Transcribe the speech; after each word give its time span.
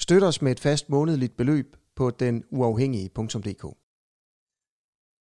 Støt 0.00 0.22
os 0.22 0.42
med 0.42 0.52
et 0.52 0.60
fast 0.60 0.90
månedligt 0.90 1.36
beløb 1.36 1.76
på 1.96 2.10
den 2.10 2.44
uafhængige.dk. 2.50 3.76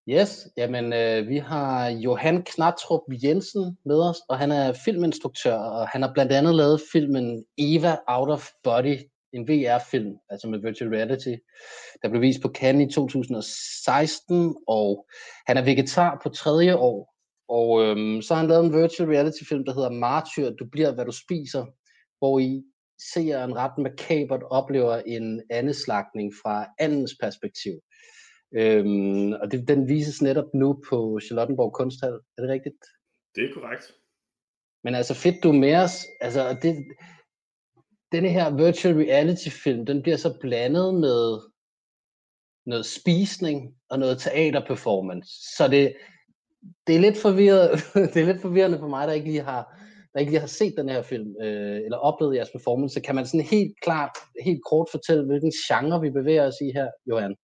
Yes, 0.09 0.47
jamen 0.57 0.93
øh, 0.93 1.27
vi 1.27 1.37
har 1.37 1.87
Johan 1.87 2.43
Knatrup 2.43 3.01
Jensen 3.23 3.77
med 3.85 3.99
os, 4.09 4.17
og 4.29 4.37
han 4.37 4.51
er 4.51 4.73
filminstruktør, 4.85 5.55
og 5.55 5.87
han 5.87 6.01
har 6.01 6.11
blandt 6.13 6.31
andet 6.31 6.55
lavet 6.55 6.81
filmen 6.91 7.45
Eva 7.57 7.97
Out 8.07 8.29
of 8.29 8.49
Body, 8.63 8.97
en 9.33 9.47
VR-film, 9.47 10.15
altså 10.29 10.47
med 10.47 10.59
virtual 10.59 10.89
reality, 10.89 11.35
der 12.01 12.09
blev 12.09 12.21
vist 12.21 12.41
på 12.41 12.51
Cannes 12.55 12.91
i 12.91 12.95
2016, 12.95 14.55
og 14.67 15.07
han 15.47 15.57
er 15.57 15.61
vegetar 15.61 16.19
på 16.23 16.29
tredje 16.29 16.75
år, 16.75 17.15
og 17.49 17.83
øhm, 17.83 18.21
så 18.21 18.33
har 18.33 18.41
han 18.41 18.49
lavet 18.49 18.65
en 18.65 18.81
virtual 18.81 19.09
reality-film, 19.09 19.65
der 19.65 19.73
hedder 19.73 19.89
Martyr, 19.89 20.49
du 20.49 20.65
bliver, 20.71 20.93
hvad 20.93 21.05
du 21.05 21.11
spiser, 21.11 21.65
hvor 22.19 22.39
I 22.39 22.63
seeren 22.99 23.55
ret 23.55 23.77
makabert 23.77 24.43
oplever 24.43 24.95
en 24.95 25.43
andeslagning 25.49 26.33
fra 26.43 26.67
andens 26.79 27.15
perspektiv. 27.21 27.73
Øhm, 28.53 29.31
og 29.33 29.51
det, 29.51 29.67
den 29.67 29.87
vises 29.87 30.21
netop 30.21 30.53
nu 30.53 30.83
på 30.89 31.19
Charlottenborg 31.25 31.73
Kunsthal. 31.73 32.19
Er 32.37 32.41
det 32.41 32.49
rigtigt? 32.49 32.75
Det 33.35 33.43
er 33.43 33.53
korrekt. 33.53 33.93
Men 34.83 34.95
altså 34.95 35.13
fedt, 35.13 35.43
du 35.43 35.49
er 35.49 35.53
med 35.53 35.75
os. 35.75 36.05
Altså, 36.21 36.57
det, 36.61 36.85
denne 38.11 38.29
her 38.29 38.55
virtual 38.55 38.95
reality 38.95 39.49
film, 39.49 39.85
den 39.85 40.01
bliver 40.01 40.17
så 40.17 40.37
blandet 40.41 40.93
med 40.93 41.39
noget 42.65 42.85
spisning 42.85 43.75
og 43.89 43.99
noget 43.99 44.19
teaterperformance. 44.19 45.29
Så 45.57 45.67
det, 45.67 45.95
det 46.87 46.95
er 46.95 46.99
lidt 46.99 47.17
forvirret, 47.17 47.71
det 48.13 48.21
er 48.21 48.25
lidt 48.25 48.41
forvirrende 48.41 48.79
for 48.79 48.87
mig, 48.87 49.07
der 49.07 49.13
ikke 49.13 49.27
lige 49.27 49.43
har, 49.43 49.79
der 50.15 50.21
ikke 50.21 50.31
lige 50.31 50.39
har 50.39 50.47
set 50.47 50.73
den 50.77 50.89
her 50.89 51.01
film, 51.01 51.35
øh, 51.41 51.77
eller 51.85 51.97
oplevet 51.97 52.35
jeres 52.35 52.51
performance. 52.51 52.99
Kan 52.99 53.15
man 53.15 53.25
sådan 53.25 53.45
helt 53.45 53.73
klart, 53.83 54.09
helt 54.45 54.63
kort 54.69 54.87
fortælle, 54.91 55.25
hvilken 55.25 55.51
genre 55.67 56.01
vi 56.01 56.09
bevæger 56.09 56.47
os 56.47 56.61
i 56.61 56.71
her, 56.77 56.87
Johan? 57.09 57.35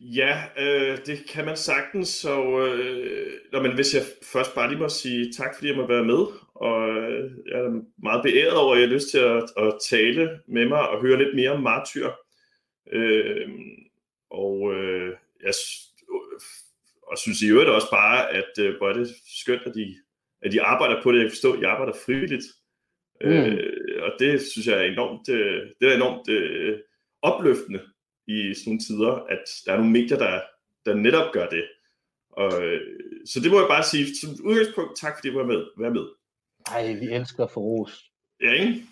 Ja, 0.00 0.42
øh, 0.58 0.98
det 1.06 1.18
kan 1.28 1.44
man 1.44 1.56
sagtens. 1.56 2.08
Så, 2.08 2.34
øh, 2.58 3.32
når, 3.52 3.62
men 3.62 3.74
hvis 3.74 3.94
jeg 3.94 4.02
først 4.32 4.54
bare 4.54 4.68
lige 4.68 4.80
må 4.80 4.88
sige 4.88 5.32
tak, 5.32 5.54
fordi 5.54 5.68
jeg 5.68 5.76
må 5.76 5.86
være 5.86 6.04
med, 6.04 6.22
og 6.54 6.88
øh, 6.88 7.30
jeg 7.50 7.58
er 7.60 7.82
meget 8.02 8.22
beæret 8.22 8.56
over, 8.56 8.74
at 8.74 8.80
jeg 8.80 8.88
har 8.88 8.94
lyst 8.94 9.10
til 9.10 9.18
at, 9.18 9.44
at 9.56 9.74
tale 9.90 10.40
med 10.48 10.68
mig 10.68 10.88
og 10.88 11.00
høre 11.02 11.18
lidt 11.18 11.36
mere 11.36 11.50
om 11.50 11.62
martyr. 11.62 12.10
Øh, 12.92 13.48
og 14.30 14.74
øh, 14.74 15.12
jeg 15.42 15.54
og 17.10 17.18
synes 17.18 17.42
i 17.42 17.48
øvrigt 17.48 17.70
også 17.70 17.90
bare, 17.90 18.30
at 18.30 18.52
øh, 18.58 18.76
hvor 18.76 18.88
er 18.88 18.92
det 18.92 19.08
skønt, 19.42 19.62
at 19.66 19.74
de, 19.74 19.96
at 20.44 20.52
de 20.52 20.62
arbejder 20.62 21.02
på 21.02 21.12
det. 21.12 21.18
Jeg 21.18 21.24
kan 21.24 21.30
forstå, 21.30 21.52
at 21.52 21.60
de 21.60 21.66
arbejder 21.66 21.92
frivilligt. 22.06 22.44
Mm. 23.24 23.30
Øh, 23.30 24.02
og 24.02 24.12
det 24.18 24.42
synes 24.42 24.66
jeg 24.66 24.78
er 24.78 24.92
enormt, 24.92 25.28
øh, 25.28 25.62
det 25.80 25.88
er 25.88 25.96
enormt 25.96 26.28
øh, 26.28 26.78
opløftende 27.22 27.80
i 28.26 28.54
sådan 28.54 28.62
nogle 28.66 28.80
tider, 28.80 29.12
at 29.12 29.44
der 29.66 29.72
er 29.72 29.76
nogle 29.76 29.92
medier, 29.92 30.18
der, 30.18 30.40
der 30.86 30.94
netop 30.94 31.32
gør 31.32 31.48
det. 31.48 31.64
Og, 32.30 32.64
øh, 32.64 32.80
så 33.26 33.40
det 33.40 33.50
må 33.50 33.58
jeg 33.58 33.68
bare 33.68 33.84
sige, 33.84 34.06
som 34.20 34.30
udgangspunkt, 34.44 35.00
tak 35.00 35.16
fordi 35.16 35.30
du 35.30 35.38
var 35.38 35.46
med. 35.46 35.66
Vær 35.78 35.90
med. 35.90 36.06
Ej, 36.66 36.92
vi 36.92 37.06
elsker 37.06 37.46
for 37.46 37.60
ros. 37.60 38.10
Ja, 38.42 38.52
ikke? 38.52 38.82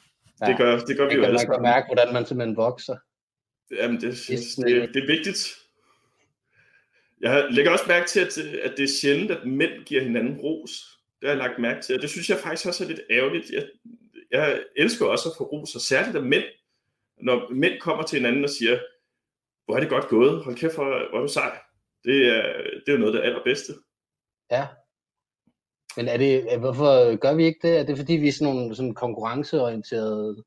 Ja, 0.41 0.47
det 0.47 0.57
gør, 0.57 0.79
det 0.79 0.97
gør 0.97 1.09
vi 1.09 1.15
jo 1.15 1.23
alle 1.23 1.37
Man 1.37 1.47
kan 1.47 1.63
mærke, 1.63 1.87
hvordan 1.87 2.13
man 2.13 2.27
simpelthen 2.27 2.57
vokser. 2.57 2.97
Jamen, 3.71 4.01
det, 4.01 4.15
det, 4.29 4.39
det, 4.57 4.95
det 4.95 5.03
er 5.03 5.07
vigtigt. 5.07 5.57
Jeg 7.21 7.47
lægger 7.51 7.73
også 7.73 7.85
mærke 7.89 8.09
til, 8.09 8.21
at, 8.21 8.39
at 8.39 8.75
det 8.77 8.83
er 8.83 8.89
sjældent, 9.01 9.31
at 9.31 9.47
mænd 9.47 9.85
giver 9.85 10.03
hinanden 10.03 10.37
ros. 10.37 11.00
Det 11.21 11.29
har 11.29 11.37
jeg 11.37 11.37
lagt 11.37 11.59
mærke 11.59 11.83
til, 11.83 11.95
og 11.95 12.03
det 12.03 12.11
synes 12.11 12.31
jeg 12.31 12.39
faktisk 12.39 12.67
også 12.67 12.85
er 12.85 12.89
lidt 12.89 13.01
ærgerligt. 13.11 13.51
Jeg, 13.51 13.69
jeg 14.31 14.65
elsker 14.77 15.07
også 15.07 15.29
at 15.29 15.35
få 15.39 15.45
ros, 15.45 15.75
og 15.75 15.81
særligt 15.81 16.17
af 16.17 16.23
mænd. 16.23 16.45
Når 17.23 17.53
mænd 17.55 17.81
kommer 17.81 18.05
til 18.05 18.19
hinanden 18.19 18.45
og 18.45 18.51
siger, 18.51 18.79
hvor 19.65 19.77
er 19.77 19.81
det 19.81 19.89
godt 19.89 20.09
gået, 20.09 20.45
hold 20.45 20.57
kæft, 20.57 20.75
hvor, 20.75 21.11
hvor 21.11 21.19
er 21.19 21.23
du 21.23 21.33
sej. 21.33 21.59
Det 22.05 22.27
er, 22.27 22.43
det 22.87 22.89
er 22.89 22.93
jo 22.93 22.99
noget 22.99 23.15
af 23.15 23.21
det 23.21 23.29
allerbedste. 23.29 23.73
Ja. 24.51 24.67
Men 25.97 26.09
er 26.09 26.17
det, 26.17 26.59
hvorfor 26.59 27.17
gør 27.17 27.35
vi 27.35 27.45
ikke 27.45 27.69
det? 27.69 27.79
Er 27.79 27.85
det 27.85 27.97
fordi, 27.97 28.13
vi 28.13 28.29
er 28.29 28.33
sådan 28.33 28.55
nogle 28.55 28.77
sådan 28.77 28.95
konkurrenceorienterede 28.95 30.45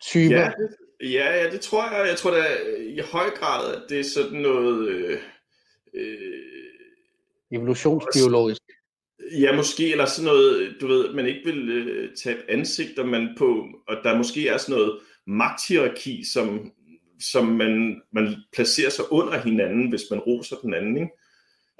typer? 0.00 0.36
Ja, 0.36 0.52
ja, 1.00 1.42
ja, 1.42 1.50
det 1.50 1.60
tror 1.60 1.90
jeg. 1.90 2.08
Jeg 2.08 2.16
tror 2.16 2.30
da 2.30 2.44
i 2.78 3.00
høj 3.12 3.30
grad, 3.30 3.74
at 3.74 3.82
det 3.88 4.00
er 4.00 4.04
sådan 4.04 4.38
noget... 4.38 4.88
Øh, 4.88 5.20
øh, 5.94 6.42
Evolutionsbiologisk. 7.50 8.62
Ja, 9.40 9.56
måske, 9.56 9.90
eller 9.90 10.06
sådan 10.06 10.26
noget, 10.26 10.74
du 10.80 10.86
ved, 10.86 11.12
man 11.14 11.26
ikke 11.26 11.40
vil 11.44 11.68
øh, 11.68 12.16
tabe 12.16 12.40
ansigter, 12.48 13.04
man 13.04 13.34
på, 13.38 13.66
og 13.88 13.96
der 14.04 14.16
måske 14.16 14.48
er 14.48 14.56
sådan 14.56 14.74
noget 14.74 14.98
magthierarki, 15.26 16.24
som 16.32 16.72
som 17.20 17.46
man, 17.46 18.02
man 18.12 18.36
placerer 18.52 18.90
sig 18.90 19.12
under 19.12 19.38
hinanden, 19.38 19.88
hvis 19.88 20.02
man 20.10 20.20
roser 20.20 20.56
den 20.56 20.74
anden. 20.74 20.96
Ikke? 20.96 21.12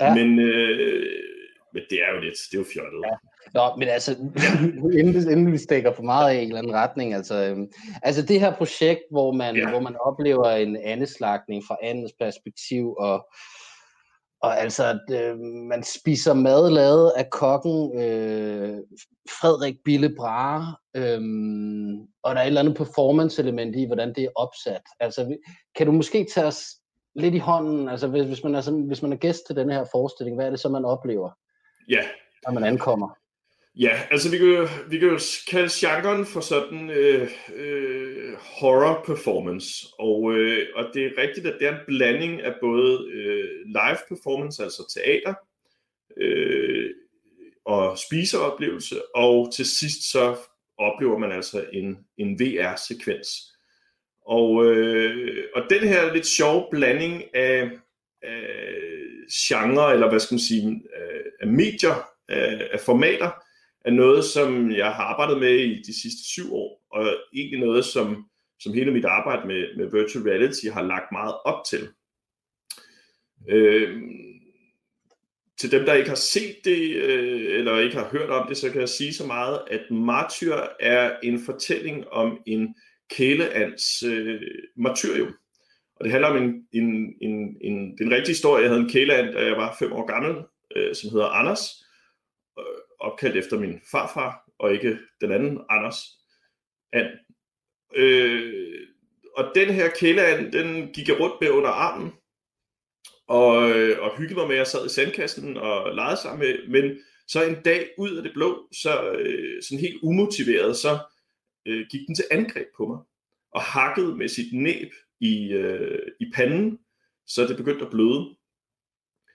Ja. 0.01 0.15
Men, 0.15 0.39
øh, 0.39 1.07
men 1.73 1.83
det 1.91 1.99
er 2.05 2.15
jo 2.15 2.21
lidt, 2.21 2.35
det 2.51 2.57
er 2.57 2.59
jo 2.59 2.67
fjollet. 2.75 3.05
Ja. 3.07 3.17
Nå, 3.55 3.77
men 3.79 3.89
altså, 3.89 4.17
inden, 5.01 5.31
inden 5.33 5.53
vi 5.53 5.59
stikker 5.59 5.93
for 5.93 6.03
meget 6.03 6.35
i 6.35 6.39
en 6.39 6.47
eller 6.47 6.59
anden 6.59 6.75
retning, 6.75 7.15
altså, 7.15 7.45
øhm, 7.45 7.67
altså 8.03 8.23
det 8.23 8.41
her 8.41 8.55
projekt, 8.55 9.01
hvor 9.11 9.33
man, 9.33 9.57
ja. 9.57 9.71
hvor 9.71 9.81
man 9.81 9.97
oplever 10.01 10.51
en 10.51 10.77
andeslagning 10.77 11.65
fra 11.69 11.77
andens 11.83 12.13
perspektiv, 12.21 12.95
og, 12.99 13.27
og 14.43 14.61
altså, 14.61 14.85
at, 14.85 15.23
øh, 15.23 15.39
man 15.39 15.83
spiser 15.83 16.35
mad 16.35 16.71
lavet 16.71 17.13
af 17.17 17.31
kokken 17.31 18.01
øh, 18.01 18.79
Frederik 19.41 19.75
Bille 19.85 20.15
Brahe, 20.17 20.77
øh, 20.95 21.21
og 22.23 22.35
der 22.35 22.41
er 22.41 22.45
et 22.45 22.47
eller 22.47 22.61
andet 22.61 22.77
performance-element 22.77 23.77
i, 23.77 23.87
hvordan 23.87 24.15
det 24.15 24.25
er 24.25 24.29
opsat. 24.37 24.83
Altså, 25.01 25.37
kan 25.77 25.87
du 25.87 25.93
måske 25.93 26.27
tage 26.35 26.47
os 26.47 26.65
lidt 27.15 27.35
i 27.35 27.39
hånden, 27.39 27.89
altså 27.89 28.09
hvis, 28.09 28.27
hvis, 28.27 28.45
man 28.45 28.55
er, 28.55 28.87
hvis 28.87 29.03
man 29.03 29.13
er 29.13 29.17
gæst 29.17 29.47
til 29.47 29.57
den 29.57 29.71
her 29.71 29.85
forestilling, 29.93 30.37
hvad 30.37 30.47
er 30.47 30.51
det 30.51 30.61
så, 30.61 30.69
man 30.69 30.85
oplever, 30.85 31.31
ja. 31.89 32.03
når 32.47 32.53
man 32.53 32.65
ankommer? 32.65 33.09
Ja, 33.79 34.01
altså 34.11 34.31
vi 34.31 34.39
kan 34.39 34.69
vi 34.91 34.99
kan 34.99 35.09
jo 35.09 35.19
kalde 35.51 35.69
genren 35.73 36.27
for 36.27 36.41
sådan 36.41 36.91
øh, 36.91 37.31
øh, 37.55 38.35
horror 38.39 39.05
performance, 39.07 39.87
og, 39.99 40.35
øh, 40.35 40.67
og 40.75 40.85
det 40.95 41.05
er 41.05 41.23
rigtigt, 41.23 41.47
at 41.47 41.57
det 41.61 41.69
er 41.69 41.73
en 41.73 41.85
blanding 41.87 42.43
af 42.43 42.55
både 42.61 43.09
øh, 43.13 43.49
live 43.67 43.99
performance, 44.09 44.63
altså 44.63 44.95
teater, 44.95 45.35
øh, 46.17 46.91
og 47.65 47.99
spiseoplevelse, 47.99 49.15
og 49.15 49.53
til 49.55 49.65
sidst 49.65 50.11
så 50.11 50.37
oplever 50.79 51.19
man 51.19 51.33
altså 51.33 51.65
en, 51.73 51.99
en 52.17 52.41
VR-sekvens. 52.41 53.29
Og, 54.27 54.65
øh, 54.65 55.45
og 55.55 55.63
den 55.71 55.89
her 55.89 56.13
lidt 56.13 56.27
sjove 56.27 56.67
blanding 56.71 57.35
af, 57.35 57.71
af 58.23 58.71
genre, 59.33 59.93
eller 59.93 60.11
hvad 60.11 60.21
skal 60.21 60.35
man 60.35 60.41
sige, 60.41 60.83
af, 60.95 61.23
af 61.41 61.47
medier, 61.47 62.11
af, 62.29 62.69
af 62.73 62.81
formater, 62.81 63.31
er 63.89 63.93
noget, 63.93 64.25
som 64.25 64.71
jeg 64.71 64.93
har 64.93 65.05
arbejdet 65.05 65.39
med 65.39 65.59
i 65.59 65.83
de 65.83 66.01
sidste 66.03 66.25
syv 66.25 66.55
år, 66.55 66.87
og 66.91 67.17
egentlig 67.35 67.61
noget, 67.61 67.85
som, 67.85 68.27
som 68.61 68.73
hele 68.73 68.93
mit 68.93 69.05
arbejde 69.05 69.47
med, 69.47 69.77
med 69.77 69.91
virtual 70.01 70.25
reality 70.25 70.67
har 70.73 70.83
lagt 70.83 71.13
meget 71.13 71.35
op 71.45 71.65
til. 71.71 71.89
Øh, 73.49 74.03
til 75.61 75.73
dem, 75.73 75.85
der 75.85 75.95
ikke 75.95 76.09
har 76.09 76.17
set 76.17 76.57
det, 76.65 76.97
øh, 76.97 77.59
eller 77.59 77.79
ikke 77.79 77.97
har 77.97 78.09
hørt 78.13 78.31
om 78.31 78.49
det, 78.49 78.57
så 78.57 78.71
kan 78.71 78.81
jeg 78.81 78.89
sige 78.89 79.15
så 79.15 79.27
meget, 79.27 79.61
at 79.71 79.91
Martyr 79.91 80.55
er 80.81 81.17
en 81.23 81.41
fortælling 81.41 82.09
om 82.09 82.39
en 82.47 82.75
kæleands 83.11 84.03
øh, 84.03 84.41
martyrium. 84.77 85.35
Og 85.97 86.05
det 86.05 86.13
handler 86.13 86.29
om 86.29 86.37
en, 86.37 86.67
en, 86.73 87.15
en, 87.23 87.57
en, 87.61 87.99
den 87.99 88.11
rigtige 88.11 88.29
historie. 88.29 88.63
Jeg 88.63 88.71
havde 88.71 88.83
en 88.83 88.89
kæleand, 88.89 89.35
da 89.35 89.45
jeg 89.45 89.57
var 89.57 89.77
fem 89.79 89.93
år 89.93 90.07
gammel, 90.07 90.45
øh, 90.77 90.95
som 90.95 91.11
hedder 91.11 91.27
Anders, 91.27 91.85
øh, 92.59 92.88
opkaldt 93.01 93.37
efter 93.37 93.59
min 93.59 93.81
farfar, 93.91 94.51
og 94.59 94.73
ikke 94.73 94.99
den 95.21 95.33
anden 95.33 95.61
Anders 95.69 96.05
and. 96.93 97.09
Øh, 97.95 98.87
og 99.37 99.53
den 99.55 99.69
her 99.75 99.91
kæleand, 99.91 100.53
den 100.53 100.93
gik 100.93 101.09
jeg 101.09 101.21
rundt 101.21 101.35
med 101.41 101.51
under 101.51 101.71
armen, 101.71 102.13
og, 103.27 103.71
øh, 103.71 104.03
og 104.03 104.17
hyggede 104.19 104.35
mig 104.35 104.47
med, 104.49 104.55
at 104.55 104.59
jeg 104.59 104.67
sad 104.67 104.87
i 104.87 104.89
sandkassen 104.89 105.57
og 105.57 105.95
legede 105.95 106.17
sammen 106.17 106.49
med, 106.49 106.69
men 106.69 106.99
så 107.29 107.45
en 107.45 107.63
dag 107.63 107.91
ud 107.99 108.17
af 108.17 108.23
det 108.23 108.33
blå, 108.33 108.69
så 108.73 109.13
øh, 109.13 109.63
sådan 109.63 109.81
helt 109.81 110.03
umotiveret, 110.03 110.77
så 110.77 110.99
øh, 111.67 111.87
gik 111.91 112.01
den 112.07 112.15
til 112.15 112.25
angreb 112.31 112.67
på 112.77 112.87
mig, 112.87 112.99
og 113.53 113.63
hakkede 113.63 114.17
med 114.17 114.29
sit 114.29 114.53
næb 114.53 114.93
i, 115.21 115.53
øh, 115.53 115.99
i 116.21 116.33
panden, 116.35 116.79
så 117.27 117.47
det 117.47 117.57
begyndt 117.57 117.83
at 117.83 117.91
bløde. 117.91 118.37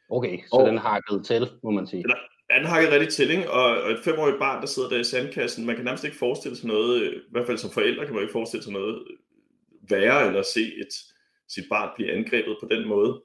Okay, 0.09 0.37
så 0.37 0.55
og, 0.55 0.67
den 0.67 0.77
hakket 0.77 1.25
til, 1.25 1.49
må 1.63 1.71
man 1.71 1.87
sige. 1.87 1.99
Eller, 1.99 2.17
han 2.49 2.65
hakket 2.65 2.91
rigtig 2.91 3.09
til, 3.09 3.31
ikke? 3.31 3.51
Og, 3.51 3.81
og 3.83 3.91
et 3.91 3.99
femårigt 4.03 4.39
barn, 4.39 4.61
der 4.61 4.67
sidder 4.67 4.89
der 4.89 4.99
i 4.99 5.03
sandkassen, 5.03 5.65
man 5.65 5.75
kan 5.75 5.85
nærmest 5.85 6.03
ikke 6.03 6.17
forestille 6.17 6.57
sig 6.57 6.67
noget, 6.67 7.01
øh, 7.01 7.15
i 7.15 7.31
hvert 7.31 7.45
fald 7.45 7.57
som 7.57 7.71
forældre 7.71 8.05
kan 8.05 8.13
man 8.13 8.23
ikke 8.23 8.31
forestille 8.31 8.63
sig 8.63 8.73
noget 8.73 8.95
øh, 8.95 9.17
værre, 9.89 10.27
eller 10.27 10.41
se 10.53 10.61
et, 10.61 10.93
sit 11.49 11.65
barn 11.69 11.89
blive 11.95 12.11
angrebet 12.11 12.57
på 12.61 12.67
den 12.71 12.87
måde. 12.87 13.21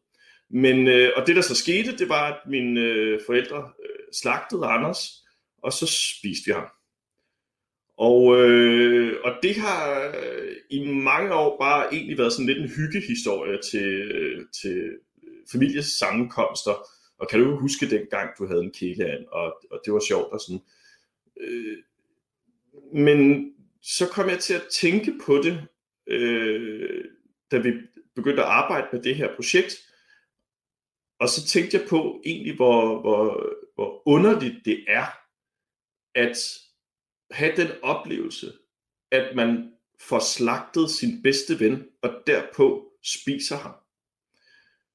Men, 0.50 0.88
øh, 0.88 1.10
og 1.16 1.26
det 1.26 1.36
der 1.36 1.42
så 1.42 1.54
skete, 1.54 1.96
det 1.96 2.08
var, 2.08 2.32
at 2.32 2.38
mine 2.50 2.80
øh, 2.80 3.20
forældre 3.26 3.58
øh, 3.58 4.04
slagtede 4.12 4.66
Anders, 4.66 5.24
og 5.62 5.72
så 5.72 5.86
spiste 5.86 6.46
vi 6.46 6.52
ham. 6.52 6.68
Og, 7.98 8.36
øh, 8.40 9.16
og 9.24 9.32
det 9.42 9.56
har 9.56 10.12
øh, 10.22 10.56
i 10.70 10.86
mange 10.86 11.34
år 11.34 11.58
bare 11.60 11.94
egentlig 11.94 12.18
været 12.18 12.32
sådan 12.32 12.46
lidt 12.46 12.58
en 12.58 12.68
hyggehistorie 12.76 13.58
til, 13.70 14.12
øh, 14.12 14.44
til 14.62 14.78
øh, 15.22 15.38
familiesammenkomster. 15.52 16.86
Og 17.18 17.28
kan 17.28 17.40
du 17.40 17.56
huske 17.56 17.90
dengang, 17.90 18.30
du 18.38 18.46
havde 18.46 18.62
en 18.62 18.72
kæleand, 18.72 19.26
og, 19.26 19.62
og 19.70 19.80
det 19.84 19.92
var 19.92 20.02
sjovt 20.08 20.32
og 20.32 20.40
sådan. 20.40 20.62
Øh, 21.40 21.78
men 22.94 23.50
så 23.82 24.08
kom 24.08 24.28
jeg 24.28 24.38
til 24.38 24.54
at 24.54 24.66
tænke 24.72 25.18
på 25.26 25.36
det, 25.36 25.66
øh, 26.06 27.04
da 27.50 27.58
vi 27.58 27.72
begyndte 28.14 28.42
at 28.42 28.48
arbejde 28.48 28.86
med 28.92 29.02
det 29.02 29.16
her 29.16 29.36
projekt. 29.36 29.74
Og 31.20 31.28
så 31.28 31.46
tænkte 31.46 31.78
jeg 31.78 31.86
på 31.88 32.22
egentlig, 32.24 32.56
hvor, 32.56 33.00
hvor, 33.00 33.52
hvor 33.74 34.08
underligt 34.08 34.64
det 34.64 34.84
er, 34.88 35.06
at 36.14 36.36
have 37.30 37.56
den 37.56 37.68
oplevelse, 37.82 38.52
at 39.10 39.36
man 39.36 39.72
får 40.00 40.18
slagtet 40.18 40.90
sin 40.90 41.22
bedste 41.22 41.60
ven, 41.60 41.88
og 42.02 42.10
derpå 42.26 42.92
spiser 43.02 43.56
ham. 43.56 43.74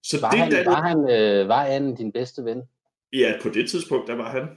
Så 0.04 0.22
var, 0.22 0.30
det, 0.30 0.40
han, 0.40 0.52
der, 0.52 0.66
var, 0.66 0.82
han, 0.82 1.10
øh, 1.10 1.48
var 1.48 1.66
han 1.66 1.96
din 1.96 2.12
bedste 2.12 2.46
ven? 2.46 2.62
Ja, 3.14 3.34
på 3.42 3.50
det 3.50 3.70
tidspunkt, 3.70 4.08
der 4.08 4.16
var 4.16 4.32
han. 4.32 4.48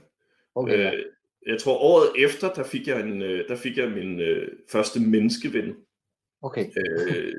Okay, 0.55 0.77
ja. 0.77 0.95
øh, 0.95 1.05
jeg 1.47 1.59
tror 1.61 1.77
året 1.77 2.25
efter, 2.25 2.53
der 2.53 2.63
fik 2.63 2.87
jeg, 2.87 2.99
en, 2.99 3.21
øh, 3.21 3.47
der 3.47 3.55
fik 3.55 3.77
jeg 3.77 3.89
min 3.89 4.19
øh, 4.19 4.47
første 4.71 4.99
menneskeven. 4.99 5.75
Okay. 6.41 6.65
øh, 6.77 7.33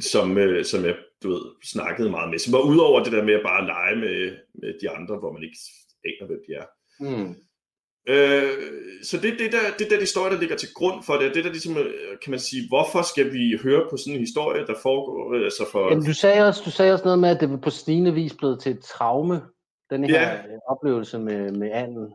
som, 0.00 0.38
øh, 0.38 0.64
som 0.64 0.84
jeg 0.84 0.96
du 1.22 1.28
ved, 1.28 1.42
snakkede 1.64 2.10
meget 2.10 2.30
med. 2.30 2.38
Som 2.38 2.52
var 2.52 2.60
udover 2.60 3.04
det 3.04 3.12
der 3.12 3.24
med 3.24 3.34
at 3.34 3.42
bare 3.44 3.66
lege 3.66 3.96
med, 3.96 4.36
med 4.54 4.74
de 4.80 4.90
andre, 4.90 5.18
hvor 5.18 5.32
man 5.32 5.42
ikke 5.42 5.58
aner, 6.04 6.26
hvem 6.26 6.42
de 6.46 6.52
er. 6.54 6.66
Mm. 7.00 7.34
Øh, 8.08 8.50
så 9.02 9.16
det 9.16 9.32
er 9.32 9.36
det 9.36 9.52
der, 9.52 9.58
det 9.78 9.90
der 9.90 10.00
historie, 10.00 10.32
der 10.34 10.40
ligger 10.40 10.56
til 10.56 10.68
grund 10.74 11.02
for 11.04 11.14
det. 11.14 11.34
Det 11.34 11.44
der 11.44 11.50
ligesom, 11.50 11.78
øh, 11.78 12.18
kan 12.22 12.30
man 12.30 12.40
sige, 12.40 12.68
hvorfor 12.68 13.02
skal 13.02 13.32
vi 13.32 13.58
høre 13.62 13.86
på 13.90 13.96
sådan 13.96 14.12
en 14.12 14.20
historie, 14.20 14.66
der 14.66 14.74
foregår? 14.82 15.34
Øh, 15.34 15.44
altså 15.44 15.66
for... 15.72 15.90
Jamen, 15.90 16.04
du, 16.04 16.14
sagde 16.14 16.46
også, 16.46 16.62
du 16.64 16.70
sagde 16.70 16.92
også 16.92 17.04
noget 17.04 17.18
med, 17.18 17.28
at 17.28 17.40
det 17.40 17.50
var 17.50 17.56
på 17.56 17.70
stigende 17.70 18.14
vis 18.14 18.34
blevet 18.34 18.60
til 18.60 18.72
et 18.72 18.84
traume, 18.84 19.40
den 19.90 20.04
her 20.04 20.20
ja. 20.20 20.34
Øh, 20.34 20.58
oplevelse 20.68 21.18
med, 21.18 21.52
med 21.52 21.70
anden. 21.72 22.12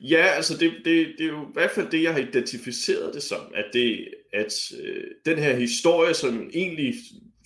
Ja, 0.00 0.26
altså 0.36 0.56
det, 0.58 0.72
det, 0.84 1.06
det 1.18 1.26
er 1.26 1.30
jo 1.30 1.42
i 1.42 1.52
hvert 1.52 1.70
fald 1.70 1.90
det, 1.90 2.02
jeg 2.02 2.12
har 2.12 2.20
identificeret 2.20 3.14
det 3.14 3.22
som, 3.22 3.40
at, 3.54 3.64
det, 3.72 4.08
at 4.32 4.54
øh, 4.82 5.04
den 5.26 5.38
her 5.38 5.56
historie, 5.56 6.14
som 6.14 6.50
egentlig 6.54 6.94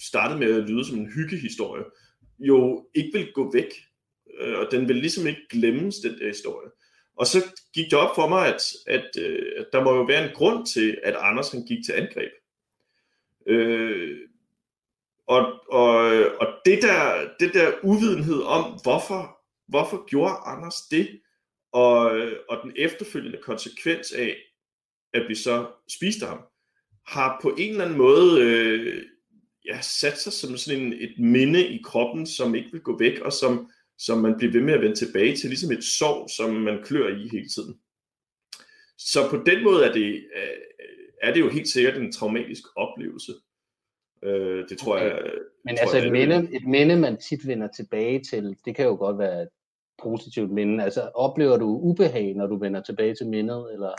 startede 0.00 0.38
med 0.38 0.62
at 0.62 0.70
lyde 0.70 0.84
som 0.84 0.98
en 0.98 1.12
hyggehistorie, 1.14 1.84
jo 2.38 2.86
ikke 2.94 3.18
vil 3.18 3.32
gå 3.32 3.52
væk, 3.52 3.74
øh, 4.40 4.58
og 4.58 4.66
den 4.70 4.88
vil 4.88 4.96
ligesom 4.96 5.26
ikke 5.26 5.48
glemmes, 5.50 5.96
den 5.96 6.18
der 6.18 6.26
historie. 6.26 6.70
Og 7.16 7.26
så 7.26 7.44
gik 7.74 7.90
det 7.90 7.98
op 7.98 8.14
for 8.14 8.28
mig, 8.28 8.46
at, 8.46 8.62
at, 8.86 9.10
øh, 9.18 9.52
at 9.58 9.66
der 9.72 9.84
må 9.84 9.94
jo 9.94 10.02
være 10.02 10.24
en 10.28 10.34
grund 10.34 10.66
til, 10.66 10.98
at 11.02 11.16
Anders 11.18 11.50
han 11.50 11.66
gik 11.66 11.84
til 11.86 11.92
angreb. 11.92 12.30
Øh, 13.46 14.18
og, 15.26 15.68
og, 15.68 15.94
og 16.40 16.46
det, 16.64 16.82
der, 16.82 17.28
det 17.40 17.54
der 17.54 17.72
uvidenhed 17.82 18.42
om, 18.42 18.78
hvorfor, 18.82 19.38
hvorfor 19.68 20.06
gjorde 20.06 20.34
Anders 20.46 20.80
det, 20.90 21.20
og, 21.72 22.00
og 22.48 22.58
den 22.62 22.72
efterfølgende 22.76 23.38
konsekvens 23.42 24.12
af, 24.12 24.36
at 25.14 25.28
vi 25.28 25.34
så 25.34 25.66
spiste 25.88 26.26
ham, 26.26 26.40
har 27.06 27.38
på 27.42 27.54
en 27.58 27.70
eller 27.70 27.84
anden 27.84 27.98
måde 27.98 28.40
øh, 28.40 29.02
ja, 29.66 29.80
sat 29.80 30.18
sig 30.18 30.32
som 30.32 30.56
sådan 30.56 30.80
en, 30.80 30.92
et 30.92 31.18
minde 31.18 31.66
i 31.66 31.82
kroppen, 31.84 32.26
som 32.26 32.54
ikke 32.54 32.72
vil 32.72 32.80
gå 32.80 32.98
væk, 32.98 33.20
og 33.20 33.32
som, 33.32 33.70
som 34.06 34.18
man 34.18 34.34
bliver 34.38 34.52
ved 34.52 34.60
med 34.60 34.74
at 34.74 34.80
vende 34.80 34.96
tilbage 34.96 35.36
til, 35.36 35.48
ligesom 35.48 35.72
et 35.72 35.84
sår, 35.84 36.28
som 36.36 36.54
man 36.54 36.82
klør 36.82 37.08
i 37.08 37.28
hele 37.32 37.48
tiden. 37.48 37.80
Så 38.98 39.20
på 39.30 39.36
den 39.46 39.64
måde 39.64 39.84
er 39.84 39.92
det, 39.92 40.24
er 41.22 41.32
det 41.34 41.40
jo 41.40 41.48
helt 41.48 41.68
sikkert 41.68 41.96
en 41.96 42.12
traumatisk 42.12 42.62
oplevelse. 42.76 43.32
Øh, 44.22 44.68
det 44.68 44.78
tror 44.78 44.96
okay. 44.96 45.04
jeg... 45.04 45.32
Men 45.64 45.76
tror 45.76 45.82
altså 45.82 45.96
jeg, 45.96 46.06
et, 46.06 46.12
minde, 46.12 46.56
et 46.56 46.66
minde, 46.66 46.96
man 46.96 47.16
tit 47.16 47.46
vender 47.46 47.68
tilbage 47.68 48.24
til, 48.30 48.56
det 48.64 48.76
kan 48.76 48.86
jo 48.86 48.94
godt 48.94 49.18
være 49.18 49.42
et 49.42 49.48
positivt 50.02 50.50
minde. 50.50 50.84
Altså 50.84 51.10
oplever 51.14 51.56
du 51.56 51.66
ubehag, 51.66 52.34
når 52.34 52.46
du 52.46 52.56
vender 52.58 52.82
tilbage 52.82 53.14
til 53.14 53.26
mindet, 53.26 53.72
eller? 53.72 53.92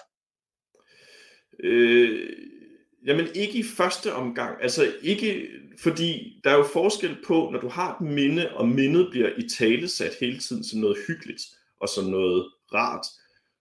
Øh, 1.60 2.30
Jamen 3.06 3.28
ikke 3.36 3.60
i 3.60 3.64
første 3.64 4.14
omgang, 4.14 4.58
altså 4.62 4.94
ikke, 5.02 5.48
fordi 5.80 6.42
der 6.44 6.50
er 6.50 6.58
jo 6.58 6.68
forskel 6.74 7.18
på, 7.28 7.50
når 7.52 7.60
du 7.60 7.68
har 7.68 7.96
et 7.96 8.02
minde, 8.02 8.56
og 8.56 8.68
mindet 8.68 9.08
bliver 9.12 9.30
i 9.38 9.50
tale 9.50 9.88
sat 9.88 10.12
hele 10.20 10.40
tiden 10.40 10.64
som 10.64 10.80
noget 10.80 10.98
hyggeligt, 11.08 11.42
og 11.80 11.90
som 11.90 12.06
noget 12.06 12.52
rart, 12.74 13.06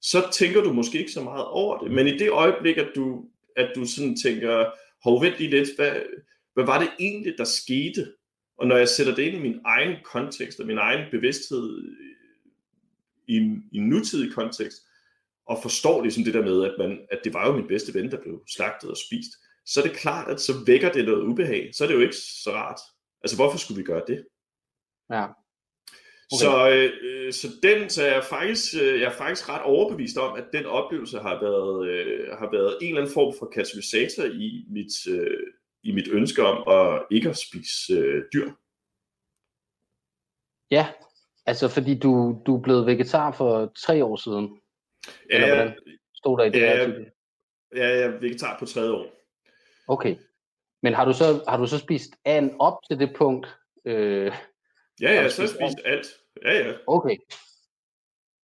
så 0.03 0.29
tænker 0.33 0.61
du 0.61 0.73
måske 0.73 0.99
ikke 0.99 1.13
så 1.13 1.23
meget 1.23 1.45
over 1.45 1.79
det. 1.79 1.91
Men 1.91 2.07
i 2.07 2.19
det 2.19 2.31
øjeblik, 2.31 2.77
at 2.77 2.89
du, 2.95 3.25
at 3.57 3.73
du 3.75 3.85
sådan 3.87 4.17
tænker, 4.17 4.67
hov, 5.05 5.23
vent 5.23 5.39
lige 5.39 5.51
lidt, 5.51 5.69
hvad, 5.77 5.93
hvad 6.55 6.65
var 6.65 6.81
det 6.81 6.91
egentlig, 6.99 7.35
der 7.39 7.45
skete? 7.45 8.13
Og 8.59 8.67
når 8.67 8.77
jeg 8.77 8.89
sætter 8.89 9.15
det 9.15 9.23
ind 9.23 9.37
i 9.37 9.41
min 9.41 9.61
egen 9.65 9.97
kontekst, 10.05 10.61
og 10.61 10.67
min 10.67 10.79
egen 10.79 11.11
bevidsthed 11.11 11.95
i, 13.29 13.37
i 13.73 13.79
en 13.79 13.89
nutidig 13.89 14.33
kontekst, 14.33 14.87
og 15.47 15.59
forstår 15.63 16.03
ligesom 16.03 16.25
det 16.25 16.35
der 16.35 16.43
med, 16.43 16.65
at, 16.65 16.75
man, 16.79 17.07
at 17.11 17.21
det 17.25 17.35
var 17.35 17.47
jo 17.47 17.57
min 17.57 17.69
bedste 17.69 17.95
ven, 17.95 18.11
der 18.11 18.23
blev 18.23 18.43
slagtet 18.49 18.91
og 18.91 18.97
spist, 18.97 19.33
så 19.67 19.81
er 19.81 19.85
det 19.87 19.97
klart, 19.97 20.29
at 20.29 20.41
så 20.41 20.53
vækker 20.67 20.93
det 20.93 21.05
noget 21.05 21.23
ubehag. 21.23 21.71
Så 21.75 21.85
er 21.85 21.89
det 21.89 21.95
jo 21.95 22.01
ikke 22.01 22.17
så 22.17 22.51
rart. 22.53 22.81
Altså, 23.23 23.37
hvorfor 23.37 23.59
skulle 23.59 23.79
vi 23.79 23.85
gøre 23.85 24.03
det? 24.07 24.27
Ja. 25.11 25.27
Okay. 26.33 26.41
Så, 26.41 26.71
øh, 26.71 27.33
så 27.33 27.49
den, 27.63 27.91
så 27.91 28.03
er 28.03 28.13
jeg 28.13 28.25
faktisk, 28.25 28.75
øh, 28.83 29.01
jeg 29.01 29.13
er 29.13 29.17
faktisk 29.17 29.49
ret 29.49 29.63
overbevist 29.63 30.17
om, 30.17 30.39
at 30.39 30.45
den 30.53 30.67
oplevelse 30.67 31.19
har 31.19 31.41
været, 31.41 31.89
øh, 31.89 32.39
har 32.39 32.51
været 32.53 32.79
en 32.81 32.89
eller 32.89 33.01
anden 33.01 33.15
form 33.15 33.35
for 33.39 33.47
katalysator 33.47 34.25
i 34.25 34.65
mit, 34.69 35.07
øh, 35.09 35.47
i 35.83 35.93
mit 35.93 36.09
ønske 36.09 36.43
om 36.43 36.69
at 36.69 37.03
ikke 37.11 37.29
at 37.29 37.37
spise 37.37 37.93
øh, 37.93 38.25
dyr. 38.33 38.51
Ja, 40.71 40.89
altså 41.47 41.69
fordi 41.69 41.99
du, 41.99 42.43
du 42.47 42.57
er 42.57 42.63
blevet 42.63 42.87
vegetar 42.87 43.33
for 43.33 43.73
tre 43.87 44.05
år 44.05 44.17
siden. 44.17 44.61
Ja, 45.31 45.35
Eller 45.35 45.47
hvordan 45.55 45.75
stod 46.15 46.39
der 46.39 46.45
i 46.45 46.51
det 46.51 46.61
ja, 46.61 46.87
her 46.87 47.05
Ja, 47.77 47.89
jeg 47.89 48.03
er 48.03 48.19
vegetar 48.19 48.59
på 48.59 48.67
tredje 48.67 48.91
år. 48.91 49.07
Okay. 49.89 50.17
Men 50.83 50.95
har 50.95 51.05
du 51.05 51.13
så, 51.13 51.45
har 51.49 51.57
du 51.57 51.67
så 51.67 51.79
spist 51.79 52.11
an 52.25 52.57
op 52.59 52.77
til 52.89 52.99
det 52.99 53.15
punkt? 53.17 53.57
Øh, 53.85 54.33
ja, 55.01 55.13
ja, 55.13 55.29
så 55.29 55.43
har 55.43 55.49
spist 55.49 55.79
alt. 55.85 56.07
Ja, 56.45 56.53
ja. 56.53 56.73
Okay. 56.87 57.17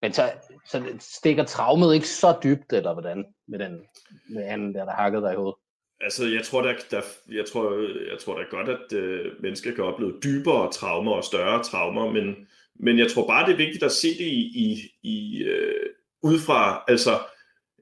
Men 0.02 0.12
så, 0.12 0.32
så 0.66 0.82
stikker 1.00 1.44
traumet 1.44 1.94
ikke 1.94 2.08
så 2.08 2.38
dybt, 2.42 2.72
eller 2.72 2.92
hvordan, 2.92 3.24
med 3.48 3.58
den 3.58 3.86
med 4.28 4.44
anden 4.44 4.74
der, 4.74 4.84
der 4.84 4.92
hakkede 4.92 5.22
dig 5.22 5.32
i 5.32 5.36
hovedet? 5.36 5.56
Altså, 6.00 6.26
jeg 6.26 6.44
tror, 6.44 6.62
der, 6.62 6.74
der, 6.90 7.02
jeg 7.32 7.46
tror, 7.46 7.72
jeg 8.10 8.18
tror 8.18 8.38
da 8.38 8.44
godt, 8.50 8.68
at 8.68 8.92
øh, 8.92 9.42
mennesker 9.42 9.74
kan 9.74 9.84
opleve 9.84 10.20
dybere 10.24 10.72
traumer 10.72 11.12
og 11.12 11.24
større 11.24 11.62
traumer, 11.62 12.12
men, 12.12 12.48
men 12.74 12.98
jeg 12.98 13.10
tror 13.10 13.26
bare, 13.26 13.46
det 13.46 13.52
er 13.52 13.56
vigtigt 13.56 13.84
at 13.84 13.92
se 13.92 14.08
det 14.08 14.20
i, 14.20 14.40
i, 14.54 14.90
i 15.02 15.42
øh, 15.42 15.90
ud 16.26 16.38
fra 16.38 16.84
altså 16.88 17.20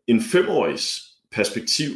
en 0.06 0.20
femårigs 0.20 1.00
perspektiv, 1.32 1.90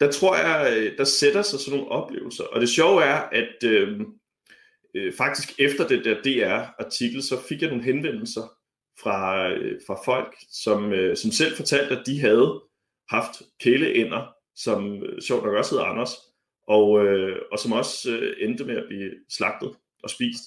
der 0.00 0.12
tror 0.12 0.36
jeg, 0.36 0.76
øh, 0.76 0.98
der 0.98 1.04
sætter 1.04 1.42
sig 1.42 1.60
sådan 1.60 1.78
nogle 1.78 1.92
oplevelser. 1.92 2.44
Og 2.44 2.60
det 2.60 2.68
sjove 2.68 3.02
er, 3.02 3.20
at 3.20 3.64
øh, 3.64 4.00
øh, 4.94 5.12
faktisk 5.12 5.60
efter 5.60 5.88
det 5.88 6.04
der 6.04 6.22
DR-artikel, 6.22 7.22
så 7.22 7.40
fik 7.48 7.62
jeg 7.62 7.68
nogle 7.70 7.84
henvendelser 7.84 8.42
fra, 9.02 9.48
øh, 9.50 9.80
fra 9.86 10.02
folk, 10.04 10.36
som, 10.52 10.92
øh, 10.92 11.16
som 11.16 11.30
selv 11.30 11.56
fortalte, 11.56 11.96
at 11.98 12.06
de 12.06 12.20
havde 12.20 12.62
haft 13.08 13.42
kæleænder, 13.60 14.34
som 14.56 15.02
øh, 15.02 15.22
sjovt 15.22 15.44
nok 15.44 15.54
også 15.54 15.74
hedder 15.74 15.84
Anders, 15.84 16.10
og, 16.66 17.06
øh, 17.06 17.36
og 17.52 17.58
som 17.58 17.72
også 17.72 18.10
øh, 18.10 18.36
endte 18.40 18.64
med 18.64 18.76
at 18.76 18.84
blive 18.88 19.10
slagtet 19.30 19.76
og 20.02 20.10
spist. 20.10 20.42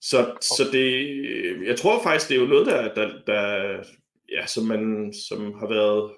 Så, 0.00 0.36
så 0.40 0.68
det, 0.72 1.66
jeg 1.66 1.76
tror 1.78 2.02
faktisk, 2.02 2.28
det 2.28 2.36
er 2.36 2.40
jo 2.40 2.46
noget, 2.46 2.66
der, 2.66 2.94
der, 2.94 3.10
der 3.26 3.84
ja, 4.32 4.46
som, 4.46 4.64
man, 4.64 5.12
som 5.28 5.54
har 5.54 5.68
været, 5.68 6.12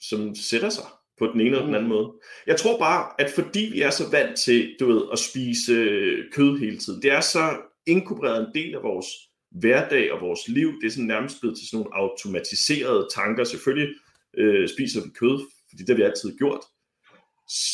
som 0.00 0.34
sætter 0.34 0.68
sig 0.68 0.84
på 1.18 1.26
den 1.26 1.40
ene 1.40 1.50
eller 1.50 1.64
den 1.64 1.74
anden 1.74 1.88
mm. 1.88 1.96
måde. 1.96 2.12
Jeg 2.46 2.56
tror 2.56 2.78
bare, 2.78 3.10
at 3.18 3.30
fordi 3.30 3.70
vi 3.72 3.80
er 3.80 3.90
så 3.90 4.10
vant 4.10 4.38
til, 4.38 4.76
du 4.80 4.86
ved, 4.86 5.02
at 5.12 5.18
spise 5.18 5.72
øh, 5.72 6.32
kød 6.32 6.58
hele 6.58 6.78
tiden, 6.78 7.02
det 7.02 7.12
er 7.12 7.20
så 7.20 7.56
inkorporeret 7.86 8.40
en 8.46 8.54
del 8.54 8.74
af 8.74 8.82
vores 8.82 9.06
hverdag 9.50 10.12
og 10.12 10.20
vores 10.20 10.48
liv, 10.48 10.72
det 10.80 10.86
er 10.86 10.90
sådan 10.90 11.04
nærmest 11.04 11.40
blevet 11.40 11.58
til 11.58 11.68
sådan 11.68 11.78
nogle 11.78 11.96
automatiserede 11.96 13.08
tanker. 13.14 13.44
Selvfølgelig 13.44 13.94
øh, 14.38 14.68
spiser 14.68 15.04
vi 15.04 15.10
kød, 15.10 15.40
fordi 15.68 15.82
det 15.82 15.88
har 15.88 15.96
vi 15.96 16.02
altid 16.02 16.36
gjort. 16.38 16.64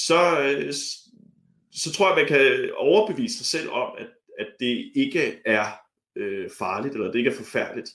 så, 0.06 0.40
øh, 0.40 0.72
så 1.72 1.92
tror 1.92 2.08
jeg, 2.08 2.16
man 2.16 2.26
kan 2.26 2.70
overbevise 2.76 3.36
sig 3.36 3.46
selv 3.46 3.70
om, 3.70 3.92
at, 3.98 4.06
at 4.40 4.48
det 4.60 4.92
ikke 4.96 5.40
er 5.44 5.64
øh, 6.16 6.50
farligt, 6.58 6.94
eller 6.94 7.06
det 7.06 7.18
ikke 7.18 7.30
er 7.30 7.34
forfærdeligt. 7.34 7.90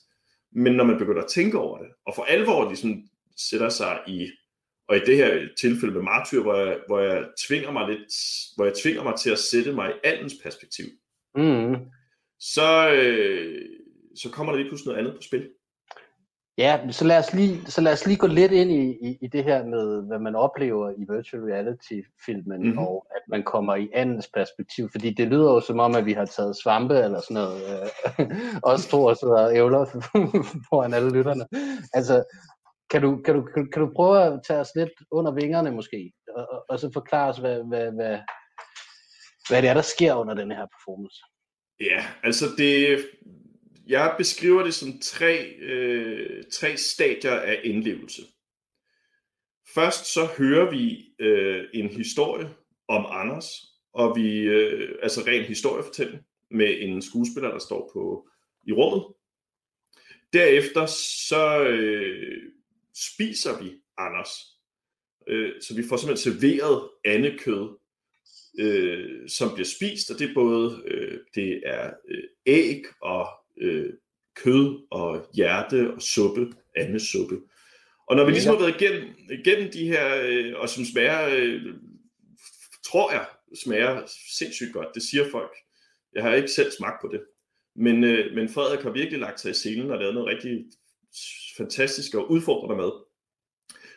Men 0.51 0.73
når 0.73 0.83
man 0.83 0.97
begynder 0.97 1.21
at 1.21 1.29
tænke 1.29 1.57
over 1.59 1.77
det, 1.77 1.87
og 2.05 2.15
for 2.15 2.23
alvor 2.23 2.67
ligesom 2.67 3.03
sætter 3.37 3.69
sig 3.69 3.99
i, 4.07 4.31
og 4.87 4.97
i 4.97 4.99
det 4.99 5.17
her 5.17 5.47
tilfælde 5.59 5.93
med 5.93 6.01
martyr, 6.01 6.41
hvor 6.41 6.55
jeg, 6.55 6.79
hvor 6.87 6.99
jeg 6.99 7.27
tvinger 7.47 7.71
mig 7.71 7.89
lidt, 7.89 8.13
hvor 8.55 8.65
jeg 8.65 8.73
tvinger 8.73 9.03
mig 9.03 9.13
til 9.19 9.29
at 9.29 9.39
sætte 9.39 9.71
mig 9.71 9.89
i 9.89 10.07
andens 10.07 10.35
perspektiv, 10.43 10.85
Mm. 11.37 11.75
så, 12.39 12.91
øh, 12.93 13.65
så 14.15 14.29
kommer 14.29 14.53
der 14.53 14.59
lige 14.59 14.69
pludselig 14.69 14.87
noget 14.87 14.99
andet 14.99 15.15
på 15.15 15.21
spil. 15.21 15.49
Ja, 16.57 16.79
så 16.91 17.05
lad, 17.05 17.19
os 17.19 17.33
lige, 17.33 17.65
så 17.65 17.81
lad 17.81 17.93
os 17.93 18.05
lige 18.05 18.17
gå 18.17 18.27
lidt 18.27 18.51
ind 18.51 18.71
i, 18.71 18.97
i, 19.07 19.17
i 19.21 19.27
det 19.27 19.43
her 19.43 19.65
med, 19.65 20.07
hvad 20.07 20.19
man 20.19 20.35
oplever 20.35 20.91
i 20.91 21.05
virtual 21.13 21.43
reality-filmen, 21.43 22.59
Mhm. 22.59 22.67
mm-hmm. 22.67 22.77
og 22.77 23.07
at 23.15 23.21
man 23.29 23.43
kommer 23.43 23.75
i 23.75 23.89
andens 23.93 24.29
perspektiv, 24.33 24.89
fordi 24.91 25.13
det 25.13 25.27
lyder 25.27 25.53
jo 25.53 25.59
som 25.61 25.79
om, 25.79 25.95
at 25.95 26.05
vi 26.05 26.13
har 26.13 26.25
taget 26.25 26.57
svampe 26.63 26.93
eller 26.97 27.21
sådan 27.21 27.33
noget, 27.33 27.61
øh, 28.19 28.27
også 28.71 28.89
to 28.89 29.03
og 29.03 29.17
og 29.21 29.55
ævler 29.55 29.85
foran 30.69 30.93
alle 30.93 31.11
lytterne. 31.17 31.45
Altså, 31.93 32.23
kan 32.89 33.01
du, 33.01 33.21
kan, 33.25 33.35
du, 33.35 33.41
kan, 33.41 33.71
kan 33.71 33.81
du 33.81 33.91
prøve 33.95 34.21
at 34.23 34.39
tage 34.47 34.59
os 34.59 34.71
lidt 34.75 34.91
under 35.11 35.31
vingerne 35.31 35.71
måske, 35.71 36.11
og, 36.35 36.47
og, 36.51 36.65
og 36.69 36.79
så 36.79 36.89
forklare 36.93 37.29
os, 37.29 37.37
hvad, 37.37 37.63
hvad, 37.63 37.91
hvad, 37.91 38.17
hvad 39.49 39.61
det 39.61 39.69
er, 39.69 39.73
der 39.73 39.81
sker 39.81 40.13
under 40.13 40.33
den 40.33 40.51
her 40.51 40.65
performance? 40.75 41.21
Ja, 41.79 42.05
altså 42.23 42.45
det, 42.57 42.97
jeg 43.87 44.15
beskriver 44.17 44.63
det 44.63 44.73
som 44.73 44.99
tre, 44.99 45.47
øh, 45.47 46.43
tre 46.51 46.77
stadier 46.77 47.31
af 47.31 47.61
indlevelse. 47.63 48.21
Først 49.73 50.13
så 50.13 50.25
hører 50.37 50.71
vi 50.71 51.13
øh, 51.19 51.63
en 51.73 51.89
historie 51.89 52.49
om 52.87 53.05
Anders, 53.09 53.45
og 53.93 54.15
vi, 54.15 54.39
øh, 54.39 54.95
altså 55.03 55.21
ren 55.27 55.43
historiefortælling 55.43 56.23
med 56.51 56.81
en 56.81 57.01
skuespiller, 57.01 57.51
der 57.51 57.59
står 57.59 57.89
på 57.93 58.27
i 58.67 58.71
rummet. 58.71 59.05
Derefter 60.33 60.85
så 61.29 61.63
øh, 61.67 62.41
spiser 62.95 63.63
vi 63.63 63.71
Anders, 63.97 64.29
øh, 65.27 65.61
så 65.61 65.75
vi 65.75 65.83
får 65.89 65.97
simpelthen 65.97 66.33
serveret 66.33 66.89
andekød, 67.05 67.77
øh, 68.59 69.29
som 69.29 69.53
bliver 69.53 69.67
spist, 69.77 70.11
og 70.11 70.19
det 70.19 70.29
er 70.29 70.33
både 70.33 70.83
øh, 70.87 71.19
det 71.35 71.61
er 71.65 71.93
øh, 72.09 72.23
æg 72.45 72.83
og 73.01 73.27
øh, 73.61 73.93
kød 74.35 74.87
og 74.91 75.29
hjerte 75.33 75.93
og 75.93 76.01
suppe, 76.01 76.53
andesuppe. 76.75 77.41
Og 78.09 78.15
når 78.15 78.25
vi 78.25 78.31
ligesom 78.31 78.55
har 78.55 78.61
været 78.61 78.81
igennem, 78.81 79.03
igennem 79.31 79.71
de 79.71 79.87
her, 79.87 80.21
øh, 80.23 80.53
og 80.55 80.69
som 80.69 80.85
smager, 80.85 81.29
øh, 81.31 81.61
tror 82.85 83.11
jeg, 83.11 83.25
smager 83.63 84.01
sindssygt 84.37 84.73
godt, 84.73 84.87
det 84.93 85.03
siger 85.03 85.31
folk. 85.31 85.51
Jeg 86.13 86.23
har 86.23 86.33
ikke 86.33 86.47
selv 86.47 86.71
smagt 86.71 87.01
på 87.01 87.09
det. 87.11 87.21
Men, 87.75 88.03
øh, 88.03 88.35
men 88.35 88.49
Frederik 88.49 88.83
har 88.83 88.91
virkelig 88.91 89.19
lagt 89.19 89.39
sig 89.39 89.51
i 89.51 89.53
scenen 89.53 89.91
og 89.91 89.99
lavet 89.99 90.13
noget 90.13 90.29
rigtig 90.29 90.65
fantastisk 91.57 92.15
og 92.15 92.31
udfordrende 92.31 92.75
mad. 92.75 92.91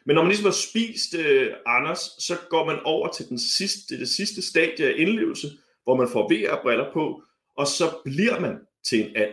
Men 0.07 0.15
når 0.15 0.23
man 0.23 0.29
ligesom 0.29 0.45
har 0.45 0.61
spist 0.69 1.15
øh, 1.15 1.55
Anders, 1.67 1.99
så 1.99 2.37
går 2.51 2.67
man 2.67 2.79
over 2.85 3.09
til 3.13 3.29
den 3.29 3.39
sidste, 3.39 3.99
det 3.99 4.09
sidste 4.09 4.43
stadie 4.43 4.87
af 4.87 4.95
indlevelse, 4.97 5.49
hvor 5.83 5.97
man 5.97 6.09
får 6.09 6.33
VR-briller 6.33 6.93
på, 6.93 7.23
og 7.57 7.67
så 7.67 8.01
bliver 8.05 8.41
man 8.41 8.59
til 8.89 9.01
en 9.01 9.17
and. 9.17 9.33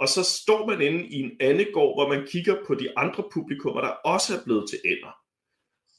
Og 0.00 0.08
så 0.08 0.22
står 0.42 0.66
man 0.66 0.80
inde 0.80 1.06
i 1.06 1.20
en 1.20 1.30
andegård, 1.40 1.96
hvor 1.96 2.08
man 2.08 2.26
kigger 2.26 2.56
på 2.66 2.74
de 2.74 2.98
andre 2.98 3.24
publikummer, 3.32 3.80
der 3.80 3.88
også 3.88 4.34
er 4.36 4.44
blevet 4.44 4.70
til 4.70 4.78
ender. 4.84 5.12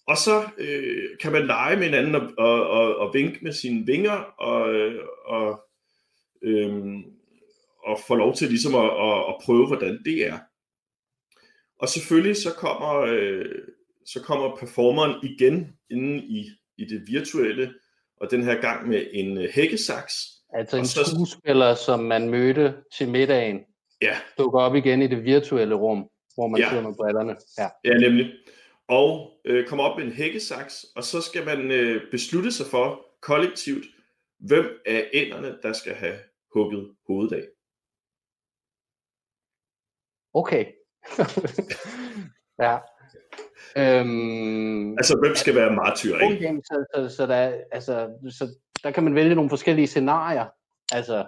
Og 0.08 0.18
så 0.18 0.50
øh, 0.58 1.18
kan 1.22 1.32
man 1.32 1.48
lege 1.48 1.76
med 1.78 1.86
hinanden 1.86 2.16
og, 2.16 2.32
og, 2.38 2.68
og, 2.70 2.96
og 2.96 3.14
vinke 3.14 3.40
med 3.42 3.54
sine 3.54 3.86
vinger, 3.86 4.18
og, 4.40 4.62
og, 5.26 5.62
øh, 6.44 6.74
og 7.84 8.00
få 8.08 8.16
lov 8.16 8.36
til 8.36 8.48
ligesom 8.48 8.76
at, 8.76 8.86
at, 8.86 9.18
at 9.30 9.36
prøve, 9.44 9.68
hvordan 9.68 10.04
det 10.06 10.28
er. 10.28 10.40
Og 11.80 11.90
selvfølgelig 11.90 12.36
så 12.38 12.54
kommer, 12.58 12.96
øh, 13.00 13.46
så 14.06 14.22
kommer 14.22 14.56
performeren 14.56 15.16
igen 15.24 15.68
inde 15.92 16.24
i, 16.24 16.50
i 16.78 16.86
det 16.86 17.04
virtuelle, 17.08 17.74
og 18.22 18.32
den 18.32 18.44
her 18.44 18.62
gang 18.62 18.88
med 18.88 19.08
en 19.14 19.38
øh, 19.38 19.50
hækkesaks. 19.54 20.14
Altså 20.54 20.78
en 20.78 20.86
så- 20.86 21.12
skuespiller, 21.16 21.76
som 21.76 22.00
man 22.00 22.30
mødte 22.30 22.74
til 22.98 23.10
middagen, 23.10 23.60
Ja, 24.02 24.18
dukker 24.38 24.60
op 24.60 24.76
igen 24.76 25.02
i 25.02 25.08
det 25.08 25.24
virtuelle 25.24 25.76
rum, 25.76 26.10
hvor 26.36 26.48
man 26.48 26.62
Ja. 26.62 26.70
sidder 26.70 26.84
med 26.84 26.96
brillerne. 26.96 27.36
Ja. 27.58 27.70
ja 27.86 27.98
nemlig. 27.98 28.34
Og 28.88 29.32
øh, 29.46 29.68
kommer 29.68 29.84
op 29.84 29.98
med 29.98 30.06
en 30.06 30.12
hækkesaks, 30.12 30.86
og 30.96 31.04
så 31.04 31.22
skal 31.22 31.46
man 31.46 31.72
øh, 31.72 32.12
beslutte 32.12 32.52
sig 32.52 32.66
for 32.66 33.06
kollektivt, 33.22 33.86
hvem 34.40 34.66
af 34.86 35.10
enderne, 35.14 35.58
der 35.64 35.74
skal 35.74 35.94
have 35.94 36.16
hugget 36.54 36.96
hovedet 37.08 37.36
af. 37.36 37.44
Okay. 40.34 40.66
ja. 42.66 42.78
Øhm, 43.78 44.98
Altså, 44.98 45.18
hvem 45.24 45.36
skal 45.36 45.56
være 45.56 45.72
martyr, 45.76 46.18
ikke? 46.18 46.48
okay, 46.50 46.60
så, 46.64 46.86
så, 46.96 47.16
så, 47.16 47.26
der, 47.28 47.54
altså, 47.72 48.10
så 48.30 48.48
der 48.84 48.92
kan 48.92 49.04
man 49.04 49.16
vælge 49.16 49.36
nogle 49.36 49.50
forskellige 49.50 49.88
scenarier. 49.88 50.46
Altså, 50.94 51.26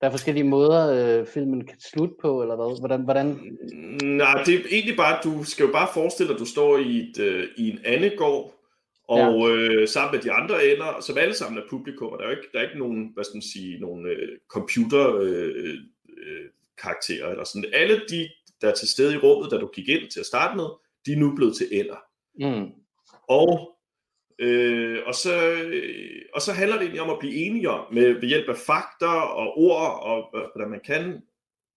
der 0.00 0.06
er 0.06 0.10
forskellige 0.10 0.44
måder, 0.44 1.18
øh, 1.20 1.26
filmen 1.26 1.66
kan 1.66 1.80
slutte 1.80 2.14
på, 2.22 2.42
eller 2.42 2.56
hvad? 2.56 2.80
Hvordan, 2.80 3.02
hvordan? 3.04 3.26
Nej, 4.02 4.42
det 4.46 4.54
er 4.54 4.60
egentlig 4.70 4.96
bare, 4.96 5.20
du 5.24 5.44
skal 5.44 5.66
jo 5.66 5.72
bare 5.72 5.88
forestille 5.94 6.28
dig, 6.28 6.34
at 6.34 6.40
du 6.40 6.44
står 6.44 6.78
i, 6.78 6.98
et, 6.98 7.18
øh, 7.18 7.48
i 7.56 7.70
en 7.70 7.78
andegård, 7.84 8.54
og 9.08 9.18
ja. 9.18 9.54
øh, 9.54 9.88
sammen 9.88 10.14
med 10.14 10.22
de 10.22 10.32
andre 10.32 10.66
ender, 10.66 11.00
som 11.00 11.18
alle 11.18 11.34
sammen 11.34 11.58
er 11.58 11.66
publikum, 11.70 12.12
og 12.12 12.18
der 12.18 12.24
er 12.24 12.28
jo 12.30 12.36
ikke, 12.36 12.48
der 12.52 12.58
er 12.58 12.62
ikke 12.62 12.78
nogen, 12.78 13.10
hvad 13.14 13.24
skal 13.24 13.36
man 13.36 13.42
sige, 13.42 13.80
nogen 13.80 14.06
øh, 14.06 14.38
computer 14.48 15.16
øh, 15.16 15.74
øh, 16.26 16.46
karakterer, 16.82 17.28
eller 17.30 17.44
sådan. 17.44 17.64
Alle 17.72 18.00
de, 18.10 18.28
der 18.60 18.68
er 18.68 18.74
til 18.74 18.88
stede 18.88 19.14
i 19.14 19.18
rummet, 19.18 19.50
da 19.50 19.56
du 19.56 19.66
gik 19.66 19.88
ind 19.88 20.10
til 20.10 20.20
at 20.20 20.26
starte 20.26 20.56
med, 20.56 20.66
de 21.06 21.12
er 21.12 21.16
nu 21.16 21.34
blevet 21.36 21.56
til 21.56 21.68
ender. 21.72 22.00
Mm. 22.34 22.70
Og, 23.28 23.76
øh, 24.40 24.98
og, 25.06 25.14
så, 25.14 25.52
øh, 25.52 26.22
og 26.34 26.42
så 26.42 26.52
handler 26.52 26.76
det 26.76 26.82
egentlig 26.82 27.02
om 27.02 27.10
at 27.10 27.18
blive 27.18 27.34
enige 27.34 27.70
om, 27.70 27.94
med, 27.94 28.12
ved 28.20 28.28
hjælp 28.28 28.48
af 28.48 28.56
fakta 28.56 29.06
og 29.06 29.58
ord, 29.58 30.02
og 30.02 30.30
hvordan 30.30 30.70
man 30.70 30.80
kan, 30.84 31.22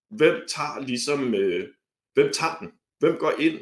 hvem 0.10 0.36
tager 0.48 0.80
ligesom, 0.80 1.34
øh, 1.34 1.68
hvem 2.14 2.32
tager 2.34 2.56
den? 2.60 2.72
Hvem 3.00 3.18
går 3.20 3.34
ind 3.40 3.60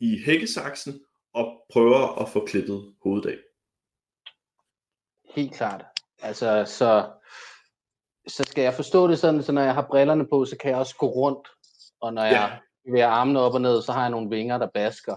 i 0.00 0.22
hækkesaksen 0.24 1.00
og 1.34 1.64
prøver 1.72 2.22
at 2.22 2.28
få 2.28 2.46
klippet 2.46 2.94
hovedet 3.02 3.30
af? 3.30 3.38
Helt 5.34 5.54
klart. 5.54 5.84
Altså, 6.22 6.64
så, 6.66 7.10
så 8.26 8.42
skal 8.42 8.62
jeg 8.62 8.74
forstå 8.74 9.08
det 9.08 9.18
sådan, 9.18 9.42
så 9.42 9.52
når 9.52 9.62
jeg 9.62 9.74
har 9.74 9.86
brillerne 9.90 10.26
på, 10.28 10.44
så 10.44 10.56
kan 10.56 10.70
jeg 10.70 10.78
også 10.78 10.96
gå 10.96 11.06
rundt. 11.06 11.48
Og 12.00 12.14
når 12.14 12.24
jeg 12.24 12.60
bevæger 12.84 13.08
armene 13.08 13.40
op 13.40 13.54
og 13.54 13.60
ned, 13.60 13.82
så 13.82 13.92
har 13.92 14.00
jeg 14.00 14.10
nogle 14.10 14.30
vinger, 14.30 14.58
der 14.58 14.68
basker. 14.74 15.16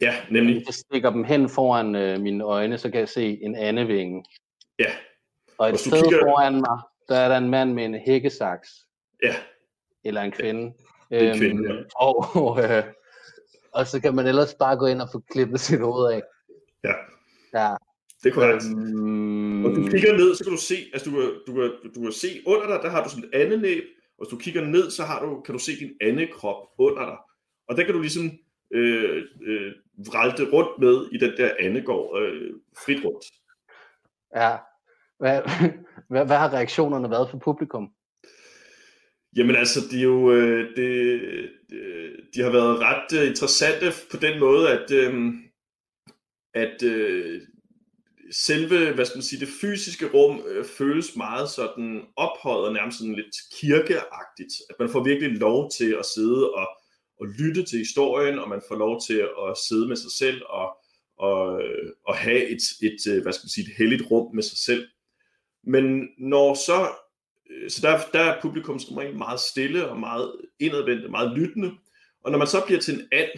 Ja, 0.00 0.14
nemlig. 0.30 0.54
Hvis 0.54 0.66
jeg 0.66 0.74
stikker 0.74 1.10
dem 1.10 1.24
hen 1.24 1.48
foran 1.48 1.94
øh, 1.94 2.20
mine 2.20 2.44
øjne, 2.44 2.78
så 2.78 2.90
kan 2.90 3.00
jeg 3.00 3.08
se 3.08 3.38
en 3.42 3.54
andevinge. 3.56 4.24
Ja, 4.78 4.90
Og 5.58 5.68
et 5.68 5.72
du 5.72 5.78
sted 5.78 6.02
kigger- 6.02 6.20
foran 6.24 6.54
mig, 6.54 6.78
der 7.08 7.16
er 7.16 7.28
der 7.28 7.36
en 7.38 7.48
mand 7.50 7.72
med 7.72 7.84
en 7.84 7.94
hækkesaks. 7.94 8.68
ja, 9.22 9.34
Eller 10.04 10.20
en 10.22 10.32
kvinde. 10.32 10.72
er 11.10 11.32
en 11.32 11.38
kvinde, 11.38 11.74
ja. 11.74 11.82
og, 12.06 12.58
øh, 12.64 12.84
og 13.76 13.86
så 13.86 14.00
kan 14.00 14.14
man 14.14 14.26
ellers 14.26 14.54
bare 14.54 14.76
gå 14.76 14.86
ind 14.86 15.00
og 15.00 15.08
få 15.12 15.22
klippet 15.30 15.60
sit 15.60 15.80
hoved 15.80 16.12
af. 16.12 16.22
ja, 16.84 16.92
Ja. 17.54 17.74
det 18.22 18.30
er 18.30 18.34
korrekt. 18.34 18.64
Øhm, 18.64 19.64
Og 19.64 19.70
du 19.76 19.82
kigger 19.90 20.12
ned, 20.16 20.34
så 20.34 20.44
kan 20.44 20.52
du 20.52 20.58
se, 20.60 20.74
altså 20.92 21.10
du 21.10 21.16
du 21.46 21.52
kan, 21.54 21.70
du 21.94 22.00
kan 22.02 22.12
se 22.12 22.28
under 22.46 22.66
dig, 22.66 22.78
der 22.82 22.90
har 22.90 23.04
du 23.04 23.10
sådan 23.10 23.24
et 23.24 23.34
andet 23.40 23.60
næb, 23.60 23.84
og 24.18 24.24
hvis 24.26 24.30
du 24.30 24.36
kigger 24.44 24.64
ned, 24.64 24.90
så 24.90 25.02
har 25.04 25.24
du, 25.26 25.40
kan 25.40 25.52
du 25.52 25.58
se 25.58 25.72
din 25.80 25.90
anden 26.00 26.28
krop 26.32 26.56
under 26.78 27.04
dig. 27.06 27.16
Og 27.68 27.76
der 27.76 27.84
kan 27.84 27.94
du 27.94 28.00
ligesom 28.00 28.30
øh, 28.74 29.22
øh, 29.42 29.72
vralte 30.06 30.50
rundt 30.52 30.78
med 30.78 31.06
i 31.12 31.18
den 31.18 31.36
der 31.36 31.54
andegård 31.58 32.22
øh, 32.22 32.52
frit 32.84 33.04
rundt. 33.04 33.24
Ja. 34.36 34.56
Hvad, 35.18 35.42
hvad, 36.10 36.26
hvad 36.26 36.36
har 36.36 36.52
reaktionerne 36.52 37.10
været 37.10 37.30
for 37.30 37.38
publikum? 37.38 37.90
Jamen 39.36 39.56
altså, 39.56 39.80
de, 39.90 39.98
er 39.98 40.02
jo, 40.02 40.32
øh, 40.32 40.76
det, 40.76 41.20
øh, 41.72 42.18
de 42.34 42.42
har 42.42 42.50
været 42.50 42.80
ret 42.80 43.20
øh, 43.20 43.28
interessante 43.28 43.86
på 44.10 44.16
den 44.16 44.40
måde, 44.40 44.70
at, 44.72 44.90
øh, 44.90 45.32
at 46.54 46.82
øh, 46.82 47.40
selve, 48.32 48.92
hvad 48.92 49.04
skal 49.04 49.16
man 49.16 49.22
sige, 49.22 49.40
det 49.40 49.54
fysiske 49.60 50.06
rum 50.14 50.42
øh, 50.48 50.64
føles 50.64 51.16
meget 51.16 51.48
sådan 51.50 52.02
ophøjet 52.16 52.66
og 52.66 52.72
nærmest 52.72 52.98
sådan 52.98 53.14
lidt 53.14 53.36
kirkeagtigt. 53.60 54.52
At 54.70 54.76
man 54.78 54.88
får 54.88 55.04
virkelig 55.04 55.38
lov 55.38 55.70
til 55.70 55.96
at 55.98 56.06
sidde 56.06 56.50
og, 56.50 56.68
og 57.20 57.26
lytte 57.26 57.62
til 57.62 57.78
historien, 57.78 58.38
og 58.38 58.48
man 58.48 58.62
får 58.68 58.76
lov 58.76 59.00
til 59.06 59.18
at 59.48 59.58
sidde 59.68 59.88
med 59.88 59.96
sig 59.96 60.10
selv 60.10 60.42
og, 60.48 60.76
og, 61.18 61.62
og 62.06 62.16
have 62.16 62.44
et, 62.48 62.62
et, 62.82 63.12
øh, 63.12 63.22
hvad 63.22 63.32
skal 63.32 63.44
man 63.44 63.50
sige, 63.50 63.66
et 63.66 63.76
helligt 63.78 64.10
rum 64.10 64.34
med 64.34 64.42
sig 64.42 64.58
selv. 64.58 64.88
Men 65.64 66.08
når 66.18 66.54
så 66.54 66.88
øh, 67.50 67.70
så 67.70 67.80
der, 67.82 68.00
der 68.12 68.20
er 68.20 68.40
publikum 68.42 68.78
som 68.78 68.96
regel 68.96 69.16
meget 69.16 69.40
stille 69.40 69.88
og 69.88 70.00
meget 70.00 70.32
indadvendt 70.58 71.04
og 71.04 71.10
meget 71.10 71.38
lyttende. 71.38 71.70
Og 72.24 72.30
når 72.30 72.38
man 72.38 72.46
så 72.46 72.62
bliver 72.66 72.80
til 72.80 72.94
en 72.94 73.08
and, 73.12 73.30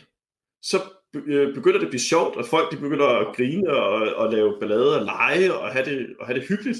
så 0.62 0.76
øh, 1.14 1.54
begynder 1.54 1.78
det 1.78 1.86
at 1.86 1.90
blive 1.90 2.00
sjovt, 2.00 2.36
og 2.36 2.46
folk 2.46 2.72
de 2.72 2.76
begynder 2.76 3.06
at 3.06 3.36
grine 3.36 3.70
og, 3.70 4.14
og 4.14 4.32
lave 4.32 4.60
ballade 4.60 4.98
og 4.98 5.04
lege 5.04 5.54
og 5.54 5.72
have 5.72 5.84
det, 5.84 6.16
og 6.20 6.26
have 6.26 6.40
det 6.40 6.48
hyggeligt. 6.48 6.78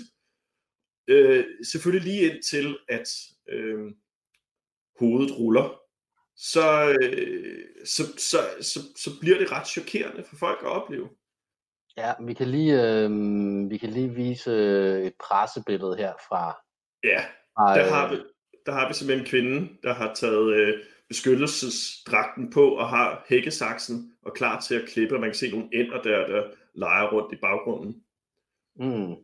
Øh, 1.09 1.45
selvfølgelig 1.65 2.13
lige 2.13 2.35
indtil, 2.35 2.79
at 2.89 3.09
øh, 3.49 3.93
hovedet 4.99 5.39
ruller, 5.39 5.82
så, 6.43 6.97
øh, 7.03 7.65
så, 7.85 8.03
så, 8.19 8.39
så, 8.61 8.81
så 8.97 9.11
bliver 9.21 9.39
det 9.39 9.53
ret 9.53 9.67
chokerende 9.67 10.25
for 10.25 10.37
folk 10.37 10.59
at 10.63 10.69
opleve. 10.69 11.09
Ja, 11.97 12.13
vi 12.21 12.35
kan 12.35 12.49
lige, 12.49 12.83
øh, 12.83 13.11
vi 13.71 13.79
kan 13.79 13.91
lige 13.91 14.15
vise 14.15 14.53
et 15.07 15.15
pressebillede 15.29 15.97
her 15.97 16.13
fra... 16.29 16.63
Ja, 17.05 17.25
fra, 17.57 17.79
der, 17.79 17.91
har 17.91 18.11
vi, 18.11 18.17
der 18.67 18.73
har 18.73 18.89
vi 18.89 18.95
simpelthen 18.95 19.25
en 19.25 19.31
kvinde, 19.31 19.79
der 19.83 19.95
har 19.95 20.15
taget 20.15 20.55
øh, 20.55 20.85
beskyttelsesdragten 21.09 22.51
på 22.51 22.69
og 22.77 22.89
har 22.89 23.25
hækkesaksen 23.29 24.13
og 24.23 24.33
klar 24.35 24.61
til 24.61 24.75
at 24.75 24.89
klippe. 24.89 25.19
Man 25.19 25.29
kan 25.29 25.35
se 25.35 25.51
nogle 25.51 25.69
ender 25.73 26.03
der, 26.03 26.27
der 26.27 26.51
leger 26.75 27.13
rundt 27.13 27.33
i 27.33 27.37
baggrunden. 27.37 28.05
Mm. 28.77 29.15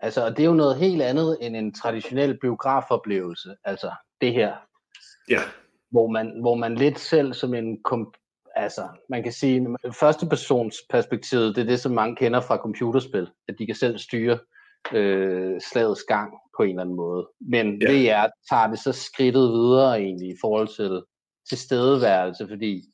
Altså, 0.00 0.30
det 0.30 0.40
er 0.40 0.44
jo 0.44 0.54
noget 0.54 0.76
helt 0.76 1.02
andet 1.02 1.38
end 1.40 1.56
en 1.56 1.74
traditionel 1.74 2.38
biografoplevelse. 2.40 3.56
Altså, 3.64 3.92
det 4.20 4.32
her. 4.32 4.56
Ja. 5.28 5.40
Hvor 5.92 6.06
man, 6.06 6.40
hvor 6.40 6.54
man 6.54 6.74
lidt 6.74 6.98
selv 6.98 7.32
som 7.32 7.54
en 7.54 7.82
kom, 7.82 8.14
altså, 8.56 8.82
man 9.08 9.22
kan 9.22 9.32
sige, 9.32 9.76
første 10.00 10.26
persons 10.26 10.76
perspektiv, 10.90 11.38
det 11.38 11.58
er 11.58 11.64
det, 11.64 11.80
som 11.80 11.92
mange 11.92 12.16
kender 12.16 12.40
fra 12.40 12.56
computerspil, 12.56 13.28
at 13.48 13.54
de 13.58 13.66
kan 13.66 13.74
selv 13.74 13.98
styre 13.98 14.38
øh, 14.92 15.60
slagets 15.60 16.02
gang 16.02 16.32
på 16.56 16.62
en 16.62 16.68
eller 16.68 16.82
anden 16.82 16.96
måde. 16.96 17.28
Men 17.40 17.82
ja. 17.82 17.88
VR 17.88 18.30
tager 18.50 18.66
det 18.66 18.78
så 18.78 18.92
skridtet 18.92 19.52
videre 19.52 20.00
egentlig 20.00 20.28
i 20.28 20.36
forhold 20.40 20.68
til 20.68 21.02
tilstedeværelse, 21.48 22.48
fordi 22.48 22.84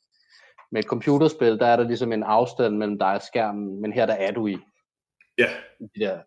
med 0.71 0.79
et 0.83 0.89
computerspil, 0.89 1.59
der 1.59 1.65
er 1.65 1.75
der 1.75 1.83
ligesom 1.83 2.11
en 2.13 2.23
afstand 2.23 2.77
mellem 2.77 2.99
dig 2.99 3.13
og 3.13 3.21
skærmen, 3.21 3.81
men 3.81 3.93
her 3.93 4.05
der 4.05 4.13
er 4.13 4.31
du 4.31 4.47
i. 4.47 4.57
Ja, 5.37 5.49
de 5.79 5.99
der 5.99 6.19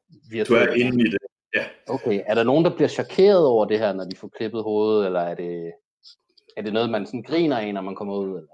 du 0.49 0.55
er 0.55 0.75
inde 0.75 1.01
i 1.01 1.11
det. 1.11 1.19
Ja. 1.55 1.65
Okay, 1.89 2.21
er 2.27 2.35
der 2.35 2.45
nogen, 2.45 2.65
der 2.65 2.75
bliver 2.75 2.89
chokeret 2.89 3.47
over 3.47 3.65
det 3.65 3.79
her, 3.79 3.93
når 3.93 4.05
de 4.05 4.17
får 4.17 4.29
klippet 4.29 4.63
hovedet, 4.63 5.07
eller 5.07 5.21
er 5.21 5.35
det, 5.35 5.73
er 6.57 6.63
det 6.63 6.73
noget, 6.73 6.91
man 6.91 7.07
sådan 7.07 7.23
griner 7.23 7.59
af, 7.59 7.75
når 7.75 7.81
man 7.81 7.95
kommer 7.95 8.15
ud? 8.15 8.29
Eller? 8.29 8.49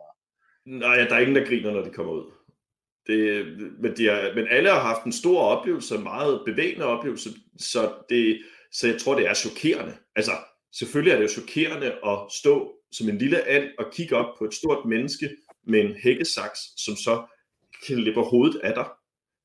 Nej, 0.67 0.97
der 0.97 1.15
er 1.15 1.19
ingen, 1.19 1.37
der 1.37 1.47
griner, 1.47 1.71
når 1.71 1.83
de 1.83 1.91
kommer 1.91 2.13
ud. 2.13 2.33
Det, 3.07 3.47
men, 3.81 3.97
de 3.97 4.07
har, 4.07 4.35
men 4.35 4.47
alle 4.51 4.71
har 4.71 4.81
haft 4.81 5.05
en 5.05 5.13
stor 5.13 5.41
oplevelse, 5.41 5.95
en 5.95 6.03
meget 6.03 6.43
bevægende 6.47 6.85
oplevelse, 6.85 7.31
så, 7.59 7.93
det, 8.09 8.43
så 8.73 8.87
jeg 8.89 9.01
tror, 9.01 9.15
det 9.15 9.27
er 9.27 9.35
chokerende. 9.35 9.97
Altså, 10.17 10.33
selvfølgelig 10.73 11.13
er 11.13 11.17
det 11.17 11.23
jo 11.23 11.41
chokerende 11.41 11.87
at 11.87 12.19
stå 12.41 12.75
som 12.93 13.09
en 13.09 13.19
lille 13.19 13.49
and 13.49 13.65
og 13.79 13.93
kigge 13.93 14.17
op 14.17 14.39
på 14.39 14.45
et 14.45 14.55
stort 14.55 14.85
menneske 14.85 15.37
med 15.67 15.81
en 15.81 15.95
hækkesaks, 15.95 16.59
som 16.77 16.97
så 16.97 17.27
klipper 17.83 18.23
hovedet 18.23 18.61
af 18.61 18.75
dig. 18.75 18.87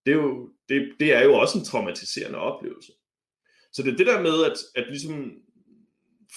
Det 0.05 0.11
er 0.11 0.15
jo, 0.15 0.49
det, 0.69 0.91
det 0.99 1.13
er 1.13 1.23
jo 1.23 1.33
også 1.33 1.57
en 1.57 1.65
traumatiserende 1.65 2.39
oplevelse. 2.39 2.91
Så 3.73 3.83
det 3.83 3.93
er 3.93 3.97
det 3.97 4.07
der 4.07 4.21
med, 4.21 4.43
at, 4.45 4.57
at 4.75 4.87
ligesom 4.87 5.31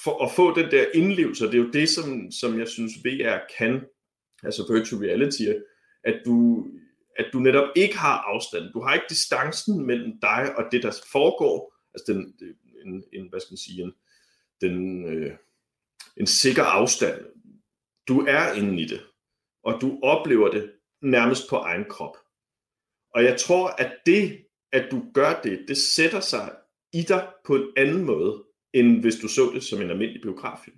for 0.05 0.25
at 0.25 0.33
få 0.33 0.55
den 0.55 0.71
der 0.71 0.87
indlevelse, 0.95 1.47
det 1.47 1.55
er 1.55 1.59
jo 1.59 1.71
det, 1.71 1.89
som, 1.89 2.31
som 2.31 2.59
jeg 2.59 2.69
synes 2.69 2.93
VR 3.05 3.39
kan, 3.59 3.85
altså 4.43 4.73
virtual 4.73 5.03
reality, 5.03 5.43
at 6.05 6.23
du, 6.25 6.67
at 7.19 7.27
du 7.33 7.39
netop 7.39 7.69
ikke 7.77 7.97
har 7.97 8.19
afstand. 8.19 8.73
Du 8.73 8.81
har 8.81 8.95
ikke 8.95 9.07
distancen 9.09 9.87
mellem 9.87 10.21
dig 10.21 10.55
og 10.57 10.65
det, 10.73 10.83
der 10.83 11.03
foregår, 11.13 11.75
altså 11.95 12.13
den, 12.13 12.35
en, 12.85 13.05
en 13.13 13.29
hvad 13.29 13.41
skal 13.41 13.53
man 13.53 13.59
sige, 13.59 13.83
en, 13.83 13.93
den, 14.61 15.05
øh, 15.05 15.33
en 16.17 16.27
sikker 16.27 16.65
afstand. 16.65 17.25
Du 18.09 18.21
er 18.21 18.53
inde 18.53 18.83
i 18.83 18.87
det, 18.87 19.01
og 19.63 19.81
du 19.81 20.01
oplever 20.03 20.51
det 20.51 20.73
nærmest 21.03 21.51
på 21.51 21.57
egen 21.57 21.85
krop. 21.91 22.17
Og 23.15 23.25
jeg 23.25 23.41
tror, 23.41 23.69
at 23.69 23.97
det, 24.07 24.45
at 24.73 24.89
du 24.91 25.03
gør 25.15 25.41
det, 25.45 25.65
det 25.69 25.77
sætter 25.77 26.21
sig 26.21 26.57
i 26.93 27.03
dig 27.03 27.29
på 27.47 27.55
en 27.55 27.73
anden 27.77 28.05
måde, 28.05 28.46
end 28.77 29.01
hvis 29.01 29.17
du 29.17 29.29
så 29.29 29.51
det 29.55 29.65
som 29.65 29.83
en 29.83 29.91
almindelig 29.91 30.23
biograffilm. 30.23 30.77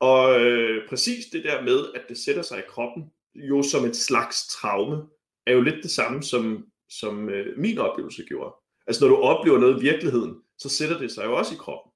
Og 0.00 0.40
øh, 0.40 0.88
præcis 0.88 1.26
det 1.26 1.44
der 1.44 1.62
med, 1.62 1.86
at 1.94 2.02
det 2.08 2.18
sætter 2.18 2.42
sig 2.42 2.58
i 2.58 2.68
kroppen, 2.68 3.04
jo 3.34 3.62
som 3.62 3.84
et 3.84 3.96
slags 3.96 4.46
traume, 4.46 5.02
er 5.46 5.52
jo 5.52 5.60
lidt 5.60 5.82
det 5.82 5.90
samme, 5.90 6.22
som, 6.22 6.66
som 6.88 7.28
øh, 7.28 7.58
min 7.58 7.78
oplevelse 7.78 8.24
gjorde. 8.28 8.54
Altså 8.86 9.04
når 9.04 9.16
du 9.16 9.22
oplever 9.22 9.58
noget 9.58 9.78
i 9.78 9.80
virkeligheden, 9.80 10.34
så 10.58 10.68
sætter 10.68 10.98
det 10.98 11.12
sig 11.12 11.24
jo 11.24 11.36
også 11.36 11.54
i 11.54 11.58
kroppen. 11.60 11.92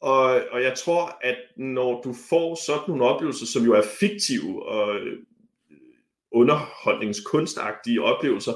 Og, 0.00 0.42
og 0.50 0.62
jeg 0.62 0.74
tror, 0.78 1.18
at 1.20 1.36
når 1.56 2.02
du 2.02 2.14
får 2.30 2.54
sådan 2.66 2.84
nogle 2.88 3.04
oplevelser, 3.04 3.46
som 3.46 3.64
jo 3.64 3.72
er 3.72 3.82
fiktive 4.00 4.66
og 4.66 5.00
øh, 5.00 5.18
underholdningskunstagtige 6.32 8.02
oplevelser, 8.02 8.52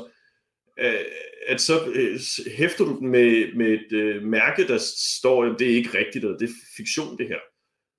Øh, 0.78 1.04
at 1.46 1.60
så 1.60 1.86
øh, 1.94 2.20
hæfter 2.56 2.84
du 2.84 2.98
dem 2.98 3.08
med, 3.08 3.54
med 3.56 3.66
et 3.66 3.92
øh, 3.92 4.22
mærke, 4.22 4.68
der 4.68 4.78
står, 5.18 5.44
at 5.44 5.58
det 5.58 5.70
er 5.70 5.76
ikke 5.76 5.98
rigtigt, 5.98 6.24
og 6.24 6.40
det 6.40 6.48
er 6.48 6.52
fiktion 6.76 7.18
det 7.18 7.28
her. 7.28 7.38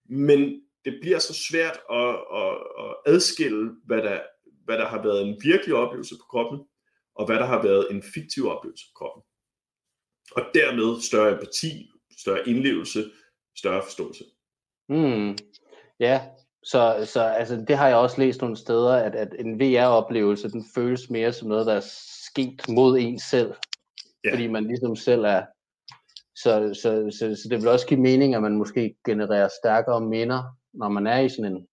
Men 0.10 0.62
det 0.86 0.98
bliver 1.02 1.20
så 1.20 1.34
svært 1.50 1.80
at, 1.92 2.16
at, 2.42 2.54
at 2.80 2.96
adskille, 3.06 3.72
hvad 3.86 3.98
der, 3.98 4.20
hvad 4.66 4.78
der 4.78 4.88
har 4.88 5.04
været 5.04 5.28
en 5.28 5.38
virkelig 5.44 5.76
oplevelse 5.76 6.16
på 6.16 6.26
kroppen, 6.30 6.60
og 7.16 7.26
hvad 7.26 7.36
der 7.36 7.46
har 7.46 7.62
været 7.64 7.88
en 7.92 8.04
fiktiv 8.14 8.48
oplevelse 8.48 8.86
på 8.86 8.94
kroppen. 8.96 9.24
Og 10.32 10.44
dermed 10.54 11.02
større 11.02 11.32
empati, 11.32 11.90
større 12.20 12.48
indlevelse, 12.50 13.12
større 13.58 13.84
forståelse. 13.84 14.24
Mm. 14.90 15.38
Ja, 16.00 16.22
så, 16.64 17.10
så 17.14 17.22
altså, 17.22 17.66
det 17.68 17.78
har 17.78 17.88
jeg 17.88 17.98
også 17.98 18.22
læst 18.22 18.42
nogle 18.42 18.58
steder, 18.58 18.96
at, 18.96 19.16
at 19.16 19.36
en 19.40 19.60
VR-oplevelse, 19.60 20.52
den 20.52 20.66
føles 20.76 21.10
mere 21.10 21.34
som 21.34 21.48
noget, 21.48 21.66
der 21.66 21.74
er 21.74 21.88
sket 22.34 22.70
mod 22.70 22.98
en 23.00 23.20
selv. 23.20 23.54
Ja. 24.26 24.32
Fordi 24.34 24.48
man 24.48 24.64
ligesom 24.68 24.96
selv 24.96 25.24
er... 25.26 25.42
Så, 26.36 26.80
så, 26.82 27.18
så, 27.20 27.42
så 27.42 27.50
det 27.50 27.62
vil 27.62 27.68
også 27.68 27.88
give 27.88 28.00
mening, 28.00 28.36
at 28.36 28.42
man 28.42 28.58
måske 28.58 28.96
genererer 29.06 29.50
stærkere 29.62 30.02
minder, 30.02 30.44
når 30.74 30.90
man 30.90 31.08
er 31.08 31.20
i 31.20 31.30
sådan 31.30 31.52
en 31.52 31.68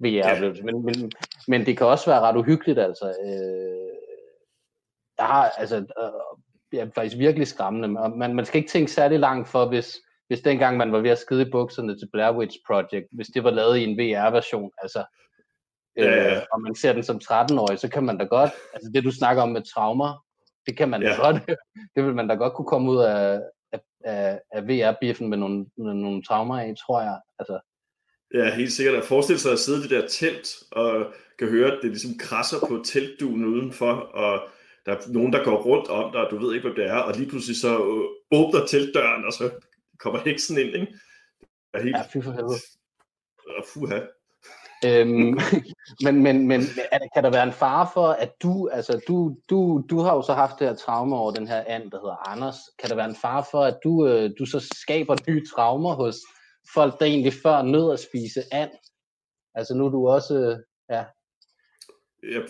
VR-oplevelse. 0.00 0.62
Ja. 0.66 0.72
Men, 0.72 0.84
men, 0.84 1.12
men 1.48 1.66
det 1.66 1.76
kan 1.76 1.86
også 1.86 2.10
være 2.10 2.20
ret 2.20 2.36
uhyggeligt, 2.36 2.78
altså. 2.78 3.06
Øh, 3.24 3.90
jeg 5.18 5.26
har, 5.26 5.48
altså, 5.48 5.76
øh, 5.76 6.78
er 6.78 6.90
faktisk 6.94 7.18
virkelig 7.18 7.46
skræmmende. 7.46 7.88
Man, 8.16 8.34
man 8.34 8.44
skal 8.46 8.58
ikke 8.58 8.70
tænke 8.70 8.92
særlig 8.92 9.18
langt 9.18 9.48
for, 9.48 9.68
hvis, 9.68 9.98
hvis 10.26 10.40
dengang 10.40 10.76
man 10.76 10.92
var 10.92 11.00
ved 11.00 11.10
at 11.10 11.18
skide 11.18 11.42
i 11.42 11.50
bukserne 11.50 11.98
til 11.98 12.08
Blair 12.12 12.36
Witch 12.36 12.58
Project, 12.66 13.06
hvis 13.12 13.28
det 13.28 13.44
var 13.44 13.50
lavet 13.50 13.78
i 13.78 13.84
en 13.84 13.98
VR-version, 13.98 14.70
altså, 14.82 15.04
ja, 16.04 16.32
ja. 16.32 16.40
og 16.52 16.60
man 16.60 16.74
ser 16.74 16.92
den 16.92 17.02
som 17.02 17.20
13-årig, 17.24 17.78
så 17.78 17.88
kan 17.88 18.04
man 18.04 18.18
da 18.18 18.24
godt, 18.24 18.50
altså 18.74 18.90
det 18.94 19.04
du 19.04 19.10
snakker 19.10 19.42
om 19.42 19.48
med 19.48 19.62
traumer, 19.74 20.24
det 20.66 20.76
kan 20.76 20.88
man 20.88 21.02
ja. 21.02 21.08
da 21.08 21.14
godt, 21.14 21.36
det 21.96 22.04
vil 22.04 22.14
man 22.14 22.28
da 22.28 22.34
godt 22.34 22.54
kunne 22.54 22.66
komme 22.66 22.90
ud 22.90 22.98
af, 22.98 23.40
af, 23.72 23.80
af, 24.04 24.40
af 24.52 24.68
VR-biffen 24.68 25.28
med 25.28 25.38
nogle, 25.38 25.66
med 25.76 25.94
nogle 25.94 26.22
traumer 26.22 26.62
i, 26.62 26.74
tror 26.86 27.00
jeg. 27.00 27.20
Altså, 27.38 27.60
Ja, 28.34 28.54
helt 28.54 28.72
sikkert. 28.72 28.94
At 28.94 29.04
forestille 29.04 29.40
sig 29.40 29.52
at 29.52 29.58
sidde 29.58 29.78
i 29.78 29.82
det 29.82 29.90
der 29.90 30.08
telt, 30.08 30.48
og 30.72 31.12
kan 31.38 31.48
høre, 31.48 31.72
at 31.72 31.78
det 31.82 31.90
ligesom 31.90 32.18
krasser 32.18 32.58
på 32.68 32.82
teltduen 32.84 33.44
udenfor, 33.44 33.92
og 33.92 34.48
der 34.86 34.92
er 34.92 35.00
nogen, 35.08 35.32
der 35.32 35.44
går 35.44 35.62
rundt 35.62 35.88
om 35.88 36.12
dig, 36.12 36.20
og 36.24 36.30
du 36.30 36.38
ved 36.38 36.54
ikke, 36.54 36.68
hvad 36.68 36.84
det 36.84 36.90
er, 36.90 36.96
og 36.98 37.16
lige 37.16 37.28
pludselig 37.28 37.56
så 37.56 37.78
åbner 38.30 38.66
teltdøren, 38.66 39.24
og 39.24 39.32
så 39.32 39.50
kommer 39.98 40.20
heksen 40.20 40.58
ind, 40.58 40.74
ikke? 40.74 40.86
Det 41.72 41.78
er 41.78 41.82
helt... 41.82 41.96
Ja, 41.96 42.02
fy 42.02 42.24
for 42.24 42.32
helvede. 42.32 42.60
Og 43.58 43.64
fuha. 43.74 44.00
Øhm, 44.86 45.38
men, 46.04 46.22
men, 46.22 46.48
men 46.48 46.60
kan 47.14 47.24
der 47.24 47.30
være 47.30 47.46
en 47.46 47.52
fare 47.52 47.88
for, 47.94 48.08
at 48.08 48.32
du, 48.42 48.68
altså 48.68 49.00
du, 49.08 49.36
du, 49.50 49.84
du 49.90 49.98
har 49.98 50.14
jo 50.14 50.22
så 50.22 50.32
haft 50.32 50.58
det 50.58 50.68
her 50.68 50.74
traume 50.74 51.16
over 51.16 51.32
den 51.32 51.48
her 51.48 51.64
and, 51.66 51.90
der 51.90 51.98
hedder 51.98 52.28
Anders. 52.28 52.56
Kan 52.78 52.90
der 52.90 52.96
være 52.96 53.08
en 53.08 53.16
fare 53.22 53.44
for, 53.50 53.62
at 53.64 53.78
du, 53.84 54.06
øh, 54.06 54.30
du 54.38 54.46
så 54.46 54.60
skaber 54.74 55.16
nye 55.28 55.46
traumer 55.54 55.94
hos 55.94 56.16
folk, 56.74 57.00
der 57.00 57.06
egentlig 57.06 57.32
før 57.42 57.62
nød 57.62 57.92
at 57.92 58.00
spise 58.00 58.42
and? 58.52 58.70
Altså 59.54 59.74
nu 59.74 59.86
er 59.86 59.90
du 59.90 60.08
også, 60.08 60.34
øh, 60.34 60.56
ja. 60.90 61.04
ja. 62.34 62.40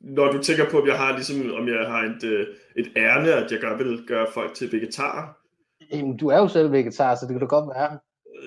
Når 0.00 0.32
du 0.32 0.42
tænker 0.42 0.70
på, 0.70 0.80
om 0.80 0.86
jeg 0.86 0.98
har 0.98 1.12
ligesom, 1.12 1.36
om 1.54 1.68
jeg 1.68 1.86
har 1.86 2.02
et, 2.02 2.24
øh, 2.24 2.46
et 2.76 2.92
ærne, 2.96 3.32
at 3.32 3.52
jeg 3.52 3.60
gerne 3.60 3.84
vil 3.84 4.04
gøre 4.06 4.26
folk 4.34 4.54
til 4.54 4.72
vegetarer, 4.72 5.34
Jamen, 5.92 6.16
du 6.16 6.28
er 6.28 6.38
jo 6.38 6.48
selv 6.48 6.72
vegetar, 6.72 7.14
så 7.14 7.26
det 7.26 7.34
kan 7.34 7.40
du 7.40 7.46
godt 7.46 7.68
være. 7.76 7.98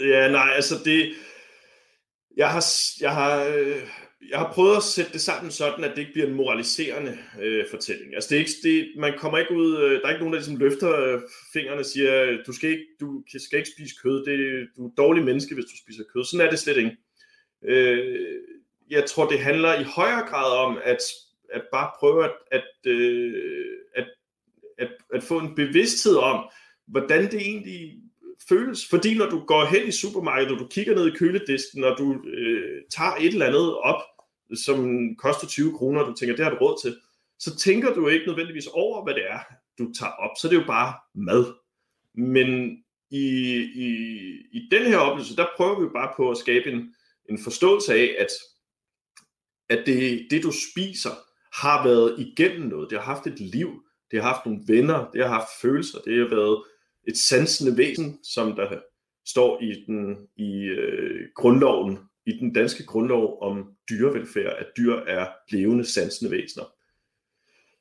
Ja, 0.09 0.31
nej, 0.31 0.49
altså 0.55 0.75
det... 0.85 1.13
Jeg 2.37 2.49
har, 2.49 2.65
jeg 3.01 3.11
har, 3.15 3.43
øh, 3.43 3.81
jeg 4.29 4.39
har 4.39 4.53
prøvet 4.53 4.77
at 4.77 4.83
sætte 4.83 5.13
det 5.13 5.21
sammen 5.21 5.51
sådan, 5.51 5.83
at 5.83 5.91
det 5.91 6.01
ikke 6.01 6.13
bliver 6.13 6.27
en 6.27 6.33
moraliserende 6.33 7.17
øh, 7.41 7.65
fortælling. 7.71 8.15
Altså 8.15 8.29
det 8.29 8.35
er 8.35 8.39
ikke, 8.39 8.51
det, 8.63 8.93
man 8.97 9.13
kommer 9.17 9.37
ikke 9.37 9.53
ud, 9.55 9.77
øh, 9.77 10.01
der 10.01 10.05
er 10.05 10.09
ikke 10.09 10.19
nogen, 10.19 10.33
der 10.33 10.39
ligesom 10.39 10.57
løfter 10.57 10.99
øh, 10.99 11.21
fingrene 11.53 11.79
og 11.79 11.85
siger, 11.85 12.23
øh, 12.23 12.39
du 12.47 12.53
skal 12.53 12.69
ikke, 12.69 12.85
du 12.99 13.23
skal 13.37 13.59
ikke 13.59 13.71
spise 13.77 13.95
kød, 14.03 14.25
det, 14.25 14.67
du 14.77 14.85
er 14.85 14.89
et 14.89 14.97
dårlig 14.97 15.23
menneske, 15.23 15.55
hvis 15.55 15.65
du 15.65 15.77
spiser 15.83 16.03
kød. 16.13 16.23
Sådan 16.25 16.45
er 16.45 16.49
det 16.49 16.59
slet 16.59 16.77
ikke. 16.77 16.97
Øh, 17.65 18.35
jeg 18.89 19.05
tror, 19.05 19.29
det 19.29 19.39
handler 19.39 19.79
i 19.79 19.83
højere 19.83 20.27
grad 20.27 20.57
om, 20.57 20.79
at, 20.83 20.97
at 21.53 21.63
bare 21.71 21.91
prøve 21.99 22.25
at, 22.25 22.31
at, 22.51 22.91
øh, 22.91 23.77
at, 23.95 24.07
at, 24.77 24.89
at 25.13 25.23
få 25.23 25.39
en 25.39 25.55
bevidsthed 25.55 26.15
om, 26.15 26.49
hvordan 26.87 27.31
det 27.31 27.41
egentlig 27.41 28.08
føles. 28.49 28.87
Fordi 28.89 29.17
når 29.17 29.29
du 29.29 29.39
går 29.45 29.65
hen 29.65 29.87
i 29.87 29.91
supermarkedet, 29.91 30.53
og 30.53 30.59
du 30.59 30.67
kigger 30.67 30.95
ned 30.95 31.07
i 31.07 31.17
køledisken, 31.17 31.83
og 31.83 31.95
du 31.97 32.23
øh, 32.27 32.81
tager 32.91 33.15
et 33.15 33.33
eller 33.33 33.45
andet 33.45 33.77
op, 33.77 34.01
som 34.55 35.09
koster 35.15 35.47
20 35.47 35.77
kroner, 35.77 36.01
og 36.01 36.07
du 36.07 36.13
tænker, 36.13 36.35
det 36.35 36.45
har 36.45 36.51
du 36.51 36.57
råd 36.57 36.81
til, 36.81 36.97
så 37.39 37.57
tænker 37.57 37.93
du 37.93 38.07
ikke 38.07 38.27
nødvendigvis 38.27 38.67
over, 38.67 39.03
hvad 39.03 39.13
det 39.13 39.23
er, 39.29 39.39
du 39.77 39.93
tager 39.99 40.11
op. 40.11 40.31
Så 40.41 40.47
det 40.47 40.55
er 40.55 40.61
jo 40.61 40.67
bare 40.67 40.93
mad. 41.15 41.45
Men 42.15 42.77
i, 43.11 43.25
i, 43.75 43.89
i 44.51 44.67
den 44.71 44.85
her 44.85 44.97
oplevelse, 44.97 45.35
der 45.35 45.45
prøver 45.57 45.79
vi 45.79 45.87
bare 45.95 46.13
på 46.17 46.31
at 46.31 46.37
skabe 46.37 46.71
en, 46.71 46.93
en 47.29 47.43
forståelse 47.43 47.93
af, 47.93 48.15
at, 48.19 48.27
at 49.69 49.83
det, 49.85 50.27
det, 50.31 50.43
du 50.43 50.51
spiser, 50.71 51.09
har 51.53 51.83
været 51.87 52.19
igennem 52.19 52.67
noget. 52.67 52.89
Det 52.89 52.97
har 52.97 53.05
haft 53.13 53.27
et 53.27 53.39
liv. 53.39 53.83
Det 54.11 54.21
har 54.21 54.33
haft 54.33 54.45
nogle 54.45 54.61
venner. 54.67 55.11
Det 55.13 55.21
har 55.21 55.29
haft 55.33 55.49
følelser. 55.61 55.99
Det 55.99 56.19
har 56.19 56.35
været 56.35 56.63
et 57.09 57.17
sansende 57.17 57.77
væsen, 57.77 58.19
som 58.23 58.55
der 58.55 58.79
står 59.25 59.61
i 59.61 59.83
den 59.87 60.27
i 60.35 60.63
øh, 60.63 61.27
grundloven, 61.35 61.97
i 62.25 62.31
den 62.31 62.53
danske 62.53 62.85
grundlov 62.85 63.37
om 63.41 63.69
dyrevelfærd, 63.89 64.55
at 64.57 64.67
dyr 64.77 64.95
er 64.95 65.27
levende 65.51 65.85
sansende 65.85 66.31
væsener. 66.31 66.65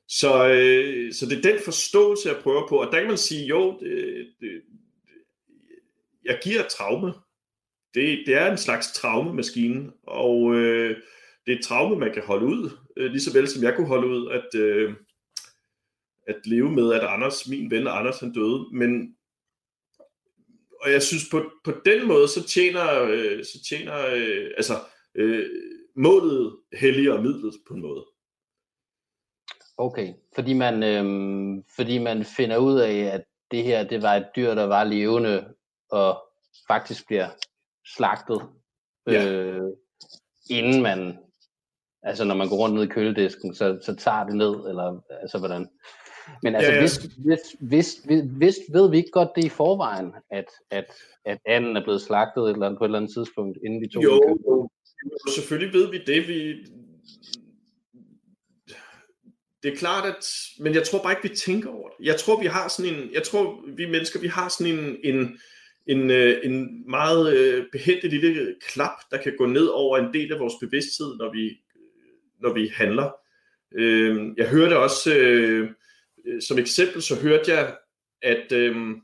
Så, 0.09 0.49
øh, 0.49 1.12
så 1.12 1.27
det 1.27 1.38
er 1.38 1.53
den 1.53 1.61
forståelse, 1.64 2.29
jeg 2.29 2.43
prøver 2.43 2.69
på. 2.69 2.77
Og 2.77 2.93
der 2.93 2.99
kan 2.99 3.09
man 3.09 3.19
sige, 3.19 3.47
jo, 3.47 3.79
det, 3.81 4.27
det, 4.41 4.62
jeg 6.25 6.38
giver 6.43 6.62
traume. 6.62 7.12
Det, 7.95 8.23
det 8.27 8.35
er 8.35 8.51
en 8.51 8.59
slags 8.59 8.93
traumemaskine, 8.93 9.93
og 10.03 10.55
øh, 10.55 10.97
det 11.47 11.53
er 11.53 11.59
et 11.59 11.64
traume, 11.64 11.97
man 11.97 12.12
kan 12.12 12.23
holde 12.23 12.47
ud, 12.47 12.71
øh, 12.97 13.11
lige 13.11 13.21
så 13.21 13.33
vel 13.33 13.49
som 13.49 13.62
jeg 13.62 13.77
kunne 13.77 13.87
holde 13.87 14.09
ud, 14.09 14.31
at, 14.31 14.61
øh, 14.61 14.95
at 16.27 16.37
leve 16.45 16.71
med, 16.71 16.93
at 16.93 17.01
Anders, 17.01 17.49
min 17.49 17.71
ven 17.71 17.87
Anders, 17.87 18.21
han 18.21 18.33
døde. 18.33 18.67
Men, 18.73 19.17
og 20.83 20.93
jeg 20.93 21.03
synes, 21.03 21.23
på, 21.31 21.51
på 21.64 21.73
den 21.85 22.09
måde, 22.09 22.29
så 22.29 22.49
tjener, 22.49 23.03
øh, 23.03 23.45
så 23.45 23.59
tjener 23.69 24.07
øh, 24.07 24.51
altså, 24.57 24.75
øh, 25.14 25.47
målet 25.97 26.57
helliger 26.73 27.21
midlet 27.21 27.55
på 27.69 27.75
en 27.75 27.83
måde. 27.83 28.05
Okay, 29.77 30.14
fordi 30.35 30.53
man, 30.53 30.83
øh, 30.83 31.05
fordi 31.77 31.99
man 31.99 32.25
finder 32.25 32.57
ud 32.57 32.79
af, 32.81 32.95
at 32.95 33.25
det 33.51 33.64
her, 33.64 33.85
det 33.85 34.03
var 34.03 34.14
et 34.14 34.27
dyr, 34.37 34.55
der 34.55 34.64
var 34.64 34.85
levende, 34.85 35.55
og 35.91 36.23
faktisk 36.69 37.07
bliver 37.07 37.29
slagtet, 37.97 38.43
ja. 39.07 39.31
øh, 39.31 39.62
inden 40.51 40.83
man, 40.83 41.19
altså 42.03 42.25
når 42.25 42.35
man 42.35 42.49
går 42.49 42.57
rundt 42.57 42.75
ned 42.75 42.85
i 42.85 42.87
køledisken, 42.87 43.55
så, 43.55 43.79
så 43.83 43.97
tager 43.97 44.25
det 44.25 44.37
ned, 44.37 44.69
eller 44.69 45.01
altså 45.21 45.38
hvordan? 45.38 45.69
Men 46.43 46.55
altså, 46.55 46.71
ja, 46.71 46.77
ja. 46.77 46.83
Hvis, 46.83 46.97
hvis, 46.97 47.41
hvis, 47.61 48.01
hvis, 48.05 48.25
hvis, 48.37 48.57
ved 48.73 48.91
vi 48.91 48.97
ikke 48.97 49.11
godt 49.11 49.29
det 49.37 49.45
i 49.45 49.49
forvejen, 49.49 50.12
at, 50.31 50.49
at, 50.71 50.93
at 51.25 51.38
anden 51.47 51.77
er 51.77 51.85
blevet 51.85 52.03
slagtet 52.03 52.43
et 52.43 52.51
eller 52.51 52.67
andet, 52.67 52.79
på 52.79 52.85
et 52.85 52.88
eller 52.88 52.99
andet 52.99 53.12
tidspunkt, 53.12 53.59
inden 53.64 53.81
vi 53.81 53.88
tog 53.88 54.05
jo, 54.05 54.38
jo, 54.49 54.69
selvfølgelig 55.35 55.75
ved 55.75 55.91
vi 55.91 55.99
det. 56.07 56.29
Vi, 56.29 56.55
det 59.62 59.73
er 59.73 59.77
klart, 59.77 60.07
at, 60.07 60.33
men 60.61 60.75
jeg 60.75 60.85
tror 60.85 61.03
bare 61.03 61.12
ikke, 61.12 61.29
vi 61.29 61.37
tænker 61.37 61.71
over 61.71 61.88
det. 61.88 62.07
Jeg 62.07 62.17
tror, 62.17 62.41
vi 62.41 62.47
har 62.47 62.69
sådan 62.69 62.95
en, 62.95 63.11
jeg 63.12 63.23
tror, 63.23 63.64
vi 63.77 63.87
mennesker, 63.87 64.21
vi 64.21 64.27
har 64.27 64.49
sådan 64.49 64.79
en, 64.79 64.97
en, 65.05 65.38
en, 65.87 66.11
øh, 66.11 66.38
en 66.45 66.85
meget 66.91 67.37
øh, 67.37 67.64
behendig 67.73 68.11
lille 68.11 68.55
klap, 68.69 68.97
der 69.11 69.17
kan 69.17 69.35
gå 69.38 69.47
ned 69.47 69.67
over 69.67 69.99
en 69.99 70.14
del 70.14 70.33
af 70.33 70.41
vores 70.41 70.55
bevidsthed, 70.61 71.17
når 71.17 71.33
vi, 71.33 71.61
når 72.41 72.53
vi 72.53 72.73
handler. 72.75 73.11
Øh, 73.75 74.27
jeg 74.37 74.49
hørte 74.49 74.79
også, 74.79 75.11
Øh, 76.29 76.43
som 76.43 76.59
eksempel, 76.59 77.03
så 77.03 77.21
hørte 77.21 77.53
jeg, 77.53 77.77
at 78.23 78.53
øhm, 78.53 79.01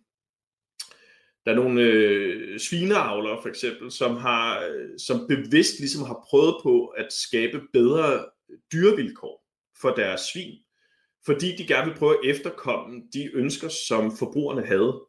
der 1.44 1.50
er 1.50 1.54
nogle 1.54 1.82
øh, 1.82 2.60
svineavlere 2.60 3.42
for 3.42 3.48
eksempel, 3.48 3.90
som 3.90 4.16
har 4.16 4.70
som 4.98 5.28
bevidst 5.28 5.78
ligesom 5.78 6.06
har 6.06 6.24
prøvet 6.30 6.54
på 6.62 6.86
at 6.86 7.12
skabe 7.12 7.60
bedre 7.72 8.24
dyrevilkår 8.72 9.44
for 9.80 9.90
deres 9.90 10.20
svin, 10.20 10.58
fordi 11.26 11.56
de 11.56 11.66
gerne 11.66 11.90
vil 11.90 11.98
prøve 11.98 12.12
at 12.12 12.30
efterkomme 12.30 13.02
de 13.12 13.30
ønsker, 13.34 13.68
som 13.68 14.16
forbrugerne 14.16 14.66
havde. 14.66 15.00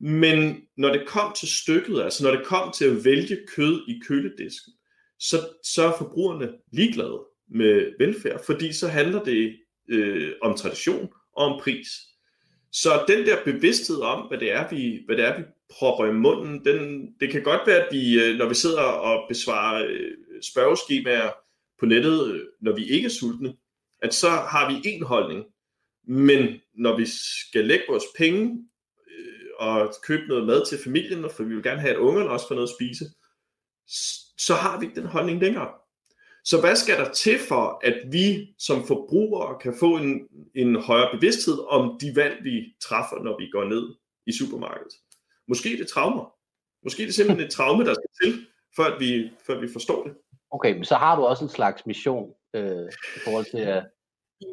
Men 0.00 0.62
når 0.76 0.92
det 0.92 1.08
kom 1.08 1.32
til 1.32 1.48
stykket, 1.48 2.02
altså 2.02 2.24
når 2.24 2.30
det 2.30 2.46
kom 2.46 2.72
til 2.72 2.84
at 2.84 3.04
vælge 3.04 3.46
kød 3.56 3.88
i 3.88 4.00
køledisken, 4.06 4.72
så, 5.18 5.36
så 5.64 5.82
er 5.82 5.98
forbrugerne 5.98 6.52
ligeglade 6.72 7.20
med 7.48 7.92
velfærd, 7.98 8.44
fordi 8.44 8.72
så 8.72 8.88
handler 8.88 9.24
det 9.24 9.58
øh, 9.88 10.32
om 10.42 10.56
tradition 10.56 11.12
og 11.40 11.46
om 11.46 11.60
pris. 11.62 11.88
Så 12.72 13.04
den 13.08 13.26
der 13.26 13.44
bevidsthed 13.44 14.00
om, 14.00 14.28
hvad 14.28 14.38
det 14.38 14.52
er, 14.52 14.68
vi, 14.70 15.02
hvad 15.06 15.16
det 15.16 15.24
er, 15.24 15.38
vi 15.38 15.44
propper 15.70 16.06
i 16.06 16.12
munden, 16.12 16.64
den, 16.64 17.08
det 17.20 17.30
kan 17.30 17.42
godt 17.42 17.60
være, 17.66 17.86
at 17.86 17.88
vi, 17.92 18.24
øh, 18.24 18.38
når 18.38 18.48
vi 18.48 18.54
sidder 18.54 18.82
og 18.82 19.28
besvarer 19.28 19.86
øh, 19.88 20.10
spørgeskemaer 20.42 21.30
på 21.80 21.86
nettet, 21.86 22.34
øh, 22.34 22.40
når 22.60 22.74
vi 22.74 22.84
ikke 22.84 23.06
er 23.06 23.10
sultne, 23.10 23.54
at 24.02 24.14
så 24.14 24.28
har 24.28 24.72
vi 24.72 24.80
en 24.84 25.02
holdning. 25.02 25.44
Men 26.06 26.60
når 26.74 26.96
vi 26.96 27.06
skal 27.46 27.64
lægge 27.64 27.84
vores 27.88 28.04
penge 28.18 28.64
og 29.58 29.94
købe 30.02 30.26
noget 30.28 30.46
mad 30.46 30.66
til 30.66 30.78
familien, 30.84 31.30
for 31.36 31.42
vi 31.44 31.54
vil 31.54 31.62
gerne 31.62 31.80
have, 31.80 31.94
at 31.94 31.98
ungerne 31.98 32.30
også 32.30 32.48
får 32.48 32.54
noget 32.54 32.68
at 32.68 32.74
spise, 32.74 33.04
så 34.38 34.54
har 34.54 34.80
vi 34.80 34.86
ikke 34.86 35.00
den 35.00 35.08
holdning 35.08 35.40
længere. 35.40 35.68
Så 36.50 36.60
hvad 36.60 36.76
skal 36.76 36.96
der 36.98 37.10
til 37.12 37.38
for, 37.48 37.80
at 37.82 37.96
vi 38.12 38.54
som 38.58 38.86
forbrugere 38.86 39.58
kan 39.58 39.74
få 39.80 39.96
en, 39.96 40.28
en 40.54 40.76
højere 40.76 41.10
bevidsthed 41.14 41.58
om 41.68 41.98
de 42.00 42.16
valg, 42.16 42.44
vi 42.44 42.74
træffer, 42.82 43.22
når 43.22 43.38
vi 43.38 43.46
går 43.50 43.64
ned 43.64 43.84
i 44.26 44.32
supermarkedet? 44.32 44.92
Måske 45.48 45.68
det 45.78 45.88
traumer. 45.88 46.34
Måske 46.84 47.02
det 47.02 47.08
er 47.08 47.12
simpelthen 47.12 47.46
et 47.46 47.52
traume, 47.52 47.84
der 47.84 47.94
skal 47.94 48.10
til, 48.22 48.46
for 48.76 48.82
at 48.82 49.00
vi, 49.00 49.30
at 49.48 49.60
vi 49.60 49.68
forstår 49.72 50.04
det. 50.04 50.12
Okay, 50.50 50.74
men 50.74 50.84
så 50.84 50.94
har 50.94 51.16
du 51.16 51.22
også 51.22 51.44
en 51.44 51.50
slags 51.50 51.86
mission 51.86 52.32
øh, 52.54 52.88
i 53.16 53.20
forhold 53.24 53.44
til 53.44 53.58
at... 53.58 53.84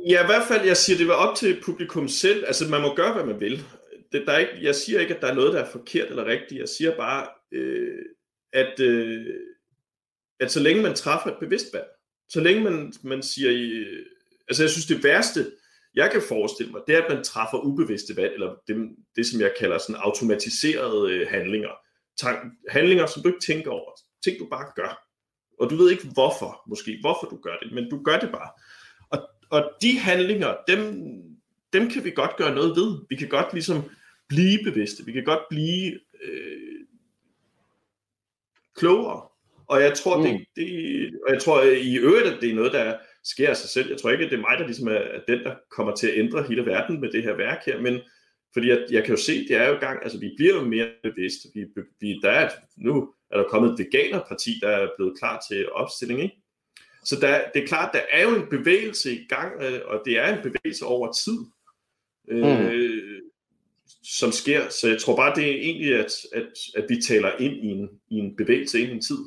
Ja, 0.09 0.23
i 0.23 0.25
hvert 0.25 0.47
fald, 0.47 0.65
jeg 0.65 0.77
siger, 0.77 0.97
det 0.97 1.07
var 1.07 1.13
op 1.13 1.35
til 1.35 1.61
publikum 1.63 2.07
selv. 2.07 2.43
Altså, 2.47 2.69
man 2.69 2.81
må 2.81 2.95
gøre, 2.95 3.13
hvad 3.13 3.23
man 3.23 3.39
vil 3.39 3.63
det, 4.11 4.23
der 4.27 4.33
er 4.33 4.37
ikke, 4.37 4.59
jeg 4.61 4.75
siger 4.75 4.99
ikke, 4.99 5.15
at 5.15 5.21
der 5.21 5.27
er 5.27 5.35
noget, 5.35 5.53
der 5.53 5.59
er 5.63 5.71
forkert 5.71 6.09
eller 6.09 6.25
rigtigt. 6.25 6.59
Jeg 6.59 6.69
siger 6.69 6.97
bare, 6.97 7.27
øh, 7.51 8.05
at, 8.53 8.79
øh, 8.79 9.35
at 10.39 10.51
så 10.51 10.59
længe 10.59 10.81
man 10.81 10.95
træffer 10.95 11.31
et 11.31 11.37
bevidst 11.39 11.73
valg, 11.73 11.87
så 12.29 12.41
længe 12.41 12.63
man, 12.63 12.93
man 13.03 13.23
siger, 13.23 13.51
øh, 13.53 14.05
altså 14.47 14.63
jeg 14.63 14.69
synes 14.69 14.85
det 14.85 15.03
værste, 15.03 15.51
jeg 15.95 16.11
kan 16.11 16.21
forestille 16.21 16.71
mig, 16.71 16.81
det 16.87 16.95
er, 16.95 17.01
at 17.01 17.13
man 17.13 17.23
træffer 17.23 17.57
ubevidste 17.57 18.15
valg, 18.15 18.33
eller 18.33 18.55
det, 18.67 18.89
det 19.15 19.25
som 19.25 19.41
jeg 19.41 19.53
kalder 19.59 19.77
sådan 19.77 20.01
automatiserede 20.01 21.11
øh, 21.13 21.27
handlinger. 21.29 21.69
Tank, 22.17 22.53
handlinger, 22.69 23.05
som 23.05 23.23
du 23.23 23.29
ikke 23.29 23.45
tænker 23.45 23.71
over. 23.71 23.91
Ting, 24.23 24.39
du 24.39 24.47
bare 24.49 24.71
gør. 24.75 25.07
Og 25.59 25.69
du 25.69 25.75
ved 25.75 25.91
ikke 25.91 26.07
hvorfor, 26.13 26.61
måske, 26.67 26.97
hvorfor 27.01 27.27
du 27.27 27.37
gør 27.37 27.57
det, 27.63 27.71
men 27.71 27.89
du 27.89 28.03
gør 28.03 28.19
det 28.19 28.31
bare. 28.31 28.49
Og, 29.09 29.29
og 29.49 29.71
de 29.81 29.99
handlinger, 29.99 30.55
dem, 30.67 30.81
dem 31.73 31.89
kan 31.89 32.03
vi 32.03 32.11
godt 32.11 32.35
gøre 32.37 32.55
noget 32.55 32.75
ved. 32.75 32.99
Vi 33.09 33.15
kan 33.15 33.29
godt 33.29 33.53
ligesom 33.53 33.89
blive 34.27 34.63
bevidste. 34.63 35.05
Vi 35.05 35.11
kan 35.11 35.23
godt 35.23 35.41
blive 35.49 35.99
øh, 36.23 36.85
klogere. 38.75 39.27
Og 39.67 39.81
jeg 39.81 39.93
tror, 39.93 40.17
mm. 40.17 40.23
det, 40.23 40.45
det, 40.55 41.11
og 41.27 41.33
jeg 41.33 41.41
tror 41.41 41.61
i 41.63 41.95
øvrigt, 41.97 42.27
at 42.27 42.41
det 42.41 42.49
er 42.49 42.55
noget, 42.55 42.73
der 42.73 42.97
sker 43.23 43.49
af 43.49 43.57
sig 43.57 43.69
selv. 43.69 43.89
Jeg 43.89 43.97
tror 43.97 44.09
ikke, 44.09 44.25
at 44.25 44.31
det 44.31 44.37
er 44.37 44.41
mig, 44.41 44.59
der 44.59 44.65
ligesom 44.65 44.87
er 44.87 45.01
den, 45.27 45.39
der 45.39 45.55
kommer 45.71 45.95
til 45.95 46.07
at 46.07 46.17
ændre 46.17 46.43
hele 46.43 46.65
verden 46.65 47.01
med 47.01 47.11
det 47.11 47.23
her 47.23 47.35
værk 47.35 47.65
her, 47.65 47.81
men 47.81 47.99
fordi 48.53 48.69
jeg, 48.69 48.85
jeg 48.91 49.03
kan 49.03 49.15
jo 49.15 49.21
se, 49.21 49.47
det 49.47 49.55
er 49.55 49.67
jo 49.67 49.79
gang, 49.79 50.03
altså 50.03 50.19
vi 50.19 50.31
bliver 50.37 50.55
jo 50.55 50.63
mere 50.63 50.89
bevidste. 51.03 51.49
Vi, 51.53 51.65
vi, 51.99 52.19
der 52.23 52.29
er, 52.31 52.49
nu 52.77 53.13
er 53.31 53.37
der 53.37 53.43
kommet 53.43 53.71
et 53.71 53.79
veganerparti, 53.79 54.59
der 54.61 54.69
er 54.69 54.87
blevet 54.97 55.19
klar 55.19 55.43
til 55.49 55.71
opstilling, 55.71 56.21
ikke? 56.21 56.35
Så 57.03 57.15
der, 57.21 57.41
det 57.53 57.63
er 57.63 57.67
klart, 57.67 57.93
der 57.93 58.01
er 58.11 58.23
jo 58.23 58.35
en 58.35 58.49
bevægelse 58.49 59.11
i 59.11 59.25
gang, 59.29 59.61
øh, 59.61 59.79
og 59.85 60.01
det 60.05 60.19
er 60.19 60.37
en 60.37 60.43
bevægelse 60.43 60.85
over 60.85 61.13
tid 61.13 61.37
øh, 62.27 63.21
som 64.03 64.31
sker. 64.31 64.69
Så 64.69 64.87
jeg 64.87 65.01
tror 65.01 65.15
bare, 65.15 65.35
det 65.35 65.43
er 65.43 65.55
egentlig, 65.55 65.95
at, 65.95 66.11
at, 66.33 66.47
at 66.75 66.85
vi 66.89 67.01
taler 67.01 67.31
ind 67.39 67.53
i 67.53 67.67
en, 67.67 67.89
i 68.09 68.15
en 68.15 68.35
bevægelse 68.35 68.79
ind 68.79 68.89
i 68.89 68.93
en 68.93 69.01
tid. 69.01 69.17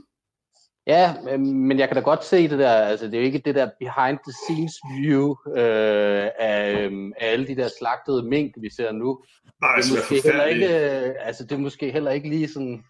Ja, 0.86 1.36
men 1.38 1.78
jeg 1.78 1.88
kan 1.88 1.94
da 1.94 2.00
godt 2.00 2.24
se 2.24 2.48
det 2.48 2.58
der, 2.58 2.70
altså 2.70 3.06
det 3.06 3.14
er 3.14 3.18
jo 3.18 3.24
ikke 3.24 3.38
det 3.38 3.54
der 3.54 3.70
behind 3.78 4.18
the 4.26 4.32
scenes 4.32 4.74
view 4.96 5.34
øh, 5.56 6.28
af, 6.38 6.88
øh, 6.90 7.12
af 7.20 7.32
alle 7.32 7.46
de 7.46 7.56
der 7.56 7.68
slagtede 7.78 8.22
mink, 8.22 8.54
vi 8.60 8.70
ser 8.70 8.92
nu. 8.92 9.22
Nej, 9.62 9.76
det 9.76 9.90
er, 9.90 9.96
måske 9.96 10.28
heller 10.28 10.44
ikke, 10.44 10.68
altså 11.20 11.44
det 11.44 11.52
er 11.52 11.58
måske 11.58 11.92
heller 11.92 12.10
ikke 12.10 12.28
lige 12.28 12.48
sådan, 12.48 12.84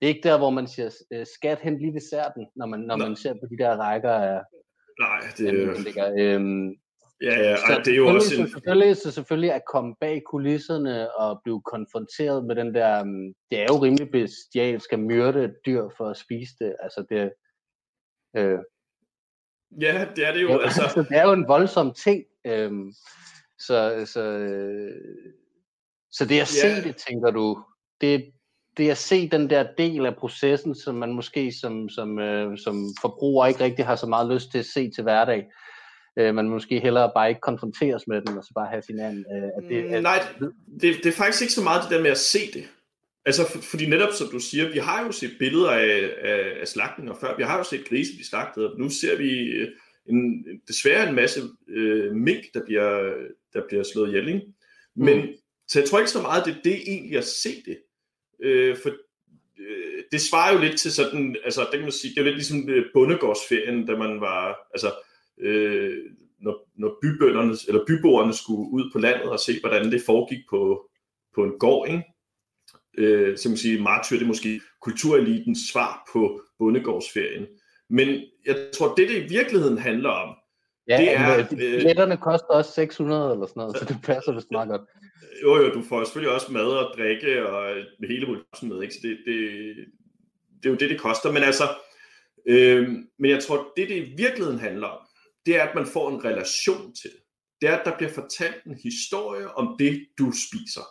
det 0.00 0.06
er 0.06 0.14
ikke 0.14 0.28
der, 0.28 0.38
hvor 0.38 0.50
man 0.50 0.66
siger, 0.66 0.90
øh, 1.12 1.26
skat 1.26 1.58
hen 1.62 1.78
lige 1.78 1.94
ved 1.94 2.00
særten, 2.10 2.46
når 2.56 2.66
man, 2.66 2.80
når 2.80 2.96
man 2.96 3.16
ser 3.16 3.32
på 3.32 3.46
de 3.50 3.64
der 3.64 3.76
rækker 3.76 4.12
af, 4.12 4.40
Nej, 5.00 5.20
det 5.36 5.48
er... 5.96 6.12
Øhm, 6.18 6.74
Ja, 7.22 7.40
ja, 7.40 7.56
så 7.56 7.82
det 7.84 7.92
er 7.92 7.96
jo 7.96 8.08
også 8.08 8.40
en... 8.40 8.48
Selvfølgelig, 8.48 8.96
så 8.96 9.10
selvfølgelig 9.10 9.52
at 9.52 9.62
komme 9.72 9.94
bag 10.00 10.22
kulisserne 10.26 11.14
og 11.14 11.40
blive 11.44 11.62
konfronteret 11.62 12.44
med 12.44 12.56
den 12.56 12.74
der, 12.74 13.02
um, 13.02 13.34
det 13.50 13.58
er 13.60 13.66
jo 13.70 13.76
rimelig 13.76 14.10
bestialsk 14.10 14.92
at 14.92 14.98
myrde 14.98 15.44
et 15.44 15.54
dyr 15.66 15.88
for 15.96 16.08
at 16.08 16.16
spise 16.16 16.52
det, 16.60 16.76
altså 16.82 17.04
det, 17.10 17.32
øh, 18.36 18.58
Ja, 19.80 20.06
det 20.16 20.26
er 20.26 20.32
det 20.32 20.42
jo. 20.42 20.48
Ja, 20.48 20.62
altså. 20.62 20.82
altså. 20.84 21.02
det 21.02 21.18
er 21.18 21.22
jo 21.22 21.32
en 21.32 21.48
voldsom 21.48 21.94
ting, 21.94 22.24
øhm, 22.46 22.92
så, 23.58 24.02
så, 24.06 24.22
så 26.10 26.24
det 26.24 26.40
at 26.40 26.48
se 26.48 26.66
ja. 26.66 26.80
det, 26.80 26.96
tænker 27.08 27.30
du, 27.30 27.64
det, 28.00 28.32
det 28.76 28.90
at 28.90 28.98
se 28.98 29.28
den 29.28 29.50
der 29.50 29.66
del 29.78 30.06
af 30.06 30.16
processen, 30.16 30.74
som 30.74 30.94
man 30.94 31.12
måske 31.12 31.52
som, 31.52 31.88
som, 31.88 32.18
øh, 32.18 32.58
som 32.58 32.76
forbruger 33.00 33.46
ikke 33.46 33.64
rigtig 33.64 33.86
har 33.86 33.96
så 33.96 34.06
meget 34.06 34.34
lyst 34.34 34.50
til 34.50 34.58
at 34.58 34.66
se 34.66 34.90
til 34.90 35.02
hverdag. 35.02 35.46
Øh, 36.20 36.34
man 36.34 36.48
måske 36.48 36.80
hellere 36.80 37.10
bare 37.14 37.28
ikke 37.28 37.40
konfronteres 37.40 38.06
med 38.06 38.22
den, 38.22 38.38
og 38.38 38.44
så 38.44 38.52
bare 38.54 38.66
have 38.66 38.82
sin 38.82 39.00
anden. 39.00 39.24
Øh, 39.34 39.42
at 39.56 39.62
det, 39.68 39.94
at... 39.94 40.02
Nej, 40.02 40.22
det, 40.80 40.96
det 41.02 41.06
er 41.06 41.12
faktisk 41.12 41.42
ikke 41.42 41.54
så 41.54 41.62
meget 41.62 41.82
det 41.82 41.90
der 41.90 42.02
med 42.02 42.10
at 42.10 42.18
se 42.18 42.38
det. 42.54 42.64
Altså, 43.24 43.50
for, 43.50 43.58
fordi 43.58 43.86
netop 43.86 44.12
som 44.12 44.28
du 44.28 44.38
siger, 44.38 44.72
vi 44.72 44.78
har 44.78 45.04
jo 45.04 45.12
set 45.12 45.36
billeder 45.38 45.70
af, 45.70 46.10
af, 46.22 46.56
af 46.60 46.68
slagtninger 46.68 47.14
før. 47.20 47.36
Vi 47.36 47.42
har 47.42 47.58
jo 47.58 47.64
set 47.64 47.88
grise 47.88 48.12
blive 48.12 48.26
slagtet, 48.26 48.66
og 48.66 48.78
nu 48.78 48.90
ser 48.90 49.16
vi 49.16 49.30
øh, 49.30 49.68
en, 50.06 50.44
desværre 50.68 51.08
en 51.08 51.14
masse 51.14 51.40
øh, 51.68 52.14
mink, 52.14 52.44
der 52.54 52.64
bliver, 52.64 53.14
der 53.52 53.62
bliver 53.68 53.82
slået 53.82 54.08
ihjel. 54.08 54.28
Ikke? 54.28 54.42
Men 54.96 55.20
mm. 55.20 55.28
så 55.68 55.80
jeg 55.80 55.88
tror 55.88 55.98
ikke 55.98 56.10
så 56.10 56.22
meget, 56.22 56.44
det 56.44 56.56
er 56.56 56.62
det 56.64 56.82
egentlig 56.86 57.18
at 57.18 57.24
se 57.24 57.62
det. 57.66 57.78
Øh, 58.42 58.76
for 58.76 58.90
øh, 59.60 60.02
det 60.12 60.20
svarer 60.20 60.54
jo 60.54 60.60
lidt 60.60 60.78
til 60.78 60.92
sådan, 60.92 61.36
altså 61.44 61.60
det 61.60 61.72
kan 61.72 61.82
man 61.82 61.92
sige, 61.92 62.14
det 62.14 62.20
er 62.20 62.24
lidt 62.24 62.36
ligesom 62.36 62.68
øh, 62.68 62.84
bundegårdsferien, 62.94 63.86
da 63.86 63.96
man 63.96 64.20
var, 64.20 64.56
altså 64.74 64.92
øh, 65.40 65.98
når, 66.40 66.68
når 66.76 66.98
bybønderne, 67.02 67.54
eller 67.68 67.84
byboerne 67.86 68.34
skulle 68.34 68.72
ud 68.72 68.90
på 68.92 68.98
landet 68.98 69.28
og 69.28 69.40
se, 69.40 69.60
hvordan 69.60 69.92
det 69.92 70.02
foregik 70.06 70.44
på, 70.50 70.88
på 71.34 71.44
en 71.44 71.58
gård, 71.58 71.88
ikke? 71.88 72.04
Øh, 72.98 73.38
så 73.38 73.48
man 73.48 73.58
sige, 73.58 73.82
martyr 73.82 74.16
det 74.16 74.22
er 74.22 74.28
måske 74.28 74.60
kulturelitens 74.82 75.58
svar 75.72 76.08
på 76.12 76.42
bundegårdsferien. 76.58 77.46
Men 77.90 78.08
jeg 78.46 78.70
tror, 78.74 78.94
det 78.94 79.08
det 79.08 79.24
i 79.24 79.28
virkeligheden 79.28 79.78
handler 79.78 80.10
om, 80.10 80.34
Ja, 80.88 80.98
det 81.00 81.16
er, 81.16 81.38
øh, 81.38 81.48
billetterne 81.48 82.16
koster 82.16 82.48
også 82.48 82.72
600 82.72 83.32
eller 83.32 83.46
sådan 83.46 83.60
noget, 83.60 83.78
så 83.78 83.84
det 83.84 83.96
passer 84.04 84.32
vist 84.32 84.50
meget 84.50 84.68
godt. 84.68 84.82
Jo, 85.42 85.56
jo, 85.56 85.70
du 85.74 85.82
får 85.82 86.04
selvfølgelig 86.04 86.34
også 86.34 86.52
mad 86.52 86.66
og 86.66 86.94
drikke 86.96 87.48
og 87.48 87.74
hele 88.08 88.26
muligheden 88.26 88.68
med, 88.68 88.82
ikke? 88.82 88.94
Så 88.94 89.00
det, 89.02 89.18
det, 89.26 89.36
det 90.56 90.66
er 90.66 90.70
jo 90.70 90.76
det, 90.76 90.90
det 90.90 91.00
koster. 91.00 91.32
Men 91.32 91.42
altså, 91.42 91.64
øh, 92.46 92.88
men 93.18 93.30
jeg 93.30 93.42
tror, 93.42 93.72
det 93.76 93.88
det 93.88 93.96
i 93.96 94.14
virkeligheden 94.16 94.58
handler 94.58 94.86
om, 94.86 94.98
det 95.50 95.58
er, 95.58 95.62
at 95.62 95.74
man 95.74 95.86
får 95.86 96.10
en 96.10 96.24
relation 96.24 96.94
til 96.94 97.10
det. 97.10 97.20
Det 97.60 97.68
er, 97.68 97.76
at 97.76 97.84
der 97.84 97.96
bliver 97.96 98.12
fortalt 98.12 98.64
en 98.64 98.78
historie 98.82 99.54
om 99.54 99.76
det, 99.78 100.08
du 100.18 100.32
spiser. 100.32 100.86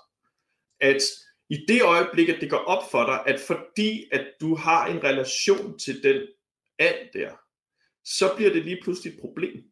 At 0.79 1.01
i 1.49 1.65
det 1.67 1.81
øjeblik, 1.81 2.29
at 2.29 2.41
det 2.41 2.49
går 2.49 2.57
op 2.57 2.91
for 2.91 3.05
dig, 3.05 3.33
at 3.33 3.39
fordi 3.39 4.09
at 4.11 4.27
du 4.41 4.55
har 4.55 4.87
en 4.87 5.03
relation 5.03 5.79
til 5.79 6.03
den 6.03 6.27
and 6.79 7.09
der, 7.13 7.31
så 8.05 8.35
bliver 8.35 8.53
det 8.53 8.65
lige 8.65 8.79
pludselig 8.83 9.13
et 9.13 9.19
problem. 9.19 9.63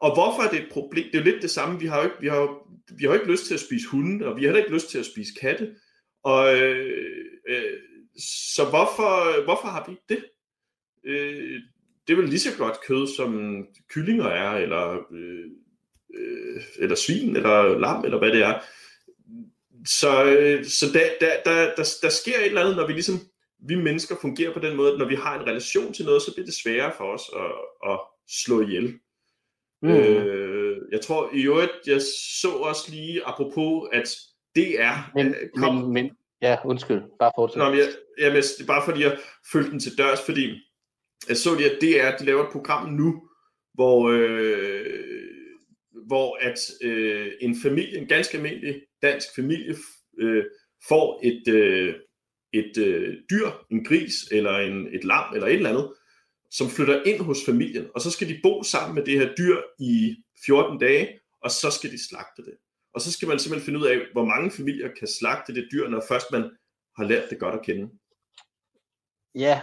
Og 0.00 0.14
hvorfor 0.14 0.42
er 0.42 0.50
det 0.50 0.62
et 0.62 0.72
problem? 0.72 1.04
Det 1.04 1.14
er 1.14 1.24
jo 1.24 1.30
lidt 1.30 1.42
det 1.42 1.50
samme. 1.50 1.80
Vi 1.80 1.86
har 1.86 1.98
jo 1.98 2.04
ikke, 2.04 2.20
vi 2.20 2.28
har 2.28 2.36
jo, 2.36 2.62
vi 2.96 3.04
har 3.04 3.10
jo 3.12 3.20
ikke 3.20 3.32
lyst 3.32 3.46
til 3.46 3.54
at 3.54 3.60
spise 3.60 3.88
hunde, 3.88 4.26
og 4.26 4.36
vi 4.36 4.40
har 4.40 4.48
heller 4.48 4.64
ikke 4.64 4.74
lyst 4.74 4.90
til 4.90 4.98
at 4.98 5.06
spise 5.06 5.34
katte. 5.40 5.76
Og, 6.22 6.60
øh, 6.60 7.24
øh, 7.48 7.80
så 8.54 8.64
hvorfor, 8.64 9.44
hvorfor 9.44 9.68
har 9.68 9.84
vi 9.86 9.92
ikke 9.92 10.04
det? 10.08 10.24
Øh, 11.04 11.62
det 12.06 12.12
er 12.12 12.16
vel 12.16 12.28
lige 12.28 12.40
så 12.40 12.58
godt 12.58 12.80
kød, 12.86 13.06
som 13.16 13.62
kyllinger 13.88 14.26
er, 14.26 14.50
eller, 14.50 14.98
øh, 15.12 15.44
øh, 16.14 16.62
eller 16.78 16.96
svin, 16.96 17.36
eller 17.36 17.78
lam, 17.78 18.04
eller 18.04 18.18
hvad 18.18 18.30
det 18.30 18.42
er. 18.42 18.60
Så, 19.86 20.24
øh, 20.24 20.64
så 20.64 20.86
der, 20.92 21.08
der, 21.20 21.30
der, 21.44 21.74
der, 21.76 21.84
der 22.02 22.08
sker 22.08 22.38
et 22.38 22.46
eller 22.46 22.60
andet, 22.60 22.76
når 22.76 22.86
vi 22.86 22.92
ligesom, 22.92 23.20
vi 23.68 23.74
mennesker 23.74 24.16
fungerer 24.20 24.52
på 24.52 24.60
den 24.60 24.76
måde, 24.76 24.92
at 24.92 24.98
når 24.98 25.08
vi 25.08 25.14
har 25.14 25.40
en 25.40 25.46
relation 25.46 25.92
til 25.92 26.04
noget, 26.04 26.22
så 26.22 26.34
bliver 26.34 26.46
det 26.46 26.54
sværere 26.54 26.92
for 26.96 27.04
os 27.04 27.22
at, 27.36 27.90
at 27.92 28.00
slå 28.28 28.60
ihjel. 28.60 28.94
Mm. 29.82 29.88
Øh, 29.88 30.76
jeg 30.92 31.00
tror 31.00 31.30
i 31.34 31.42
øvrigt, 31.42 31.72
jeg 31.86 32.00
så 32.42 32.48
også 32.48 32.90
lige 32.90 33.26
apropos, 33.26 33.88
at 33.92 34.16
det 34.54 34.80
er... 34.80 35.10
Men, 35.14 35.34
kom, 35.56 35.74
men, 35.74 35.92
men, 35.92 36.10
ja, 36.42 36.56
undskyld, 36.64 37.02
bare 37.18 37.32
fortsæt. 37.36 37.58
Nå, 37.58 37.70
men 37.70 37.78
jeg, 37.78 37.88
jeg, 38.18 38.32
det 38.32 38.60
er 38.60 38.66
bare 38.66 38.84
fordi, 38.84 39.02
jeg 39.02 39.18
følte 39.52 39.70
den 39.70 39.80
til 39.80 39.98
dørs, 39.98 40.20
fordi 40.26 40.54
jeg 41.28 41.36
så 41.36 41.54
lige, 41.54 41.70
at 41.70 41.78
det 41.80 42.00
er, 42.00 42.08
at 42.08 42.20
de 42.20 42.24
laver 42.24 42.44
et 42.44 42.52
program 42.52 42.88
nu, 42.92 43.28
hvor, 43.74 44.10
øh, 44.10 44.86
hvor 46.06 46.38
at 46.40 46.58
øh, 46.82 47.32
en 47.40 47.56
familie, 47.62 47.98
en 47.98 48.06
ganske 48.06 48.36
almindelig 48.36 48.82
dansk 49.02 49.26
familie, 49.36 49.76
øh, 50.18 50.44
får 50.88 51.20
et, 51.22 51.54
øh, 51.54 51.94
et 52.52 52.78
øh, 52.78 53.14
dyr, 53.30 53.50
en 53.70 53.84
gris 53.84 54.14
eller 54.32 54.58
en, 54.58 54.94
et 54.94 55.04
lam 55.04 55.34
eller 55.34 55.46
et 55.46 55.54
eller 55.54 55.70
andet, 55.70 55.92
som 56.50 56.68
flytter 56.68 57.02
ind 57.02 57.20
hos 57.20 57.38
familien, 57.46 57.86
og 57.94 58.00
så 58.00 58.10
skal 58.10 58.28
de 58.28 58.40
bo 58.42 58.62
sammen 58.62 58.94
med 58.94 59.04
det 59.04 59.18
her 59.18 59.34
dyr 59.34 59.56
i 59.78 60.16
14 60.46 60.78
dage, 60.78 61.20
og 61.42 61.50
så 61.50 61.70
skal 61.70 61.90
de 61.90 62.08
slagte 62.08 62.42
det. 62.42 62.54
Og 62.94 63.00
så 63.00 63.12
skal 63.12 63.28
man 63.28 63.38
simpelthen 63.38 63.64
finde 63.64 63.80
ud 63.80 63.86
af, 63.86 63.98
hvor 64.12 64.24
mange 64.24 64.50
familier 64.50 64.88
kan 64.98 65.08
slagte 65.08 65.54
det 65.54 65.68
dyr, 65.72 65.88
når 65.88 66.04
først 66.08 66.26
man 66.32 66.42
har 66.96 67.04
lært 67.04 67.30
det 67.30 67.38
godt 67.38 67.54
at 67.54 67.64
kende. 67.66 67.90
Ja, 69.34 69.60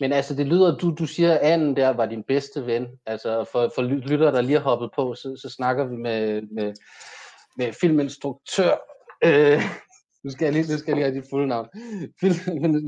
men 0.00 0.12
altså 0.12 0.34
det 0.34 0.46
lyder, 0.46 0.76
du, 0.76 0.90
du 0.90 1.06
siger, 1.06 1.34
at 1.34 1.40
anden 1.40 1.76
der 1.76 1.88
var 1.88 2.06
din 2.06 2.22
bedste 2.22 2.66
ven. 2.66 2.86
Altså 3.06 3.44
for, 3.52 3.72
for 3.74 3.82
lyttere, 3.82 4.32
der 4.32 4.40
lige 4.40 4.58
har 4.58 4.64
hoppet 4.64 4.90
på, 4.96 5.14
så, 5.14 5.36
så 5.42 5.54
snakker 5.56 5.84
vi 5.84 5.96
med, 5.96 6.42
med, 6.42 6.72
med 7.56 7.72
filminstruktør 7.72 8.74
øh, 9.24 9.62
nu 10.24 10.30
skal 10.30 10.44
jeg 10.44 10.52
lige, 10.52 10.72
nu 10.72 10.78
skal 10.78 10.90
jeg 10.90 10.96
lige 10.96 11.04
have 11.04 11.20
dit 11.20 11.30
fulde 11.30 11.48
navn. 11.48 11.68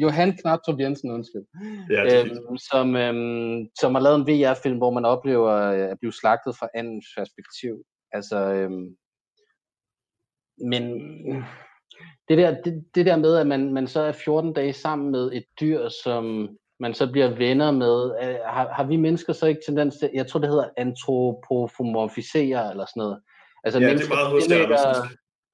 Johan 0.02 0.36
Knaptrup 0.36 0.80
Jensen, 0.80 1.10
undskyld. 1.10 1.46
Ja, 1.90 2.02
øhm, 2.20 2.56
som, 2.56 2.96
øhm, 2.96 3.68
som 3.80 3.94
har 3.94 4.02
lavet 4.02 4.18
en 4.18 4.28
VR-film, 4.28 4.78
hvor 4.78 4.90
man 4.90 5.04
oplever 5.04 5.50
at 5.90 5.98
blive 6.00 6.12
slagtet 6.12 6.56
fra 6.56 6.68
andens 6.74 7.06
perspektiv. 7.16 7.74
Altså, 8.12 8.38
øhm, 8.38 8.96
men 10.70 10.84
det 12.28 12.38
der, 12.38 12.62
det, 12.62 12.84
det 12.94 13.06
der 13.06 13.16
med, 13.16 13.36
at 13.36 13.46
man, 13.46 13.72
man 13.72 13.86
så 13.86 14.00
er 14.00 14.12
14 14.12 14.52
dage 14.52 14.72
sammen 14.72 15.10
med 15.10 15.32
et 15.32 15.44
dyr, 15.60 15.88
som 16.04 16.48
man 16.80 16.94
så 16.94 17.12
bliver 17.12 17.28
venner 17.28 17.70
med, 17.70 18.14
øh, 18.22 18.36
har, 18.44 18.68
har 18.72 18.84
vi 18.84 18.96
mennesker 18.96 19.32
så 19.32 19.46
ikke 19.46 19.60
tendens 19.66 19.96
til, 19.96 20.10
jeg 20.14 20.26
tror 20.26 20.40
det 20.40 20.48
hedder 20.48 20.68
antropomorfisere 20.76 22.70
eller 22.70 22.86
sådan 22.86 23.00
noget. 23.00 23.20
Altså, 23.64 23.80
ja, 23.80 23.94
det 23.94 24.04
er 24.04 24.08
meget 24.08 24.30
hos 24.30 24.48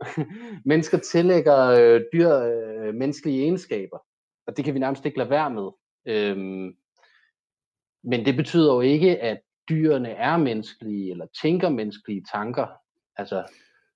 mennesker 0.64 0.98
tillægger 0.98 1.66
øh, 1.66 2.00
dyr 2.12 2.34
øh, 2.34 2.94
menneskelige 2.94 3.42
egenskaber, 3.42 3.98
og 4.46 4.56
det 4.56 4.64
kan 4.64 4.74
vi 4.74 4.78
nærmest 4.78 5.06
ikke 5.06 5.18
lade 5.18 5.30
være 5.30 5.50
med. 5.50 5.70
Øhm, 6.06 6.74
men 8.04 8.26
det 8.26 8.36
betyder 8.36 8.74
jo 8.74 8.80
ikke, 8.80 9.18
at 9.18 9.40
dyrene 9.68 10.10
er 10.10 10.36
menneskelige, 10.36 11.10
eller 11.10 11.26
tænker 11.42 11.68
menneskelige 11.68 12.24
tanker. 12.32 12.66
Altså, 13.16 13.44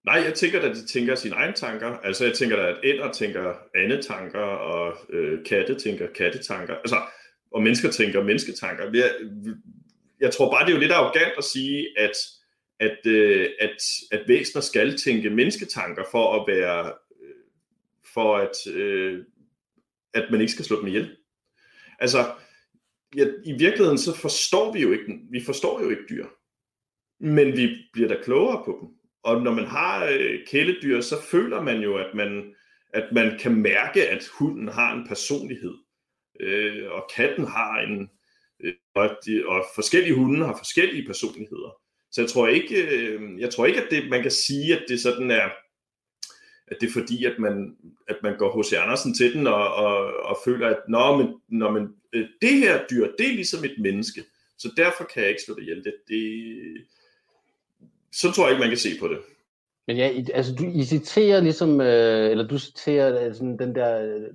Nej, 0.07 0.23
jeg 0.25 0.35
tænker 0.35 0.61
at 0.61 0.77
de 0.77 0.87
tænker 0.87 1.15
sine 1.15 1.35
egne 1.35 1.53
tanker. 1.53 1.97
Altså 1.97 2.25
jeg 2.25 2.35
tænker 2.35 2.57
da, 2.57 2.63
at 2.63 2.77
ænder 2.85 3.13
tænker 3.13 3.55
andre 3.77 4.03
tanker, 4.03 4.41
og 4.41 4.97
øh, 5.11 5.45
katte 5.45 5.75
tænker 5.75 6.07
kattetanker. 6.07 6.75
Altså, 6.75 6.97
og 7.51 7.63
mennesker 7.63 7.91
tænker 7.91 8.23
mennesketanker. 8.23 8.91
Jeg, 8.95 9.11
jeg 10.21 10.33
tror 10.33 10.51
bare, 10.51 10.67
det 10.67 10.71
er 10.71 10.75
jo 10.75 10.81
lidt 10.81 10.93
arrogant 10.93 11.33
at 11.39 11.45
sige, 11.45 11.99
at 11.99 12.13
at, 12.81 13.07
øh, 13.07 13.51
at, 13.61 13.77
at 14.13 14.29
væsener 14.29 14.63
skal 14.63 14.99
tænke 14.99 15.31
mennesketanker 15.31 16.05
for 16.11 16.41
at 16.41 16.45
være, 16.47 16.93
øh, 17.23 17.35
for 18.15 18.37
at, 18.37 18.75
øh, 18.75 19.25
at 20.15 20.29
man 20.31 20.41
ikke 20.41 20.53
skal 20.53 20.65
slå 20.65 20.81
dem 20.81 20.87
ihjel. 20.87 21.17
Altså, 21.99 22.19
ja, 23.17 23.27
i 23.45 23.53
virkeligheden 23.53 23.99
så 23.99 24.17
forstår 24.17 24.73
vi 24.73 24.81
jo 24.81 24.93
ikke, 24.93 25.19
vi 25.31 25.45
forstår 25.45 25.83
jo 25.83 25.91
ikke 25.91 26.05
dyr, 26.11 26.27
men 27.21 27.57
vi 27.57 27.77
bliver 27.93 28.09
da 28.09 28.23
klogere 28.23 28.63
på 28.65 28.79
dem. 28.81 28.89
Og 29.25 29.43
når 29.43 29.53
man 29.53 29.65
har 29.65 30.05
øh, 30.05 30.47
kæledyr, 30.47 31.01
så 31.01 31.23
føler 31.23 31.63
man 31.63 31.81
jo, 31.81 31.97
at 31.97 32.15
man, 32.15 32.55
at 32.95 33.13
man 33.13 33.39
kan 33.39 33.55
mærke, 33.55 34.09
at 34.09 34.29
hunden 34.39 34.69
har 34.69 34.95
en 34.95 35.09
personlighed, 35.09 35.75
øh, 36.41 36.91
og 36.91 37.11
katten 37.17 37.45
har 37.47 37.81
en, 37.81 38.11
øh, 38.65 38.75
og, 38.95 39.11
de, 39.27 39.47
og 39.47 39.65
forskellige 39.75 40.15
hunde 40.15 40.47
har 40.47 40.57
forskellige 40.57 41.07
personligheder. 41.07 41.77
Så 42.13 42.21
jeg 42.21 42.31
tror 42.31 42.49
ikke, 42.49 42.97
øh, 42.97 43.41
jeg 43.41 43.51
tror 43.51 43.67
ikke 43.67 43.83
at 43.83 43.91
det, 43.91 44.11
man 44.11 44.23
kan 44.23 44.31
sige, 44.31 44.77
at 44.77 44.85
det 44.89 45.01
sådan 45.01 45.31
er, 45.31 45.49
at 46.67 46.77
det 46.81 46.89
er 46.89 46.93
fordi, 46.93 47.25
at 47.25 47.39
man, 47.39 47.77
at 48.09 48.17
man 48.23 48.39
går 48.39 48.51
hos 48.51 48.73
Andersen 48.73 49.15
til 49.15 49.35
den 49.35 49.47
og, 49.47 49.75
og, 49.75 50.17
og 50.17 50.39
føler, 50.45 50.69
at 50.69 50.79
Nå, 50.89 51.17
men, 51.17 51.35
når 51.49 51.71
man, 51.71 51.89
øh, 52.13 52.29
det 52.43 52.53
her 52.59 52.87
dyr, 52.87 53.09
det 53.19 53.29
er 53.29 53.35
ligesom 53.35 53.65
et 53.65 53.79
menneske, 53.79 54.25
så 54.59 54.73
derfor 54.77 55.05
kan 55.05 55.23
jeg 55.23 55.31
ikke 55.31 55.43
slå 55.43 55.55
det 55.55 55.63
ihjel. 55.63 55.85
Det, 55.85 55.95
det, 56.09 56.87
så 58.21 58.33
tror 58.33 58.45
jeg 58.45 58.51
ikke, 58.51 58.61
man 58.61 58.69
kan 58.69 58.79
se 58.79 58.89
på 59.01 59.09
det. 59.09 59.19
Men 59.87 59.97
ja, 59.97 60.11
altså 60.35 60.55
du, 60.55 60.65
I 60.65 60.85
citerer 60.85 61.41
ligesom, 61.41 61.81
øh, 61.81 62.31
eller 62.31 62.49
du 62.49 62.59
citerer 62.59 63.19
altså, 63.19 63.45
den 63.45 63.75
der 63.75 64.03
øh, 64.03 64.31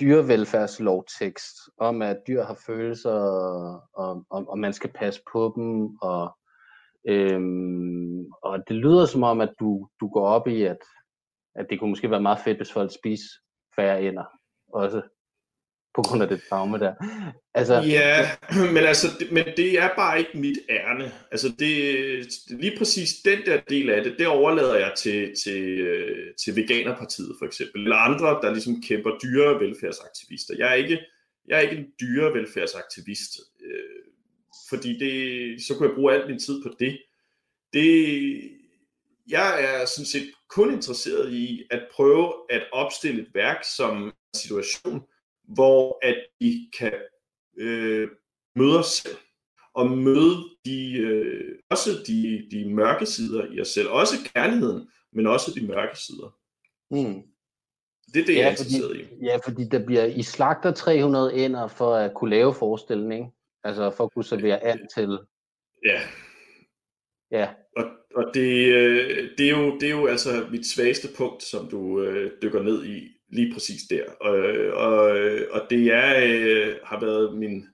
dyrevelfærdslovtekst 0.00 1.56
om, 1.78 2.02
at 2.02 2.16
dyr 2.28 2.42
har 2.42 2.58
følelser, 2.66 3.10
og, 3.94 4.24
og, 4.30 4.48
og 4.48 4.58
man 4.58 4.72
skal 4.72 4.92
passe 4.92 5.20
på 5.32 5.52
dem, 5.56 5.96
og 5.96 6.36
Øhm, 7.08 8.26
og 8.42 8.68
det 8.68 8.76
lyder 8.76 9.06
som 9.06 9.22
om, 9.22 9.40
at 9.40 9.54
du, 9.60 9.88
du 10.00 10.08
går 10.08 10.26
op 10.26 10.48
i, 10.48 10.62
at, 10.62 10.78
at 11.54 11.66
det 11.70 11.78
kunne 11.78 11.90
måske 11.90 12.10
være 12.10 12.22
meget 12.22 12.38
fedt, 12.44 12.56
hvis 12.56 12.72
folk 12.72 12.90
spiser 12.94 13.30
færre 13.76 14.02
ender 14.02 14.24
også 14.72 15.02
på 15.96 16.02
grund 16.02 16.22
af 16.22 16.28
det 16.28 16.42
traume 16.48 16.78
der. 16.78 16.94
Altså, 17.54 17.74
ja, 17.74 18.30
men, 18.74 18.84
altså, 18.84 19.06
det, 19.18 19.32
men 19.32 19.44
det 19.56 19.78
er 19.78 19.88
bare 19.96 20.18
ikke 20.18 20.38
mit 20.38 20.58
ærne. 20.70 21.12
Altså 21.30 21.52
det, 21.58 22.26
lige 22.50 22.78
præcis 22.78 23.10
den 23.24 23.38
der 23.46 23.60
del 23.68 23.90
af 23.90 24.04
det, 24.04 24.14
det 24.18 24.26
overlader 24.26 24.74
jeg 24.74 24.92
til, 24.96 25.32
til, 25.44 25.62
øh, 25.80 26.34
til 26.44 26.56
Veganerpartiet 26.56 27.36
for 27.38 27.46
eksempel, 27.46 27.82
eller 27.82 27.96
andre, 27.96 28.26
der 28.26 28.52
ligesom 28.52 28.82
kæmper 28.82 29.10
dyre 29.22 29.60
velfærdsaktivister. 29.60 30.54
Jeg 30.58 30.70
er 30.70 30.74
ikke, 30.74 31.00
jeg 31.48 31.56
er 31.56 31.60
ikke 31.60 31.76
en 31.76 31.86
dyrevelfærdsaktivist, 32.00 33.40
øh, 33.64 34.02
fordi 34.68 34.98
det, 34.98 35.62
så 35.66 35.74
kunne 35.74 35.88
jeg 35.88 35.94
bruge 35.94 36.14
al 36.14 36.28
min 36.28 36.38
tid 36.38 36.62
på 36.62 36.68
det. 36.78 36.98
det. 37.72 38.50
Jeg 39.28 39.64
er 39.64 39.86
sådan 39.86 40.06
set 40.06 40.30
kun 40.48 40.74
interesseret 40.74 41.32
i 41.32 41.62
at 41.70 41.82
prøve 41.92 42.32
at 42.50 42.62
opstille 42.72 43.22
et 43.22 43.28
værk 43.34 43.64
som 43.76 44.12
situation, 44.34 45.02
hvor 45.48 45.98
at 46.02 46.16
I 46.40 46.70
kan 46.78 46.92
øh, 47.56 48.08
møde 48.56 48.78
os 48.78 48.86
selv, 48.86 49.16
og 49.74 49.90
møde 49.90 50.36
de, 50.64 50.98
øh, 50.98 51.58
også 51.70 51.90
de, 52.06 52.48
de 52.50 52.74
mørke 52.74 53.06
sider 53.06 53.46
i 53.52 53.60
os 53.60 53.68
selv, 53.68 53.88
også 53.88 54.14
kærligheden, 54.34 54.88
men 55.12 55.26
også 55.26 55.52
de 55.54 55.66
mørke 55.66 55.98
sider. 55.98 56.38
Mm. 56.90 57.22
Det 58.14 58.22
er 58.22 58.26
det, 58.26 58.34
ja, 58.34 58.38
jeg 58.38 58.46
er 58.46 58.50
interesseret 58.50 58.96
fordi, 58.96 59.22
i. 59.22 59.24
Ja, 59.24 59.36
fordi 59.44 59.64
der 59.68 59.86
bliver, 59.86 60.04
I 60.04 60.22
slagter 60.22 60.72
300 60.72 61.44
ender 61.44 61.68
for 61.68 61.94
at 61.94 62.14
kunne 62.14 62.30
lave 62.30 62.54
forestillning, 62.54 63.34
altså 63.64 63.90
for 63.90 64.04
at 64.04 64.12
kunne 64.12 64.24
servere 64.24 64.64
and 64.64 64.80
til. 64.94 65.18
Ja. 65.84 66.00
Ja. 67.30 67.48
Og, 67.76 67.84
og 68.14 68.24
det, 68.34 68.74
øh, 68.74 69.30
det, 69.38 69.46
er 69.46 69.50
jo, 69.50 69.78
det 69.78 69.82
er 69.82 69.90
jo 69.90 70.06
altså 70.06 70.46
mit 70.50 70.66
svageste 70.66 71.08
punkt, 71.16 71.42
som 71.42 71.68
du 71.68 72.02
øh, 72.02 72.32
dykker 72.42 72.62
ned 72.62 72.84
i 72.84 73.15
lige 73.28 73.52
præcis 73.52 73.82
der. 73.90 74.04
Og, 74.20 74.36
og, 74.72 75.00
og 75.50 75.66
det 75.70 75.92
er, 75.92 76.24
øh, 76.24 76.76
har 76.84 77.00
været 77.00 77.38
min 77.38 77.66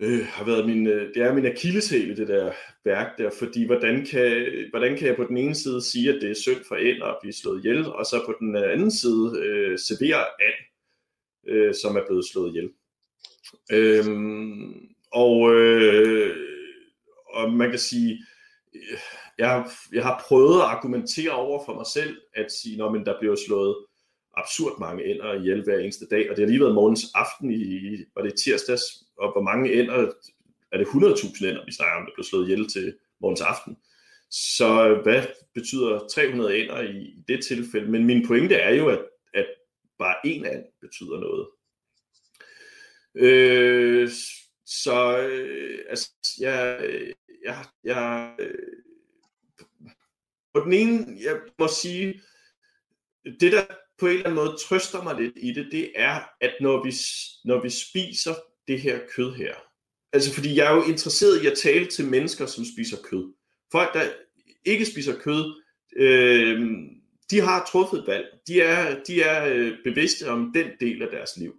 øh, 0.00 0.26
har 0.26 0.44
været 0.44 0.66
min, 0.66 0.86
øh, 0.86 1.14
det 1.14 1.22
er 1.22 1.34
min 1.34 1.46
akilleshæl 1.46 2.10
i 2.10 2.14
det 2.14 2.28
der 2.28 2.52
værk 2.84 3.18
der, 3.18 3.30
fordi 3.38 3.66
hvordan 3.66 4.06
kan, 4.06 4.48
hvordan 4.70 4.96
kan 4.96 5.06
jeg 5.06 5.16
på 5.16 5.24
den 5.24 5.36
ene 5.36 5.54
side 5.54 5.82
sige, 5.82 6.14
at 6.14 6.22
det 6.22 6.30
er 6.30 6.34
synd 6.34 6.64
for 6.68 6.76
ænder 6.80 7.06
at 7.06 7.18
blive 7.20 7.32
slået 7.32 7.64
ihjel, 7.64 7.86
og 7.86 8.06
så 8.06 8.22
på 8.26 8.34
den 8.40 8.56
øh, 8.56 8.72
anden 8.72 8.90
side 8.90 9.32
øh, 9.38 9.78
servere 9.78 10.24
and, 10.24 10.60
øh, 11.48 11.74
som 11.74 11.96
er 11.96 12.06
blevet 12.06 12.24
slået 12.24 12.48
ihjel. 12.48 12.70
Øhm, 13.72 14.88
og, 15.12 15.54
øh, 15.54 16.36
og 17.30 17.52
man 17.52 17.70
kan 17.70 17.78
sige, 17.78 18.24
øh, 18.74 18.98
jeg, 19.38 19.66
jeg 19.92 20.02
har 20.02 20.24
prøvet 20.28 20.60
at 20.60 20.66
argumentere 20.66 21.30
over 21.30 21.64
for 21.64 21.74
mig 21.74 21.86
selv, 21.86 22.16
at 22.34 22.52
sige, 22.52 22.84
at 22.84 23.06
der 23.06 23.20
bliver 23.20 23.36
slået 23.36 23.76
absurd 24.36 24.80
mange 24.80 25.04
ender 25.04 25.34
ihjel 25.34 25.64
hver 25.64 25.78
eneste 25.78 26.06
dag, 26.06 26.30
og 26.30 26.36
det 26.36 26.44
har 26.44 26.50
lige 26.50 26.60
været 26.60 26.74
morgens 26.74 27.04
aften 27.14 27.50
i, 27.50 27.96
var 28.14 28.22
det 28.22 28.34
tirsdags, 28.44 28.82
og 29.18 29.32
hvor 29.32 29.42
mange 29.42 29.72
ender, 29.72 30.12
er 30.72 30.78
det 30.78 30.86
100.000 30.86 31.46
ender, 31.46 31.64
vi 31.64 31.72
snakker 31.72 31.96
om, 31.96 32.06
der 32.06 32.12
blev 32.14 32.24
slået 32.24 32.44
ihjel 32.44 32.68
til 32.68 32.94
morgens 33.20 33.40
aften. 33.40 33.76
Så 34.30 34.88
øh, 34.88 35.02
hvad 35.02 35.22
betyder 35.54 36.08
300 36.08 36.58
ender 36.58 36.80
i, 36.80 36.96
i 36.96 37.24
det 37.28 37.44
tilfælde? 37.44 37.90
Men 37.90 38.06
min 38.06 38.26
pointe 38.26 38.54
er 38.54 38.74
jo, 38.74 38.88
at, 38.88 39.04
at 39.34 39.46
bare 39.98 40.16
en 40.24 40.46
and 40.46 40.64
betyder 40.80 41.20
noget. 41.20 41.48
Øh, 43.14 44.08
så 44.66 45.18
øh, 45.18 45.78
altså, 45.88 46.10
jeg, 46.40 46.80
jeg, 47.44 47.64
jeg, 47.84 48.34
øh, 48.38 48.54
på 50.54 50.60
den 50.60 50.72
ene, 50.72 51.16
jeg 51.24 51.40
må 51.58 51.68
sige, 51.68 52.20
det 53.24 53.52
der 53.52 53.64
på 54.00 54.06
en 54.06 54.12
eller 54.12 54.26
anden 54.26 54.44
måde 54.44 54.56
trøster 54.68 55.02
mig 55.02 55.20
lidt 55.20 55.34
i 55.36 55.52
det, 55.52 55.68
det 55.72 55.92
er, 55.96 56.20
at 56.40 56.52
når 56.60 56.84
vi, 56.84 56.94
når 57.44 57.62
vi 57.62 57.70
spiser 57.70 58.34
det 58.68 58.80
her 58.80 58.98
kød 59.16 59.34
her, 59.34 59.54
altså 60.12 60.34
fordi 60.34 60.56
jeg 60.56 60.72
er 60.72 60.76
jo 60.76 60.82
interesseret 60.82 61.42
i 61.42 61.46
at 61.46 61.58
tale 61.58 61.86
til 61.86 62.06
mennesker, 62.06 62.46
som 62.46 62.64
spiser 62.64 62.96
kød. 63.02 63.32
Folk, 63.72 63.94
der 63.94 64.02
ikke 64.64 64.86
spiser 64.86 65.18
kød, 65.18 65.62
øh, 65.96 66.60
de 67.30 67.40
har 67.40 67.68
truffet 67.72 68.04
valg. 68.06 68.26
De 68.46 68.60
er, 68.60 69.02
de 69.04 69.22
er 69.22 69.54
øh, 69.54 69.72
bevidste 69.84 70.30
om 70.30 70.52
den 70.54 70.66
del 70.80 71.02
af 71.02 71.08
deres 71.12 71.30
liv. 71.36 71.54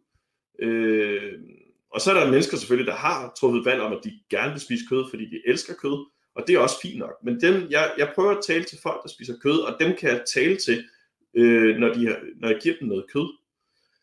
Øh, 0.60 1.34
og 1.94 2.02
så 2.02 2.12
er 2.12 2.20
der 2.20 2.32
mennesker 2.32 2.58
selvfølgelig, 2.58 2.92
der 2.92 2.98
har 2.98 3.34
truffet 3.40 3.66
valg 3.66 3.82
om, 3.82 3.94
at 3.94 4.00
de 4.04 4.20
gerne 4.30 4.52
vil 4.52 4.62
spise 4.62 4.84
kød, 4.90 5.06
fordi 5.10 5.26
de 5.26 5.42
elsker 5.46 5.74
kød, 5.74 6.06
og 6.36 6.44
det 6.48 6.56
er 6.56 6.60
også 6.60 6.82
fint 6.82 7.00
nok. 7.00 7.14
Men 7.24 7.42
dem, 7.42 7.68
jeg, 7.70 7.92
jeg 7.98 8.12
prøver 8.16 8.32
at 8.32 8.44
tale 8.44 8.64
til 8.64 8.78
folk, 8.84 9.04
der 9.04 9.10
spiser 9.10 9.34
kød, 9.44 9.60
og 9.60 9.78
dem 9.80 9.96
kan 9.96 10.10
jeg 10.10 10.24
tale 10.34 10.58
til, 10.58 10.84
øh, 11.34 11.78
når, 11.78 11.94
de, 11.94 12.16
når 12.36 12.50
jeg 12.50 12.60
giver 12.62 12.76
dem 12.80 12.88
noget 12.88 13.06
kød. 13.14 13.38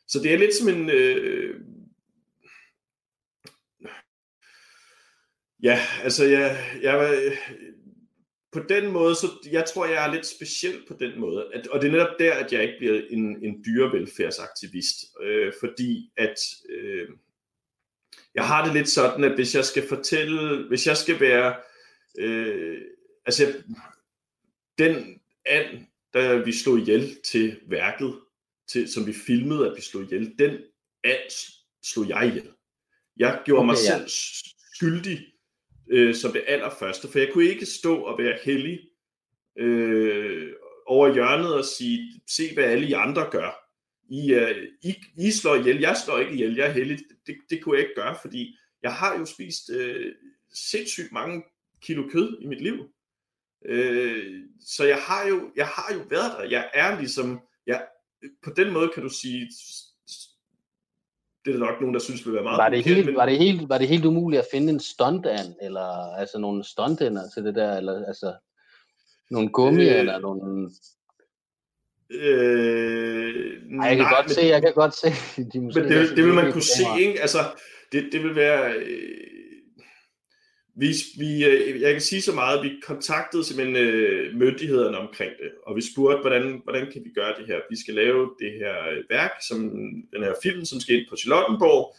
Så 0.09 0.19
det 0.23 0.33
er 0.33 0.39
lidt 0.39 0.55
som 0.55 0.69
en... 0.69 0.91
Øh, 0.91 1.61
ja, 5.63 5.79
altså 6.03 6.25
jeg, 6.25 6.59
jeg, 6.83 7.33
på 8.53 8.61
den 8.69 8.93
måde, 8.93 9.15
så 9.15 9.27
jeg 9.53 9.65
tror, 9.65 9.87
jeg 9.87 10.07
er 10.09 10.13
lidt 10.13 10.27
speciel 10.27 10.83
på 10.89 10.95
den 11.01 11.21
måde. 11.21 11.51
At, 11.55 11.67
og 11.67 11.81
det 11.81 11.89
er 11.89 11.93
netop 11.93 12.19
der, 12.19 12.35
at 12.35 12.53
jeg 12.53 12.63
ikke 12.63 12.75
bliver 12.79 13.03
en, 13.11 13.45
en 13.45 13.65
dyrevelfærdsaktivist. 13.65 14.97
Øh, 15.23 15.53
fordi 15.61 16.13
at 16.17 16.39
øh, 16.71 17.09
jeg 18.35 18.47
har 18.47 18.65
det 18.65 18.75
lidt 18.75 18.89
sådan, 18.89 19.25
at 19.25 19.35
hvis 19.35 19.55
jeg 19.55 19.65
skal 19.65 19.89
fortælle, 19.89 20.69
hvis 20.69 20.87
jeg 20.87 20.97
skal 20.97 21.21
være, 21.21 21.57
øh, 22.19 22.81
altså 23.27 23.63
den 24.79 25.21
and, 25.47 25.87
der 26.13 26.45
vi 26.45 26.53
slog 26.53 26.79
ihjel 26.79 27.17
til 27.25 27.61
værket, 27.67 28.15
til, 28.69 28.93
som 28.93 29.07
vi 29.07 29.13
filmede, 29.13 29.71
at 29.71 29.77
vi 29.77 29.83
slog 29.83 30.03
ihjel, 30.03 30.35
den 30.39 30.51
and 31.05 31.55
slog 31.83 32.09
jeg 32.09 32.27
ihjel. 32.27 32.49
Jeg 33.17 33.43
gjorde 33.45 33.59
okay, 33.59 33.67
mig 33.67 33.77
ja. 33.89 33.99
selv 33.99 34.09
skyldig 34.75 35.27
øh, 35.91 36.15
som 36.15 36.33
det 36.33 36.45
allerførste, 36.47 37.09
for 37.09 37.19
jeg 37.19 37.31
kunne 37.33 37.45
ikke 37.45 37.67
stå 37.67 37.97
og 37.97 38.19
være 38.19 38.39
hellig 38.45 38.81
øh, 39.59 40.53
over 40.87 41.15
hjørnet 41.15 41.55
og 41.55 41.65
sige, 41.65 42.21
se 42.27 42.55
hvad 42.55 42.65
alle 42.65 42.89
I 42.89 42.93
andre 42.93 43.31
gør. 43.31 43.69
I, 44.11 44.35
uh, 44.35 44.57
I, 44.83 44.95
I 45.17 45.31
slår 45.31 45.55
ihjel, 45.55 45.81
jeg 45.81 45.97
slår 46.05 46.19
ikke 46.19 46.33
ihjel, 46.33 46.57
jeg 46.57 46.67
er 46.67 46.73
heldig. 46.73 46.99
Det, 47.27 47.37
det 47.51 47.63
kunne 47.63 47.77
jeg 47.77 47.83
ikke 47.83 48.01
gøre, 48.01 48.17
fordi 48.23 48.57
jeg 48.83 48.95
har 48.95 49.19
jo 49.19 49.25
spist 49.25 49.71
uh, 49.71 50.13
sindssygt 50.55 51.13
mange 51.13 51.43
kilo 51.83 52.09
kød 52.09 52.39
i 52.41 52.47
mit 52.47 52.61
liv. 52.61 52.89
Øh, 53.67 54.43
så 54.67 54.85
jeg 54.85 54.99
har, 54.99 55.29
jo, 55.29 55.51
jeg 55.57 55.67
har 55.67 55.95
jo 55.95 56.01
været 56.11 56.33
der. 56.39 56.45
Jeg 56.45 56.71
er 56.75 56.99
ligesom, 56.99 57.41
jeg, 57.67 57.87
på 58.45 58.51
den 58.57 58.73
måde 58.73 58.91
kan 58.95 59.03
du 59.03 59.09
sige, 59.09 59.51
det 61.45 61.55
er 61.55 61.59
der 61.59 61.67
nok 61.67 61.81
nogen, 61.81 61.95
der 61.95 62.01
synes 62.01 62.27
vil 62.27 62.35
være 62.35 62.43
meget 62.43 62.59
var 62.59 62.69
det, 62.69 62.85
helt, 62.85 63.07
men... 63.07 63.15
var, 63.15 63.27
det 63.27 63.39
helt, 63.39 63.69
var 63.69 63.79
det 63.79 63.89
helt 63.89 64.05
umuligt 64.05 64.41
at 64.43 64.49
finde 64.53 64.73
en 64.73 64.81
stuntand, 64.81 65.55
eller 65.63 66.15
altså 66.17 66.39
nogle 66.39 66.65
stuntænder 66.65 67.23
til 67.35 67.45
det 67.45 67.55
der, 67.55 67.77
eller 67.77 68.07
altså 68.07 68.35
nogle 69.31 69.49
gummi, 69.49 69.89
øh, 69.89 69.99
eller 69.99 70.19
nogle... 70.19 70.71
Øh, 72.11 73.35
Ej, 73.81 73.89
jeg 73.89 73.97
kan 73.97 74.05
nej, 74.05 74.15
godt 74.15 74.27
men, 74.27 74.35
se, 74.35 74.41
jeg 74.41 74.63
kan 74.63 74.73
godt 74.75 74.95
se. 74.95 75.09
De 75.53 75.61
måske 75.61 75.81
men 75.81 75.91
det, 75.91 76.17
det 76.17 76.25
vil 76.25 76.35
man 76.35 76.53
kunne 76.53 76.63
se, 76.63 76.85
ikke? 77.01 77.21
Altså, 77.21 77.39
det, 77.93 78.09
det 78.13 78.23
vil 78.23 78.37
være... 78.37 78.73
Øh, 78.73 79.38
vi, 80.79 80.89
vi, 81.19 81.45
øh, 81.45 81.81
jeg 81.81 81.93
kan 81.93 82.01
sige 82.01 82.23
så 82.23 82.35
meget, 82.35 82.59
at 82.59 82.65
vi 82.65 82.71
kontaktede 82.87 83.45
simpelthen 83.45 83.77
øh, 83.77 84.37
myndighederne 84.37 84.99
omkring 84.99 85.33
det, 85.43 85.51
og 85.67 85.77
vi 85.77 85.83
spurgte, 85.93 86.21
hvordan, 86.21 86.61
hvordan 86.65 86.93
kan 86.93 87.05
vi 87.05 87.11
gøre 87.15 87.35
det 87.39 87.47
her? 87.47 87.59
Vi 87.71 87.77
skal 87.81 87.95
lave 87.95 88.31
det 88.39 88.53
her 88.53 88.89
øh, 88.89 89.05
værk, 89.11 89.33
som 89.49 89.61
den 90.13 90.23
her 90.23 90.35
film, 90.43 90.65
som 90.65 90.81
skal 90.81 90.95
ind 90.95 91.07
på 91.11 91.17
Charlottenborg, 91.17 91.97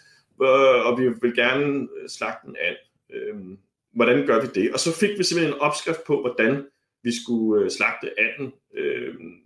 og 0.86 1.00
vi 1.00 1.04
vil 1.22 1.36
gerne 1.36 1.88
slagte 2.08 2.48
den 2.48 2.56
an. 2.68 2.76
Øhm, 3.16 3.58
hvordan 3.94 4.28
gør 4.28 4.42
vi 4.42 4.48
det? 4.56 4.74
Og 4.74 4.80
så 4.80 5.00
fik 5.00 5.18
vi 5.18 5.24
simpelthen 5.24 5.54
en 5.54 5.60
opskrift 5.60 6.04
på, 6.08 6.22
hvordan 6.22 6.66
vi 7.04 7.12
skulle 7.24 7.70
slagte 7.70 8.10
anden, 8.20 8.54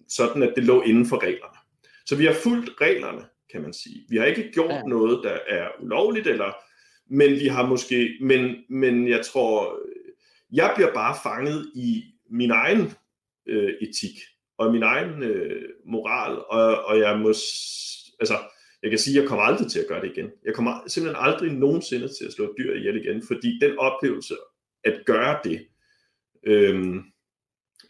sådan 0.10 0.44
at 0.44 0.54
det 0.56 0.64
lå 0.64 0.82
inden 0.82 1.06
for 1.06 1.24
reglerne. 1.24 1.58
Så 2.06 2.16
vi 2.16 2.26
har 2.26 2.34
fulgt 2.34 2.70
reglerne, 2.82 3.26
kan 3.52 3.62
man 3.62 3.74
sige. 3.74 4.06
Vi 4.10 4.18
har 4.18 4.26
ikke 4.26 4.52
gjort 4.54 4.88
noget, 4.88 5.20
der 5.24 5.38
er 5.48 5.68
ulovligt, 5.82 6.28
eller 6.28 6.54
men 7.14 7.32
vi 7.32 7.48
har 7.48 7.66
måske, 7.68 8.18
men, 8.22 8.56
men 8.70 9.08
jeg 9.08 9.26
tror, 9.26 9.80
jeg 10.52 10.72
bliver 10.76 10.94
bare 10.94 11.16
fanget 11.24 11.72
i 11.76 12.04
min 12.30 12.52
egen 12.52 12.92
øh, 13.48 13.74
etik, 13.82 14.18
og 14.58 14.72
min 14.72 14.84
egen 14.84 15.24
øh, 15.24 15.70
moral, 15.86 16.38
og, 16.38 16.86
og 16.86 17.00
jeg 17.00 17.20
må, 17.20 17.28
altså, 18.20 18.38
jeg 18.84 18.90
kan 18.90 19.00
sige, 19.00 19.18
at 19.18 19.22
jeg 19.22 19.30
kommer 19.30 19.46
aldrig 19.46 19.72
til 19.72 19.80
at 19.80 19.88
gøre 19.88 20.02
det 20.02 20.12
igen. 20.16 20.32
Jeg 20.46 20.56
kommer 20.56 20.74
simpelthen 20.88 21.24
aldrig 21.26 21.54
nogensinde 21.54 22.08
til 22.08 22.26
at 22.26 22.34
slå 22.34 22.46
et 22.46 22.56
dyr 22.58 22.74
ihjel 22.76 23.06
igen, 23.06 23.24
fordi 23.28 23.60
den 23.62 23.78
oplevelse 23.78 24.36
at 24.84 25.04
gøre 25.06 25.40
det, 25.44 25.68
øh, 26.44 26.96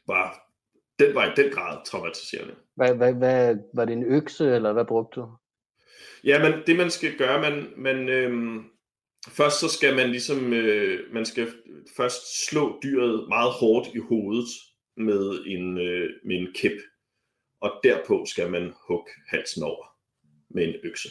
var, 0.07 0.49
den 0.99 1.15
var 1.15 1.25
i 1.31 1.33
den 1.35 1.51
grad 1.51 1.77
traumatiserende. 1.85 2.55
Hvad, 2.75 2.95
hvad, 2.95 3.13
hvad, 3.13 3.57
var 3.73 3.85
det 3.85 3.93
en 3.93 4.03
økse, 4.03 4.55
eller 4.55 4.73
hvad 4.73 4.85
brugte 4.85 5.19
du? 5.19 5.27
Ja, 6.23 6.49
men 6.49 6.59
det 6.67 6.77
man 6.77 6.91
skal 6.91 7.17
gøre, 7.17 7.41
man, 7.41 7.73
man, 7.77 8.09
øh, 8.09 8.63
først 9.29 9.59
så 9.59 9.67
skal 9.69 9.95
man 9.95 10.09
ligesom, 10.09 10.53
øh, 10.53 11.13
man 11.13 11.25
skal 11.25 11.47
først 11.97 12.47
slå 12.49 12.79
dyret 12.83 13.27
meget 13.29 13.51
hårdt 13.51 13.87
i 13.95 13.99
hovedet 13.99 14.49
med 14.97 15.43
en, 15.45 15.77
øh, 15.77 16.09
med 16.25 16.35
en 16.35 16.47
kæp, 16.55 16.77
og 17.61 17.79
derpå 17.83 18.25
skal 18.25 18.51
man 18.51 18.73
hugge 18.87 19.11
halsen 19.27 19.63
over 19.63 19.85
med 20.49 20.63
en 20.63 20.75
økse. 20.83 21.09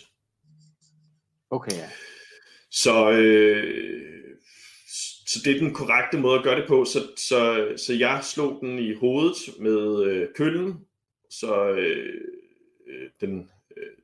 Okay, 1.50 1.72
ja. 1.72 1.90
Så, 2.70 3.10
øh, 3.10 4.36
så 5.26 5.40
det 5.44 5.56
er 5.56 5.58
den 5.58 5.74
korrekte 5.74 6.18
måde 6.18 6.38
at 6.38 6.44
gøre 6.44 6.60
det 6.60 6.68
på. 6.68 6.84
Så, 6.84 6.98
så, 7.16 7.72
så 7.76 7.94
jeg 7.94 8.20
slog 8.24 8.58
den 8.60 8.78
i 8.78 8.94
hovedet 8.94 9.36
med 9.60 10.04
øh, 10.04 10.28
køllen, 10.34 10.86
så 11.30 11.68
øh, 11.70 12.20
øh, 12.88 13.10
den 13.20 13.50
øh, 13.76 13.96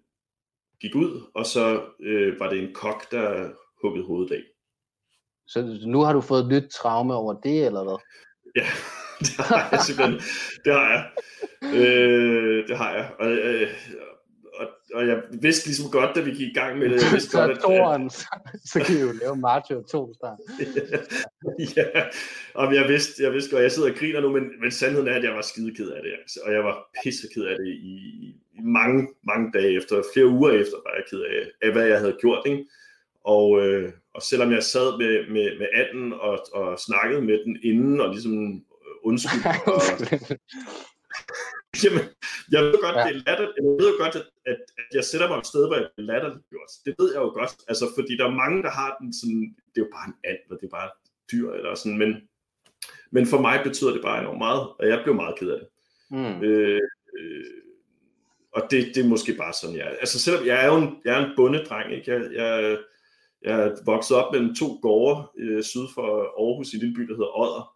gik 0.81 0.95
ud, 0.95 1.31
og 1.35 1.47
så 1.47 1.85
øh, 2.01 2.41
var 2.41 2.51
det 2.51 2.59
en 2.59 2.75
kok, 2.75 3.11
der 3.11 3.53
huggede 3.83 4.07
hovedet 4.07 4.35
af. 4.35 4.43
Så 5.47 5.79
nu 5.87 6.01
har 6.01 6.13
du 6.13 6.21
fået 6.21 6.43
et 6.43 6.49
nyt 6.49 6.71
traume 6.71 7.15
over 7.15 7.41
det, 7.41 7.67
eller 7.67 7.85
hvad? 7.85 7.99
Ja, 8.57 8.67
det 9.21 9.31
har 9.37 9.69
jeg 9.73 9.81
simpelthen. 9.81 10.21
Det 10.65 10.73
har 10.73 10.89
jeg. 10.91 11.05
Øh, 11.75 12.69
det 12.69 12.77
har 12.77 12.95
jeg. 12.95 13.11
Og, 13.19 13.31
øh, 13.31 13.69
og, 14.61 14.67
og 14.95 15.07
jeg 15.07 15.23
vidste 15.43 15.67
ligesom 15.67 15.91
godt, 15.91 16.17
da 16.17 16.21
vi 16.21 16.31
gik 16.31 16.49
i 16.49 16.59
gang 16.61 16.79
med 16.79 16.89
det. 16.89 17.03
Jeg 17.05 17.13
vidste 17.13 17.31
så 17.31 17.39
godt, 17.39 17.51
at, 17.51 17.59
toren, 17.59 18.11
så, 18.11 18.79
kan 18.85 18.95
vi 18.95 19.01
jo 19.01 19.13
lave 19.23 19.37
Mario 19.37 19.83
2 19.83 20.15
start. 20.15 20.39
ja, 21.77 22.03
og 22.55 22.75
jeg 22.75 22.89
vidste, 22.89 23.23
jeg 23.23 23.33
vidste 23.33 23.51
godt, 23.51 23.63
jeg 23.63 23.73
sidder 23.73 23.91
og 23.91 23.97
griner 23.97 24.21
nu, 24.21 24.31
men, 24.33 24.45
men 24.61 24.71
sandheden 24.71 25.09
er, 25.09 25.15
at 25.15 25.25
jeg 25.25 25.35
var 25.35 25.43
skide 25.43 25.75
ked 25.75 25.89
af 25.89 26.03
det. 26.03 26.13
Altså. 26.21 26.41
Og 26.47 26.53
jeg 26.53 26.65
var 26.65 26.77
pisse 27.03 27.27
ked 27.35 27.45
af 27.45 27.57
det 27.57 27.67
i, 27.67 27.95
i 28.57 28.61
mange, 28.79 29.09
mange 29.31 29.53
dage 29.53 29.77
efter, 29.77 30.03
flere 30.13 30.27
uger 30.27 30.51
efter, 30.51 30.77
var 30.87 30.95
jeg 30.97 31.05
ked 31.11 31.21
af, 31.21 31.67
af 31.67 31.73
hvad 31.73 31.87
jeg 31.87 31.99
havde 31.99 32.17
gjort. 32.21 32.43
Ikke? 32.47 32.65
Og, 33.25 33.67
øh, 33.67 33.93
og 34.15 34.23
selvom 34.23 34.53
jeg 34.53 34.63
sad 34.63 34.99
med, 34.99 35.29
med, 35.29 35.59
med 35.59 35.67
anden 35.75 36.13
og, 36.13 36.39
og 36.53 36.79
snakkede 36.79 37.23
med 37.23 37.45
den 37.45 37.59
inden, 37.63 38.01
og 38.01 38.09
ligesom 38.09 38.65
undskyld, 39.03 39.43
og, 39.75 39.83
Jamen, 41.85 42.05
jeg 42.53 42.63
ved 42.65 42.79
godt, 42.83 42.97
ja. 42.97 43.03
det 43.07 43.17
er 43.17 43.23
latter, 43.27 43.47
jeg 43.57 43.65
ved 43.65 43.99
godt, 44.03 44.17
at, 44.17 44.27
at, 44.47 44.61
at 44.79 44.89
jeg 44.95 45.05
sætter 45.05 45.29
mig 45.29 45.39
et 45.39 45.47
sted, 45.47 45.67
hvor 45.67 45.77
jeg 45.77 45.89
bliver 45.95 46.07
latterliggjort. 46.13 46.71
Det 46.87 46.95
ved 46.99 47.13
jeg 47.15 47.21
jo 47.21 47.31
godt, 47.41 47.53
altså, 47.69 47.85
fordi 47.97 48.17
der 48.17 48.27
er 48.27 48.41
mange, 48.43 48.63
der 48.63 48.71
har 48.71 48.97
den 49.01 49.13
sådan, 49.21 49.43
det 49.73 49.81
er 49.81 49.87
jo 49.87 49.93
bare 49.97 50.07
en 50.09 50.17
and, 50.31 50.39
og 50.51 50.57
det 50.61 50.67
er 50.67 50.77
bare 50.79 50.91
dyr, 51.33 51.51
eller 51.53 51.75
sådan, 51.75 51.99
men, 51.99 52.11
men 53.11 53.27
for 53.27 53.41
mig 53.41 53.61
betyder 53.65 53.93
det 53.93 54.03
bare 54.03 54.21
enormt 54.21 54.39
meget, 54.39 54.63
og 54.79 54.89
jeg 54.89 55.01
blev 55.05 55.15
meget 55.15 55.39
ked 55.39 55.51
af 55.51 55.59
det. 55.61 55.69
Mm. 56.11 56.43
Øh, 56.43 56.81
øh, 57.19 57.45
og 58.53 58.63
det, 58.71 58.95
det 58.95 59.05
er 59.05 59.09
måske 59.09 59.33
bare 59.35 59.53
sådan, 59.53 59.77
jeg 59.77 59.87
er. 59.87 59.97
Altså 60.05 60.21
selvom 60.21 60.47
jeg 60.47 60.65
er 60.65 60.67
jo 60.67 60.77
en, 60.77 60.97
jeg 61.05 61.21
er 61.21 61.27
en 61.27 61.33
bundedreng, 61.37 61.93
ikke? 61.93 62.13
Jeg, 62.13 62.21
jeg, 62.33 62.79
jeg 63.43 63.61
er 63.61 63.77
vokset 63.85 64.17
op 64.17 64.33
mellem 64.33 64.55
to 64.55 64.79
gårde 64.83 65.29
øh, 65.39 65.63
syd 65.63 65.87
for 65.95 66.07
Aarhus 66.23 66.73
i 66.73 66.77
en 66.77 66.81
lille 66.81 66.95
by, 66.95 67.03
der 67.03 67.17
hedder 67.17 67.39
Odder. 67.39 67.75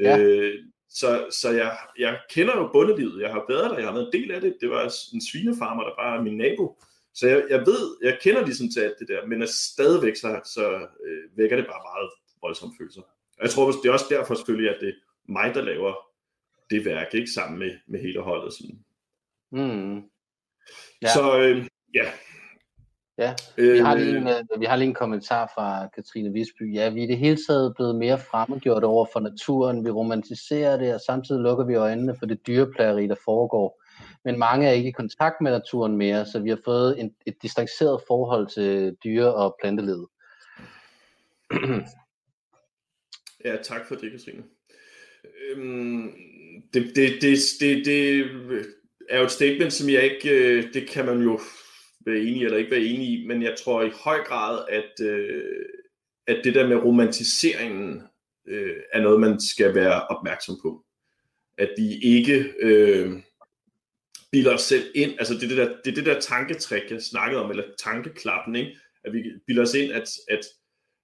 Ja. 0.00 0.18
Øh, 0.18 0.54
så, 0.88 1.26
så 1.30 1.50
jeg, 1.50 1.76
jeg 1.98 2.20
kender 2.30 2.56
jo 2.56 2.70
bundelivet. 2.72 3.22
Jeg 3.22 3.30
har 3.30 3.44
været 3.48 3.70
der, 3.70 3.78
jeg 3.78 3.86
har 3.86 3.94
været 3.94 4.06
en 4.06 4.20
del 4.20 4.30
af 4.30 4.40
det. 4.40 4.56
Det 4.60 4.70
var 4.70 4.82
en 5.14 5.22
svinefarmer, 5.30 5.82
der 5.82 5.94
bare 5.98 6.18
er 6.18 6.22
min 6.22 6.36
nabo. 6.36 6.78
Så 7.14 7.28
jeg, 7.28 7.44
jeg 7.50 7.60
ved, 7.60 7.96
jeg 8.02 8.18
kender 8.22 8.44
ligesom 8.44 8.68
til 8.68 8.80
alt 8.80 8.98
det 8.98 9.08
der, 9.08 9.26
men 9.26 9.48
stadigvæk 9.48 10.16
så, 10.16 10.40
så 10.44 10.86
øh, 11.06 11.38
vækker 11.38 11.56
det 11.56 11.66
bare 11.66 11.82
meget 11.90 12.10
voldsomme 12.42 12.74
følelser. 12.78 13.00
Og 13.38 13.42
jeg 13.42 13.50
tror, 13.50 13.70
det 13.70 13.88
er 13.88 13.92
også 13.92 14.06
derfor 14.10 14.34
selvfølgelig, 14.34 14.70
at 14.70 14.80
det 14.80 14.88
er 14.88 14.92
mig, 15.28 15.54
der 15.54 15.62
laver 15.62 15.94
det 16.70 16.84
værk, 16.84 17.14
ikke 17.14 17.30
sammen 17.30 17.58
med, 17.58 17.70
med 17.86 18.00
hele 18.00 18.20
holdet. 18.20 18.52
Sådan. 18.52 18.78
Mm. 19.50 19.96
Ja. 21.02 21.08
Så 21.14 21.38
øh, 21.38 21.66
ja, 21.94 22.12
Ja, 23.18 23.34
vi 23.56 23.78
har, 23.78 23.94
lige 23.94 24.16
en, 24.16 24.28
øh, 24.28 24.60
vi 24.60 24.64
har 24.64 24.76
lige 24.76 24.88
en 24.88 24.94
kommentar 24.94 25.52
fra 25.54 25.88
Katrine 25.94 26.32
Visby. 26.32 26.74
Ja, 26.74 26.90
vi 26.90 27.00
er 27.00 27.04
i 27.04 27.06
det 27.06 27.18
hele 27.18 27.38
taget 27.48 27.74
blevet 27.76 27.96
mere 27.96 28.18
fremmedgjort 28.18 28.84
over 28.84 29.06
for 29.12 29.20
naturen. 29.20 29.84
Vi 29.84 29.90
romantiserer 29.90 30.76
det, 30.76 30.94
og 30.94 31.00
samtidig 31.00 31.42
lukker 31.42 31.64
vi 31.64 31.74
øjnene 31.74 32.14
for 32.18 32.26
det 32.26 32.46
dyreplageri, 32.46 33.06
der 33.06 33.14
foregår. 33.24 33.82
Men 34.24 34.38
mange 34.38 34.68
er 34.68 34.72
ikke 34.72 34.88
i 34.88 34.92
kontakt 34.92 35.40
med 35.40 35.50
naturen 35.50 35.96
mere, 35.96 36.26
så 36.26 36.38
vi 36.40 36.48
har 36.48 36.58
fået 36.64 37.00
en, 37.00 37.14
et 37.26 37.42
distanceret 37.42 38.00
forhold 38.06 38.46
til 38.46 38.96
dyre- 39.04 39.34
og 39.34 39.56
plantelivet. 39.60 40.06
ja, 43.44 43.56
tak 43.62 43.86
for 43.88 43.94
det, 43.94 44.10
Katrine. 44.10 44.42
Øhm, 45.50 46.12
det, 46.74 46.92
det, 46.96 47.12
det, 47.22 47.38
det, 47.60 47.86
det 47.86 48.26
er 49.08 49.18
jo 49.18 49.24
et 49.24 49.30
statement, 49.30 49.72
som 49.72 49.88
jeg 49.88 50.02
ikke, 50.02 50.30
øh, 50.30 50.74
det 50.74 50.88
kan 50.88 51.06
man 51.06 51.22
jo 51.22 51.40
være 52.06 52.20
enig 52.20 52.44
eller 52.44 52.58
ikke 52.58 52.70
være 52.70 52.80
enig 52.80 53.08
i, 53.08 53.26
men 53.26 53.42
jeg 53.42 53.56
tror 53.64 53.82
i 53.82 53.90
høj 54.04 54.18
grad, 54.18 54.64
at, 54.68 55.06
øh, 55.06 55.64
at 56.26 56.40
det 56.44 56.54
der 56.54 56.68
med 56.68 56.76
romantiseringen 56.76 58.02
øh, 58.48 58.76
er 58.92 59.02
noget, 59.02 59.20
man 59.20 59.40
skal 59.40 59.74
være 59.74 60.06
opmærksom 60.06 60.58
på. 60.62 60.84
At 61.58 61.70
vi 61.76 61.98
ikke 62.02 62.54
øh, 62.60 63.12
bilder 64.32 64.54
os 64.54 64.62
selv 64.62 64.84
ind, 64.94 65.10
altså 65.18 65.34
det 65.34 65.42
er 65.42 65.48
det, 65.48 65.56
der, 65.56 65.76
det 65.84 65.90
er 65.90 65.94
det 65.94 66.06
der 66.06 66.20
tanketræk, 66.20 66.82
jeg 66.90 67.02
snakkede 67.02 67.42
om, 67.42 67.50
eller 67.50 67.64
tankeklappen, 67.78 68.56
ikke? 68.56 68.78
at 69.04 69.12
vi 69.12 69.22
bilder 69.46 69.62
os 69.62 69.74
ind, 69.74 69.92
at, 69.92 70.08
at, 70.28 70.44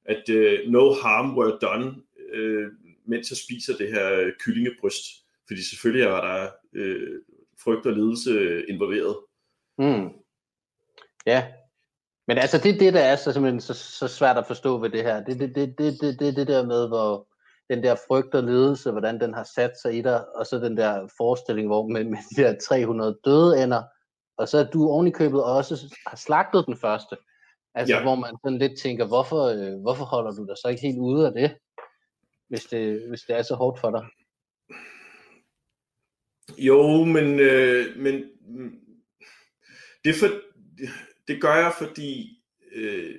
at 0.04 0.28
uh, 0.28 0.70
no 0.72 0.92
harm 0.92 1.38
were 1.38 1.58
done, 1.62 1.94
øh, 2.32 2.66
mens 3.06 3.30
jeg 3.30 3.36
spiser 3.36 3.76
det 3.76 3.88
her 3.88 4.30
kyllingebryst. 4.38 5.04
Fordi 5.46 5.62
selvfølgelig 5.62 6.08
var 6.08 6.20
der 6.28 6.50
øh, 6.74 7.20
frygt 7.62 7.86
og 7.86 7.92
lidelse 7.92 8.64
involveret. 8.68 9.16
Mm. 9.78 10.08
Ja, 11.28 11.46
men 12.28 12.38
altså 12.38 12.58
det 12.58 12.80
det, 12.80 12.94
der 12.94 13.00
er 13.00 13.16
så, 13.16 13.32
simpelthen 13.32 13.60
så, 13.60 13.74
så 13.74 14.08
svært 14.08 14.38
at 14.38 14.46
forstå 14.46 14.78
ved 14.78 14.90
det 14.90 15.02
her. 15.02 15.24
Det 15.24 15.34
er 15.34 15.38
det, 15.38 15.54
det, 15.54 15.78
det, 15.78 16.00
det, 16.00 16.20
det, 16.20 16.36
det 16.36 16.46
der 16.46 16.66
med, 16.66 16.88
hvor 16.88 17.28
den 17.70 17.82
der 17.82 17.96
frygt 18.08 18.34
og 18.34 18.42
ledelse, 18.42 18.90
hvordan 18.90 19.20
den 19.20 19.34
har 19.34 19.48
sat 19.54 19.72
sig 19.82 19.98
i 19.98 20.02
dig, 20.02 20.36
og 20.36 20.46
så 20.46 20.58
den 20.58 20.76
der 20.76 21.08
forestilling, 21.16 21.68
hvor 21.68 21.88
med, 21.88 22.04
med 22.04 22.18
de 22.36 22.42
der 22.42 22.58
300 22.68 23.18
døde 23.24 23.62
ender, 23.62 23.82
og 24.38 24.48
så 24.48 24.58
at 24.58 24.70
du 24.72 24.88
oven 24.88 25.06
i 25.06 25.10
købet 25.10 25.44
også 25.44 25.96
har 26.06 26.16
slagtet 26.16 26.66
den 26.66 26.76
første. 26.76 27.16
Altså 27.74 27.94
ja. 27.94 28.02
hvor 28.02 28.14
man 28.14 28.36
sådan 28.44 28.58
lidt 28.58 28.80
tænker, 28.80 29.06
hvorfor, 29.06 29.42
øh, 29.44 29.80
hvorfor 29.80 30.04
holder 30.04 30.32
du 30.32 30.46
dig 30.46 30.56
så 30.56 30.68
ikke 30.68 30.82
helt 30.82 30.98
ude 30.98 31.26
af 31.26 31.32
det, 31.32 31.56
hvis 32.48 32.64
det, 32.64 33.08
hvis 33.08 33.20
det 33.20 33.36
er 33.36 33.42
så 33.42 33.54
hårdt 33.54 33.80
for 33.80 33.90
dig? 33.90 34.04
Jo, 36.58 37.04
men, 37.04 37.40
øh, 37.40 37.96
men 37.96 38.14
det 40.04 40.10
er 40.10 40.18
for, 40.20 40.28
det 41.28 41.40
gør 41.40 41.56
jeg, 41.56 41.74
fordi 41.78 42.42
øh, 42.72 43.14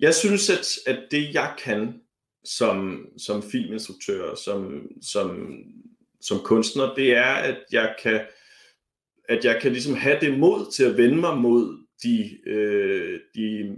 jeg 0.00 0.14
synes, 0.14 0.50
at, 0.50 0.66
at 0.94 1.08
det 1.10 1.34
jeg 1.34 1.54
kan 1.58 2.00
som, 2.44 3.06
som 3.18 3.42
filminstruktør, 3.42 4.34
som, 4.34 4.86
som, 5.02 5.56
som 6.20 6.38
kunstner, 6.44 6.94
det 6.94 7.12
er, 7.12 7.34
at 7.34 7.58
jeg 7.72 7.96
kan 8.02 8.20
at 9.28 9.44
jeg 9.44 9.58
kan 9.62 9.72
ligesom 9.72 9.94
have 9.94 10.20
det 10.20 10.38
mod 10.38 10.72
til 10.72 10.84
at 10.84 10.96
vende 10.96 11.16
mig 11.16 11.38
mod 11.38 11.86
de, 12.02 12.48
øh, 12.50 13.20
de 13.34 13.76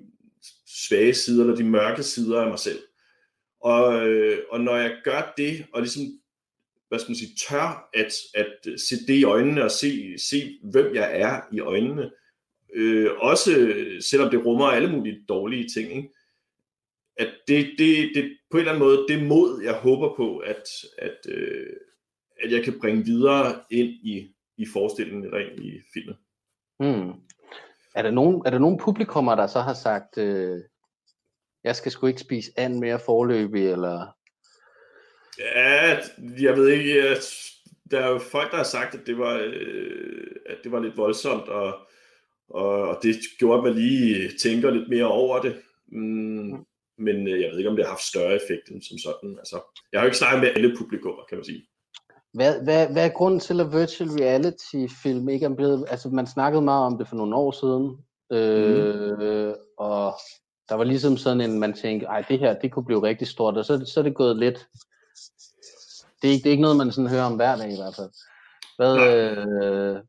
svage 0.66 1.14
sider, 1.14 1.44
eller 1.44 1.56
de 1.56 1.64
mørke 1.64 2.02
sider 2.02 2.40
af 2.40 2.48
mig 2.48 2.58
selv. 2.58 2.82
Og, 3.60 4.08
øh, 4.08 4.38
og 4.50 4.60
når 4.60 4.76
jeg 4.76 4.96
gør 5.04 5.34
det, 5.36 5.66
og 5.72 5.80
ligesom, 5.82 6.02
hvad 6.88 6.98
skal 6.98 7.10
man 7.10 7.16
sige, 7.16 7.36
tør 7.48 7.88
at, 7.94 8.12
at 8.34 8.80
se 8.80 8.96
det 9.06 9.14
i 9.14 9.24
øjnene, 9.24 9.64
og 9.64 9.70
se, 9.70 10.18
se 10.18 10.58
hvem 10.72 10.94
jeg 10.94 11.20
er 11.20 11.40
i 11.52 11.60
øjnene, 11.60 12.10
øh, 12.76 13.10
også 13.18 13.50
selvom 14.00 14.30
det 14.30 14.46
rummer 14.46 14.66
alle 14.66 14.92
mulige 14.92 15.24
dårlige 15.28 15.68
ting, 15.68 15.96
ikke? 15.96 16.08
at 17.16 17.28
det, 17.48 17.74
det, 17.78 18.10
det 18.14 18.38
på 18.50 18.56
en 18.56 18.60
eller 18.60 18.72
anden 18.72 18.84
måde, 18.84 19.06
det 19.08 19.26
mod, 19.26 19.62
jeg 19.62 19.74
håber 19.74 20.16
på, 20.16 20.38
at, 20.38 20.68
at, 20.98 21.16
øh, 21.28 21.66
at 22.42 22.52
jeg 22.52 22.64
kan 22.64 22.80
bringe 22.80 23.04
videre 23.04 23.60
ind 23.70 23.88
i, 23.88 24.34
i 24.56 24.66
forestillingen 24.72 25.24
eller 25.24 25.38
ind 25.38 25.64
i 25.64 25.80
filmen. 25.94 26.16
Hmm. 26.78 27.12
Er 27.94 28.02
der 28.02 28.10
nogen, 28.10 28.42
er 28.46 28.50
der 28.50 28.58
nogen 28.58 28.78
publikummer, 28.78 29.34
der 29.34 29.46
så 29.46 29.60
har 29.60 29.74
sagt, 29.74 30.18
øh, 30.18 30.62
jeg 31.64 31.76
skal 31.76 31.92
sgu 31.92 32.06
ikke 32.06 32.20
spise 32.20 32.52
and 32.56 32.78
mere 32.78 32.98
forløbig, 32.98 33.70
eller? 33.70 34.06
Ja, 35.38 35.98
jeg 36.40 36.56
ved 36.56 36.68
ikke, 36.68 36.96
jeg, 36.96 37.16
der 37.90 38.00
er 38.00 38.08
jo 38.08 38.18
folk, 38.18 38.50
der 38.50 38.56
har 38.56 38.64
sagt, 38.64 38.94
at 38.94 39.06
det 39.06 39.18
var, 39.18 39.40
øh, 39.44 40.26
at 40.46 40.56
det 40.64 40.72
var 40.72 40.80
lidt 40.80 40.96
voldsomt, 40.96 41.48
og 41.48 41.88
og 42.48 42.98
det 43.02 43.16
gjorde, 43.38 43.58
at 43.58 43.64
man 43.64 43.82
lige 43.82 44.30
tænker 44.42 44.70
lidt 44.70 44.88
mere 44.88 45.06
over 45.06 45.40
det. 45.40 45.56
Mm, 45.92 46.64
men 46.98 47.28
øh, 47.28 47.40
jeg 47.40 47.50
ved 47.50 47.58
ikke, 47.58 47.70
om 47.70 47.76
det 47.76 47.84
har 47.84 47.92
haft 47.92 48.02
større 48.02 48.34
effekt 48.34 48.68
end 48.70 48.82
som 48.82 48.98
sådan. 48.98 49.38
Altså, 49.38 49.60
jeg 49.92 50.00
har 50.00 50.04
jo 50.04 50.08
ikke 50.08 50.18
snakket 50.18 50.40
med 50.40 50.52
alle 50.56 50.76
publikummer, 50.78 51.22
kan 51.28 51.38
man 51.38 51.44
sige. 51.44 51.62
Hvad, 52.34 52.62
hvad, 52.64 52.88
hvad 52.92 53.04
er 53.04 53.08
grunden 53.18 53.40
til, 53.40 53.60
at 53.60 53.72
virtual 53.72 54.10
reality 54.10 54.86
film 55.02 55.28
ikke 55.28 55.46
er 55.46 55.54
blevet... 55.54 55.84
Altså, 55.88 56.08
man 56.08 56.26
snakkede 56.26 56.62
meget 56.62 56.86
om 56.86 56.98
det 56.98 57.08
for 57.08 57.16
nogle 57.16 57.36
år 57.36 57.50
siden, 57.50 57.86
øh, 58.32 59.48
mm. 59.48 59.54
og 59.78 60.14
der 60.68 60.74
var 60.74 60.84
ligesom 60.84 61.16
sådan 61.16 61.40
en, 61.40 61.60
man 61.60 61.72
tænkte, 61.72 62.06
ej, 62.06 62.24
det 62.28 62.38
her, 62.38 62.58
det 62.58 62.72
kunne 62.72 62.84
blive 62.84 63.02
rigtig 63.02 63.26
stort, 63.26 63.56
og 63.56 63.64
så, 63.64 63.84
så 63.94 64.00
er 64.00 64.04
det 64.04 64.14
gået 64.14 64.36
lidt... 64.36 64.68
Det 66.22 66.28
er, 66.28 66.32
ikke, 66.32 66.42
det 66.42 66.46
er 66.46 66.50
ikke 66.50 66.62
noget, 66.62 66.76
man 66.76 66.92
sådan 66.92 67.10
hører 67.10 67.24
om 67.24 67.36
hver 67.36 67.56
dag 67.56 67.72
i 67.72 67.76
hvert 67.76 67.94
fald. 67.96 68.10
Hvad, 68.76 68.94
øh, 69.14 70.02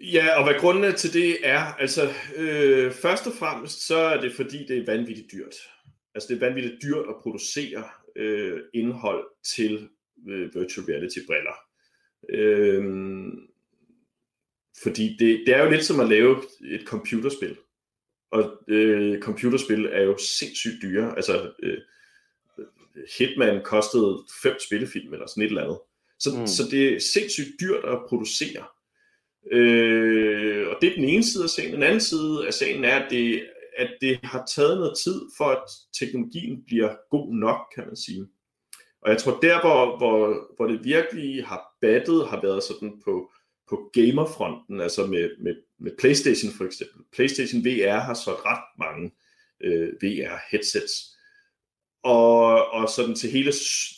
Ja, 0.00 0.38
og 0.38 0.44
hvad 0.44 0.60
grundene 0.60 0.92
til 0.92 1.12
det 1.12 1.48
er, 1.48 1.60
altså 1.60 2.12
øh, 2.36 2.92
først 2.92 3.26
og 3.26 3.32
fremmest, 3.32 3.86
så 3.86 3.96
er 3.96 4.20
det 4.20 4.32
fordi, 4.32 4.66
det 4.66 4.78
er 4.78 4.86
vanvittigt 4.86 5.32
dyrt. 5.32 5.54
Altså 6.14 6.28
det 6.28 6.36
er 6.36 6.46
vanvittigt 6.46 6.82
dyrt 6.82 7.08
at 7.08 7.16
producere 7.22 7.84
øh, 8.16 8.60
indhold 8.74 9.26
til 9.54 9.88
øh, 10.28 10.54
virtual 10.54 10.86
reality 10.86 11.18
briller. 11.26 11.56
Øh, 12.30 12.84
fordi 14.82 15.16
det, 15.18 15.42
det 15.46 15.56
er 15.56 15.64
jo 15.64 15.70
lidt 15.70 15.84
som 15.84 16.00
at 16.00 16.08
lave 16.08 16.42
et 16.64 16.82
computerspil. 16.86 17.56
Og 18.30 18.62
øh, 18.68 19.20
computerspil 19.20 19.86
er 19.92 20.02
jo 20.02 20.18
sindssygt 20.18 20.82
dyre. 20.82 21.16
Altså, 21.16 21.52
øh, 21.62 21.78
Hitman 23.18 23.64
kostede 23.64 24.24
fem 24.42 24.56
spillefilm 24.66 25.12
eller 25.12 25.26
sådan 25.26 25.42
et 25.42 25.48
eller 25.48 25.62
andet. 25.62 25.78
Så, 26.18 26.30
mm. 26.40 26.46
så 26.46 26.62
det 26.70 26.94
er 26.94 27.00
sindssygt 27.00 27.60
dyrt 27.60 27.84
at 27.84 27.98
producere. 28.08 28.64
Øh, 29.52 30.68
og 30.68 30.76
det 30.80 30.90
er 30.90 30.94
den 30.94 31.04
ene 31.04 31.24
side 31.24 31.44
af 31.44 31.50
sagen. 31.50 31.72
Den 31.72 31.82
anden 31.82 32.00
side 32.00 32.46
af 32.46 32.54
sagen 32.54 32.84
er, 32.84 32.96
at 32.96 33.10
det, 33.10 33.46
at 33.76 33.90
det 34.00 34.18
har 34.22 34.46
taget 34.54 34.78
noget 34.78 34.98
tid 35.04 35.20
for, 35.36 35.44
at 35.44 35.62
teknologien 36.00 36.64
bliver 36.66 36.94
god 37.10 37.34
nok, 37.34 37.60
kan 37.74 37.86
man 37.86 37.96
sige. 37.96 38.26
Og 39.02 39.10
jeg 39.10 39.18
tror, 39.18 39.38
der 39.42 39.60
hvor, 39.60 39.98
hvor, 39.98 40.46
hvor 40.56 40.66
det 40.66 40.84
virkelig 40.84 41.44
har 41.46 41.62
battet, 41.80 42.28
har 42.28 42.40
været 42.42 42.62
sådan 42.62 43.00
på, 43.04 43.30
på 43.68 43.90
gamerfronten, 43.92 44.80
altså 44.80 45.06
med, 45.06 45.30
med, 45.40 45.54
med 45.80 45.92
PlayStation 45.98 46.52
for 46.52 46.64
eksempel. 46.64 47.02
PlayStation 47.12 47.64
VR 47.64 47.98
har 47.98 48.14
så 48.14 48.30
ret 48.30 48.64
mange 48.78 49.10
øh, 49.60 49.88
VR-headsets. 50.02 51.12
Og, 52.02 52.70
og 52.70 52.88
sådan 52.88 53.14
til 53.14 53.30
hele 53.30 53.52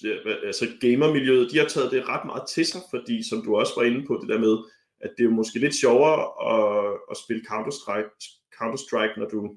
øh, 0.05 0.36
altså 0.46 0.66
gamermiljøet, 0.80 1.53
de 1.53 1.59
har 1.59 1.66
taget 1.66 1.90
det 1.90 2.09
ret 2.09 2.26
meget 2.26 2.49
til 2.49 2.66
sig, 2.66 2.80
fordi 2.90 3.28
som 3.28 3.42
du 3.44 3.57
også 3.57 3.72
var 3.76 3.82
inde 3.82 4.07
på, 4.07 4.18
det 4.20 4.28
der 4.28 4.38
med, 4.38 4.59
at 5.01 5.14
det 5.18 5.24
er 5.24 5.30
måske 5.30 5.59
lidt 5.59 5.74
sjovere 5.74 6.20
at, 6.53 6.99
at 7.11 7.16
spille 7.16 7.44
Counter-Strike, 7.51 8.11
Counter-Strike 8.55 9.20
når 9.20 9.28
du, 9.28 9.57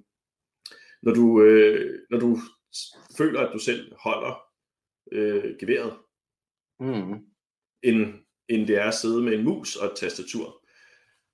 når 1.01 1.13
du, 1.13 1.41
øh, 1.41 1.99
når 2.09 2.19
du 2.19 2.37
føler, 3.17 3.39
at 3.39 3.53
du 3.53 3.59
selv 3.59 3.95
holder 3.99 4.43
øh, 5.11 5.55
geværet, 5.59 5.93
mm. 6.79 7.13
end, 7.83 8.13
end 8.49 8.67
det 8.67 8.77
er 8.77 8.87
at 8.87 8.93
sidde 8.93 9.21
med 9.21 9.33
en 9.33 9.43
mus 9.43 9.75
og 9.75 9.85
et 9.85 9.97
tastatur. 9.97 10.61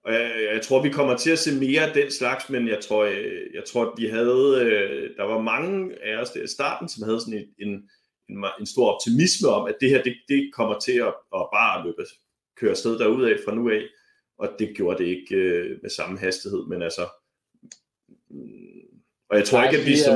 Og 0.03 0.14
jeg, 0.14 0.49
jeg 0.53 0.62
tror, 0.62 0.84
vi 0.84 0.89
kommer 0.89 1.18
til 1.18 1.32
at 1.32 1.39
se 1.39 1.60
mere 1.60 1.88
af 1.88 1.93
den 1.93 2.12
slags, 2.12 2.49
men 2.49 2.68
jeg 2.68 2.80
tror, 2.84 3.05
jeg, 3.05 3.18
øh, 3.18 3.53
jeg 3.53 3.64
tror 3.66 3.86
at 3.86 3.93
vi 3.97 4.05
havde, 4.05 4.62
øh, 4.66 5.18
der 5.18 5.24
var 5.24 5.41
mange 5.41 6.03
af 6.03 6.22
os 6.22 6.32
der 6.32 6.43
i 6.43 6.47
starten, 6.47 6.89
som 6.89 7.03
havde 7.03 7.20
sådan 7.20 7.39
en, 7.39 7.68
en, 7.68 7.89
en, 8.30 8.45
en 8.60 8.66
stor 8.66 8.93
optimisme 8.93 9.47
om, 9.49 9.68
at 9.68 9.78
det 9.82 9.89
her, 9.89 10.03
det, 10.03 10.16
det 10.28 10.51
kommer 10.53 10.80
til 10.80 10.97
at, 11.08 11.14
at 11.36 11.47
bare 11.53 11.84
løbe, 11.86 12.05
køre 12.60 12.72
afsted 12.72 12.99
derudad 12.99 13.38
fra 13.45 13.55
nu 13.55 13.70
af, 13.70 13.82
og 14.38 14.55
det 14.60 14.76
gjorde 14.76 15.03
det 15.03 15.10
ikke 15.10 15.36
øh, 15.36 15.80
med 15.82 15.89
samme 15.89 16.20
hastighed, 16.20 16.66
men 16.68 16.82
altså, 16.82 17.01
mm, 18.30 19.01
og 19.30 19.38
jeg 19.38 19.45
tror 19.45 19.64
ikke, 19.64 19.78
at 19.78 19.86
vi 19.86 19.97
som... 19.97 20.16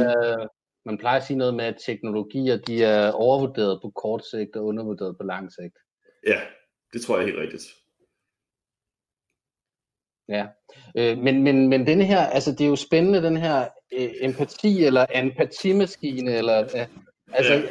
Man 0.85 0.97
plejer 0.97 1.19
at 1.19 1.25
sige 1.25 1.37
noget 1.37 1.53
med, 1.53 1.65
at 1.65 1.81
teknologier, 1.85 2.57
de 2.57 2.83
er 2.83 3.11
overvurderet 3.11 3.79
på 3.81 3.89
kort 3.89 4.25
sigt 4.25 4.55
og 4.55 4.65
undervurderet 4.65 5.17
på 5.17 5.23
lang 5.23 5.51
sigt. 5.51 5.77
Ja, 6.27 6.41
det 6.93 7.01
tror 7.01 7.17
jeg 7.17 7.23
er 7.23 7.27
helt 7.27 7.39
rigtigt. 7.39 7.63
Ja, 10.29 10.47
øh, 10.97 11.17
men, 11.17 11.43
men, 11.43 11.69
men 11.69 11.87
den 11.87 12.01
her, 12.01 12.19
altså 12.19 12.51
det 12.51 12.61
er 12.61 12.67
jo 12.69 12.75
spændende, 12.75 13.23
den 13.23 13.37
her 13.37 13.67
øh, 13.93 14.09
empati 14.21 14.85
eller 14.85 15.05
empatimaskine, 15.15 16.31
eller, 16.31 16.59
øh, 16.61 16.87
altså, 17.33 17.53
ja. 17.53 17.61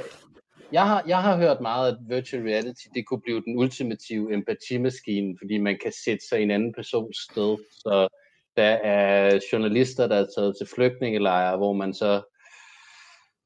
Jeg, 0.72 0.86
har, 0.86 1.04
jeg 1.06 1.22
har 1.22 1.36
hørt 1.36 1.60
meget, 1.60 1.92
at 1.92 1.98
virtual 2.08 2.42
reality, 2.42 2.86
det 2.94 3.06
kunne 3.06 3.20
blive 3.20 3.42
den 3.44 3.58
ultimative 3.58 4.34
empatimaskine, 4.34 5.36
fordi 5.40 5.58
man 5.58 5.78
kan 5.82 5.92
sætte 6.04 6.26
sig 6.28 6.40
i 6.40 6.42
en 6.42 6.50
anden 6.50 6.72
persons 6.72 7.16
sted, 7.30 7.56
så 7.70 8.08
der 8.56 8.72
er 8.84 9.40
journalister, 9.52 10.06
der 10.06 10.16
er 10.16 10.26
taget 10.36 10.56
til 10.58 10.66
flygtningelejre, 10.74 11.56
hvor 11.56 11.72
man 11.72 11.94
så 11.94 12.22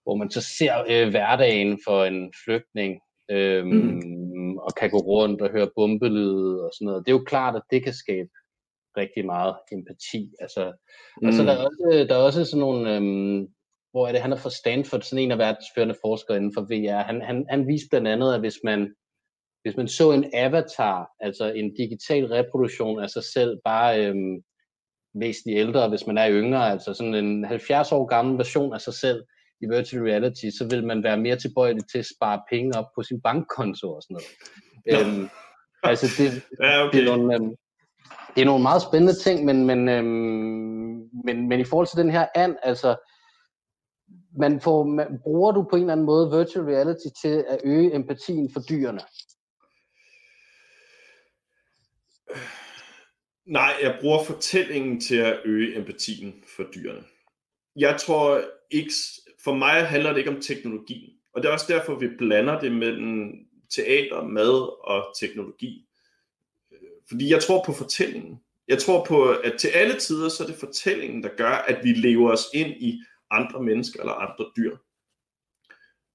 hvor 0.05 0.17
man 0.17 0.31
så 0.31 0.41
ser 0.41 0.75
øh, 0.91 1.09
hverdagen 1.09 1.81
for 1.87 2.05
en 2.05 2.33
flygtning, 2.45 3.01
øh, 3.31 3.65
mm. 3.65 4.59
og 4.59 4.75
kan 4.75 4.91
gå 4.91 4.99
rundt 4.99 5.43
og 5.43 5.51
høre 5.51 5.71
bombelyde 5.77 6.65
og 6.65 6.71
sådan 6.75 6.87
noget. 6.87 7.07
Det 7.07 7.13
er 7.13 7.19
jo 7.19 7.25
klart, 7.25 7.57
at 7.57 7.63
det 7.71 7.85
kan 7.85 7.95
skabe 7.95 8.31
rigtig 8.97 9.27
meget 9.27 9.55
empati. 9.73 10.31
Altså, 10.41 10.73
mm. 11.23 11.29
Og 11.29 11.33
så 11.33 11.43
der 11.43 11.53
er 11.53 11.65
også, 11.65 12.07
der 12.09 12.15
er 12.15 12.23
også 12.23 12.45
sådan 12.45 12.61
nogle, 12.61 12.97
øhm, 12.97 13.49
hvor 13.95 14.09
er 14.09 14.13
det, 14.13 14.21
han 14.21 14.33
er 14.33 14.37
fra 14.37 14.51
Stanford, 14.51 15.03
sådan 15.03 15.23
en 15.23 15.31
af 15.31 15.39
verdens 15.39 15.67
førende 15.75 15.95
forskere 16.05 16.37
inden 16.37 16.55
for 16.55 16.63
VR. 16.63 17.03
Han, 17.03 17.23
han, 17.23 17.47
han 17.51 17.67
viste 17.69 17.89
blandt 17.91 18.09
andet, 18.09 18.35
at 18.35 18.41
hvis 18.41 18.59
man, 18.65 18.95
hvis 19.63 19.77
man 19.77 19.89
så 19.89 20.13
en 20.13 20.31
avatar, 20.35 21.11
altså 21.21 21.53
en 21.53 21.75
digital 21.75 22.27
reproduktion 22.27 23.03
af 23.03 23.11
sig 23.11 23.25
selv, 23.35 23.59
bare 23.65 24.07
øhm, 24.07 24.37
væsentligt 25.15 25.59
ældre, 25.59 25.89
hvis 25.89 26.07
man 26.07 26.19
er 26.19 26.31
yngre, 26.31 26.71
altså 26.71 26.95
sådan 26.95 27.15
en 27.15 27.45
70 27.45 27.93
år 27.93 28.07
gammel 28.07 28.39
version 28.39 28.75
af 28.75 28.81
sig 28.81 28.95
selv 28.95 29.23
i 29.63 29.67
virtual 29.75 30.03
reality, 30.03 30.47
så 30.59 30.67
vil 30.71 30.87
man 30.87 31.03
være 31.03 31.17
mere 31.17 31.37
tilbøjelig 31.37 31.83
til 31.93 31.99
at 31.99 32.11
spare 32.17 32.43
penge 32.51 32.79
op 32.79 32.87
på 32.97 33.03
sin 33.03 33.21
bankkonto 33.21 33.95
og 33.95 34.03
sådan 34.03 34.17
noget. 34.17 34.29
Øhm, 34.93 35.29
altså 35.83 36.07
det, 36.19 36.43
ja, 36.67 36.87
okay. 36.87 36.99
det 36.99 37.09
er 37.09 37.17
nogle, 37.17 37.35
øhm, 37.35 37.55
det 38.35 38.41
er 38.41 38.45
nogle 38.45 38.63
meget 38.63 38.83
spændende 38.83 39.15
ting, 39.15 39.45
men, 39.45 39.67
men, 39.67 39.89
øhm, 39.89 41.11
men, 41.25 41.49
men 41.49 41.61
i 41.61 41.65
forhold 41.65 41.87
til 41.87 41.99
den 41.99 42.11
her 42.11 42.27
and, 42.35 42.57
altså, 42.63 42.97
man 44.39 44.61
får, 44.61 44.85
man, 44.85 45.19
bruger 45.23 45.53
du 45.53 45.67
på 45.71 45.77
en 45.77 45.83
eller 45.83 45.93
anden 45.93 46.07
måde 46.07 46.39
virtual 46.39 46.65
reality 46.65 47.07
til 47.23 47.45
at 47.49 47.61
øge 47.65 47.95
empatien 47.95 48.51
for 48.53 48.61
dyrene? 48.61 49.01
Nej, 53.47 53.75
jeg 53.83 53.99
bruger 54.01 54.25
fortællingen 54.25 55.01
til 55.01 55.17
at 55.17 55.41
øge 55.45 55.77
empatien 55.77 56.35
for 56.57 56.65
dyrene. 56.75 57.05
Jeg 57.77 57.97
tror 58.01 58.41
ikke, 58.71 58.93
for 59.45 59.55
mig 59.55 59.87
handler 59.87 60.11
det 60.11 60.19
ikke 60.19 60.31
om 60.31 60.41
teknologien. 60.41 61.11
Og 61.35 61.43
det 61.43 61.49
er 61.49 61.53
også 61.53 61.67
derfor, 61.69 61.95
vi 61.95 62.09
blander 62.19 62.61
det 62.61 62.73
mellem 62.73 63.33
teater, 63.75 64.23
mad 64.23 64.85
og 64.89 65.15
teknologi. 65.21 65.87
Fordi 67.09 67.33
jeg 67.33 67.43
tror 67.43 67.65
på 67.67 67.73
fortællingen. 67.73 68.41
Jeg 68.69 68.79
tror 68.79 69.05
på, 69.05 69.31
at 69.31 69.55
til 69.59 69.69
alle 69.69 69.99
tider, 69.99 70.29
så 70.29 70.43
er 70.43 70.47
det 70.47 70.57
fortællingen, 70.57 71.23
der 71.23 71.29
gør, 71.37 71.51
at 71.51 71.85
vi 71.85 71.93
lever 71.93 72.33
os 72.33 72.45
ind 72.55 72.71
i 72.71 73.03
andre 73.35 73.63
mennesker 73.63 74.01
eller 74.01 74.13
andre 74.13 74.51
dyr. 74.57 74.77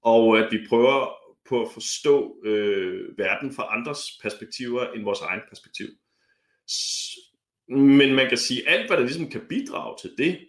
Og 0.02 0.38
at 0.38 0.52
vi 0.52 0.66
prøver 0.68 1.08
på 1.48 1.62
at 1.62 1.72
forstå 1.72 2.36
øh, 2.44 3.18
verden 3.18 3.52
fra 3.52 3.76
andres 3.78 4.18
perspektiver 4.22 4.92
end 4.92 5.04
vores 5.04 5.20
egen 5.20 5.40
perspektiv. 5.48 5.86
Men 7.68 8.14
man 8.14 8.28
kan 8.28 8.38
sige, 8.38 8.68
alt 8.68 8.86
hvad 8.86 8.96
der 8.96 9.04
ligesom 9.04 9.30
kan 9.30 9.46
bidrage 9.48 9.96
til 10.02 10.14
det, 10.18 10.48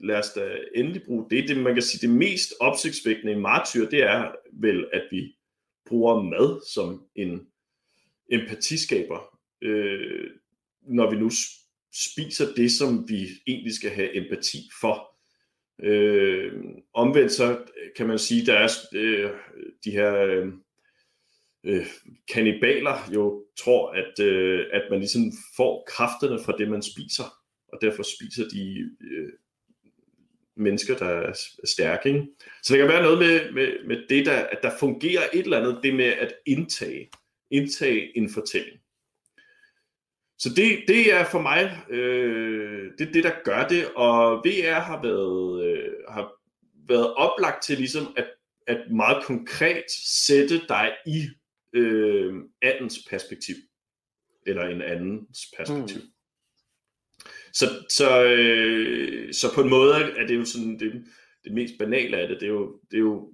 lad 0.00 0.18
os 0.18 0.32
da 0.32 0.58
endelig 0.74 1.02
bruge 1.06 1.26
det. 1.30 1.48
det 1.48 1.56
man 1.56 1.74
kan 1.74 1.82
sige, 1.82 2.08
det 2.08 2.16
mest 2.16 2.52
opsigtsvækkende 2.60 3.32
i 3.32 3.38
martyr, 3.38 3.88
det 3.88 4.02
er 4.02 4.32
vel, 4.52 4.88
at 4.92 5.02
vi 5.10 5.36
bruger 5.86 6.22
mad 6.22 6.72
som 6.74 7.06
en 7.14 7.46
empatiskaber 8.32 9.38
øh, 9.62 10.30
når 10.80 11.10
vi 11.10 11.16
nu 11.16 11.30
spiser 11.94 12.54
det, 12.54 12.72
som 12.72 13.08
vi 13.08 13.28
egentlig 13.46 13.74
skal 13.74 13.90
have 13.90 14.16
empati 14.16 14.58
for. 14.80 15.07
Øh, 15.82 16.52
omvendt 16.94 17.32
så 17.32 17.50
øh, 17.50 17.90
kan 17.96 18.06
man 18.06 18.18
sige, 18.18 18.46
der 18.46 18.54
er 18.54 18.68
øh, 18.94 19.30
de 19.84 19.90
her 19.90 20.14
øh, 20.16 20.46
øh, 21.64 21.86
kanibaler 22.34 23.10
jo 23.14 23.44
tror, 23.58 23.90
at, 23.90 24.24
øh, 24.24 24.66
at 24.72 24.82
man 24.90 24.98
ligesom 24.98 25.32
får 25.56 25.84
kræfterne 25.88 26.38
fra 26.44 26.56
det, 26.58 26.68
man 26.68 26.82
spiser, 26.82 27.24
og 27.72 27.78
derfor 27.80 28.02
spiser 28.02 28.48
de 28.48 28.90
øh, 29.00 29.32
mennesker, 30.56 30.96
der 30.96 31.06
er 31.06 31.32
stærke. 31.64 32.08
Ikke? 32.08 32.26
Så 32.62 32.74
der 32.74 32.80
kan 32.80 32.88
være 32.88 33.02
noget 33.02 33.18
med, 33.18 33.52
med, 33.52 33.86
med 33.86 34.08
det, 34.08 34.26
der, 34.26 34.36
at 34.36 34.58
der 34.62 34.78
fungerer 34.80 35.22
et 35.32 35.44
eller 35.44 35.58
andet, 35.58 35.80
det 35.82 35.94
med 35.94 36.04
at 36.04 36.34
indtage, 36.46 37.10
indtage 37.50 38.18
en 38.18 38.30
fortælling. 38.30 38.80
Så 40.38 40.48
det, 40.56 40.84
det 40.88 41.12
er 41.12 41.24
for 41.24 41.40
mig 41.40 41.84
øh, 41.90 42.92
det, 42.98 43.14
det, 43.14 43.24
der 43.24 43.32
gør 43.44 43.68
det, 43.68 43.88
og 43.94 44.38
VR 44.44 44.80
har 44.80 45.02
været, 45.02 45.64
øh, 45.66 45.92
har 46.08 46.32
været 46.88 47.14
oplagt 47.14 47.62
til 47.62 47.78
ligesom 47.78 48.14
at, 48.16 48.26
at 48.66 48.90
meget 48.90 49.24
konkret 49.24 49.84
sætte 50.26 50.60
dig 50.68 50.92
i 51.06 51.28
øh, 51.72 52.34
andens 52.62 52.98
perspektiv, 53.10 53.54
eller 54.46 54.62
en 54.62 54.82
andens 54.82 55.38
perspektiv. 55.56 56.00
Mm. 56.00 56.08
Så, 57.52 57.66
så, 57.88 58.24
øh, 58.24 59.34
så 59.34 59.54
på 59.54 59.60
en 59.60 59.70
måde 59.70 59.94
er 59.94 60.26
det 60.26 60.36
jo 60.36 60.44
sådan 60.44 60.78
det, 60.78 61.04
det 61.44 61.52
mest 61.52 61.74
banale 61.78 62.16
af 62.16 62.28
det, 62.28 62.40
det 62.40 62.46
er 62.46 62.50
jo, 62.50 62.80
det 62.90 62.96
er 62.96 63.00
jo, 63.00 63.32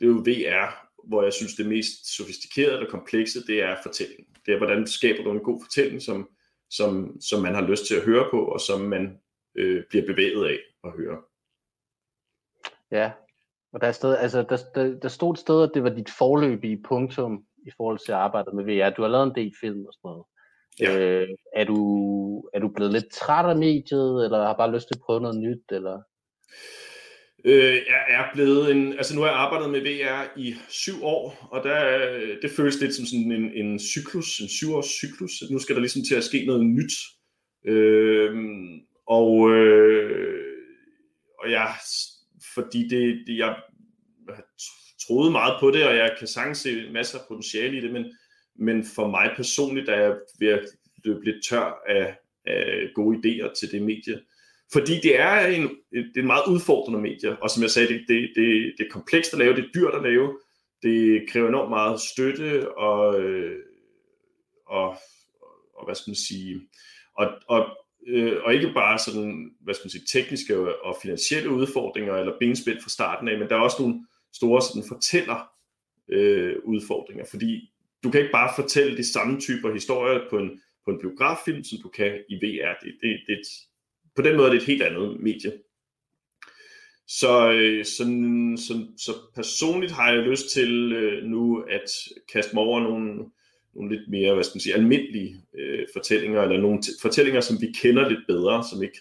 det 0.00 0.06
er 0.06 0.10
jo 0.10 0.24
VR, 0.26 0.88
hvor 1.08 1.22
jeg 1.22 1.32
synes 1.32 1.54
det 1.54 1.66
mest 1.66 2.16
sofistikerede 2.16 2.80
og 2.80 2.88
komplekse, 2.90 3.46
det 3.46 3.62
er 3.62 3.76
fortælling. 3.82 4.26
Det 4.46 4.54
er, 4.54 4.58
hvordan 4.58 4.86
skaber 4.86 5.24
du 5.24 5.32
en 5.32 5.44
god 5.44 5.62
fortælling, 5.64 6.02
som, 6.02 6.28
som, 6.70 7.20
som 7.20 7.42
man 7.42 7.54
har 7.54 7.66
lyst 7.66 7.86
til 7.86 7.94
at 7.94 8.04
høre 8.04 8.28
på, 8.30 8.44
og 8.44 8.60
som 8.60 8.80
man 8.80 9.20
øh, 9.54 9.84
bliver 9.88 10.06
bevæget 10.06 10.46
af 10.46 10.58
at 10.84 10.92
høre. 10.92 11.18
Ja, 12.90 13.12
og 13.72 13.80
der, 13.80 13.86
er 13.86 13.92
sted, 13.92 14.16
altså, 14.16 14.42
der, 14.42 14.58
der, 14.74 14.98
der 15.00 15.08
stod 15.08 15.32
et 15.32 15.38
sted, 15.38 15.62
at 15.62 15.70
det 15.74 15.82
var 15.82 15.90
dit 15.90 16.10
forløbige 16.18 16.82
punktum 16.88 17.44
i 17.66 17.70
forhold 17.76 17.98
til 17.98 18.12
arbejdet 18.12 18.54
med 18.54 18.64
VR. 18.64 18.90
Du 18.90 19.02
har 19.02 19.08
lavet 19.08 19.26
en 19.26 19.34
del 19.34 19.52
film 19.60 19.86
og 19.86 19.92
sådan 19.92 20.08
noget. 20.08 20.24
Ja. 20.80 20.98
Øh, 20.98 21.28
er, 21.54 21.64
du, 21.64 21.78
er 22.54 22.58
du 22.58 22.68
blevet 22.68 22.92
lidt 22.92 23.12
træt 23.12 23.50
af 23.50 23.56
mediet, 23.56 24.24
eller 24.24 24.46
har 24.46 24.56
bare 24.56 24.72
lyst 24.72 24.88
til 24.88 24.94
at 24.94 25.04
prøve 25.06 25.20
noget 25.20 25.40
nyt? 25.40 25.64
Eller? 25.72 26.02
Øh, 27.48 27.74
jeg 27.74 28.04
er 28.08 28.24
blevet 28.34 28.70
en, 28.70 28.92
altså 28.92 29.14
nu 29.14 29.20
har 29.20 29.28
jeg 29.28 29.36
arbejdet 29.36 29.70
med 29.70 29.80
VR 29.80 30.38
i 30.38 30.54
syv 30.68 31.04
år, 31.04 31.48
og 31.50 31.64
der, 31.64 32.08
det 32.42 32.50
føles 32.50 32.80
lidt 32.80 32.94
som 32.94 33.06
sådan 33.06 33.32
en, 33.32 33.52
en 33.52 33.78
cyklus, 33.78 34.38
en 34.38 34.48
syvårs 34.48 34.86
cyklus. 34.86 35.32
Nu 35.50 35.58
skal 35.58 35.74
der 35.74 35.80
ligesom 35.80 36.02
til 36.08 36.14
at 36.14 36.24
ske 36.24 36.46
noget 36.46 36.66
nyt. 36.66 36.92
Øh, 37.66 38.34
og, 39.06 39.50
øh, 39.50 40.44
og 41.38 41.50
jeg, 41.50 41.74
fordi 42.54 42.88
det, 42.88 43.22
det, 43.26 43.38
jeg 43.38 43.56
troede 45.06 45.30
meget 45.30 45.56
på 45.60 45.70
det, 45.70 45.86
og 45.86 45.96
jeg 45.96 46.16
kan 46.18 46.26
sagtens 46.26 46.58
se 46.58 46.90
masser 46.92 47.18
af 47.18 47.24
potentiale 47.28 47.78
i 47.78 47.80
det, 47.80 47.92
men, 47.92 48.04
men 48.58 48.84
for 48.94 49.10
mig 49.10 49.32
personligt 49.36 49.88
er 49.88 50.00
jeg 50.00 50.16
ved 50.38 50.48
at 50.48 50.64
løbe 51.04 51.24
lidt 51.24 51.44
tør 51.48 51.82
af, 51.88 52.16
af 52.46 52.90
gode 52.94 53.18
idéer 53.18 53.54
til 53.60 53.70
det 53.72 53.82
medie. 53.82 54.20
Fordi 54.72 55.00
det 55.00 55.20
er 55.20 55.46
en, 55.46 55.62
det 55.92 56.16
er 56.16 56.20
en 56.20 56.26
meget 56.26 56.46
udfordrende 56.48 57.00
medie, 57.00 57.42
og 57.42 57.50
som 57.50 57.62
jeg 57.62 57.70
sagde, 57.70 57.88
det, 57.88 58.04
det, 58.08 58.30
det, 58.36 58.74
det 58.78 58.86
er 58.86 58.90
komplekst 58.90 59.32
at 59.32 59.38
lave, 59.38 59.56
det 59.56 59.64
er 59.64 59.72
dyrt 59.74 59.94
at 59.94 60.02
lave, 60.02 60.38
det 60.82 61.28
kræver 61.28 61.48
enormt 61.48 61.70
meget 61.70 62.00
støtte, 62.00 62.76
og, 62.78 63.20
øh, 63.20 63.58
og, 64.66 64.88
og 65.74 65.84
hvad 65.84 65.94
skal 65.94 66.10
man 66.10 66.16
sige, 66.16 66.60
og, 67.16 67.30
og, 67.48 67.66
øh, 68.06 68.36
og 68.44 68.54
ikke 68.54 68.72
bare 68.74 68.98
sådan, 68.98 69.50
hvad 69.60 69.74
skal 69.74 69.84
man 69.84 69.90
sige, 69.90 70.06
tekniske 70.12 70.82
og 70.84 70.96
finansielle 71.02 71.50
udfordringer, 71.50 72.14
eller 72.14 72.38
benspænd 72.40 72.80
fra 72.80 72.90
starten 72.90 73.28
af, 73.28 73.38
men 73.38 73.48
der 73.48 73.56
er 73.56 73.60
også 73.60 73.82
nogle 73.82 74.06
store 74.34 74.62
sådan 74.62 74.88
fortæller 74.88 75.48
øh, 76.12 76.56
udfordringer, 76.64 77.24
fordi 77.30 77.72
du 78.04 78.10
kan 78.10 78.20
ikke 78.20 78.32
bare 78.32 78.52
fortælle 78.56 78.96
de 78.96 79.12
samme 79.12 79.40
typer 79.40 79.72
historier 79.72 80.20
på 80.30 80.38
en, 80.38 80.60
på 80.84 80.90
en 80.90 81.00
biograffilm, 81.00 81.64
som 81.64 81.78
du 81.82 81.88
kan 81.88 82.12
i 82.28 82.34
VR. 82.34 82.74
Det, 82.82 82.92
det, 83.02 83.20
det, 83.26 83.40
på 84.16 84.22
den 84.22 84.36
måde 84.36 84.46
er 84.46 84.52
det 84.52 84.60
et 84.60 84.66
helt 84.66 84.82
andet 84.82 85.20
medie. 85.20 85.52
Så, 87.08 87.52
øh, 87.52 87.84
så, 87.84 88.04
så, 88.56 88.86
så 88.98 89.12
personligt 89.34 89.92
har 89.92 90.12
jeg 90.12 90.22
lyst 90.22 90.50
til 90.50 90.92
øh, 90.92 91.24
nu 91.24 91.60
at 91.60 91.90
kaste 92.32 92.54
mig 92.54 92.64
over 92.64 92.80
nogle, 92.80 93.24
nogle 93.74 93.96
lidt 93.96 94.10
mere, 94.10 94.34
hvad 94.34 94.44
skal 94.44 94.56
man 94.56 94.60
sige, 94.60 94.74
almindelige 94.74 95.42
øh, 95.58 95.86
fortællinger, 95.92 96.42
eller 96.42 96.60
nogle 96.60 96.82
fortællinger, 97.02 97.40
som 97.40 97.56
vi 97.60 97.72
kender 97.82 98.08
lidt 98.08 98.26
bedre, 98.28 98.64
som 98.70 98.82
ikke 98.82 99.00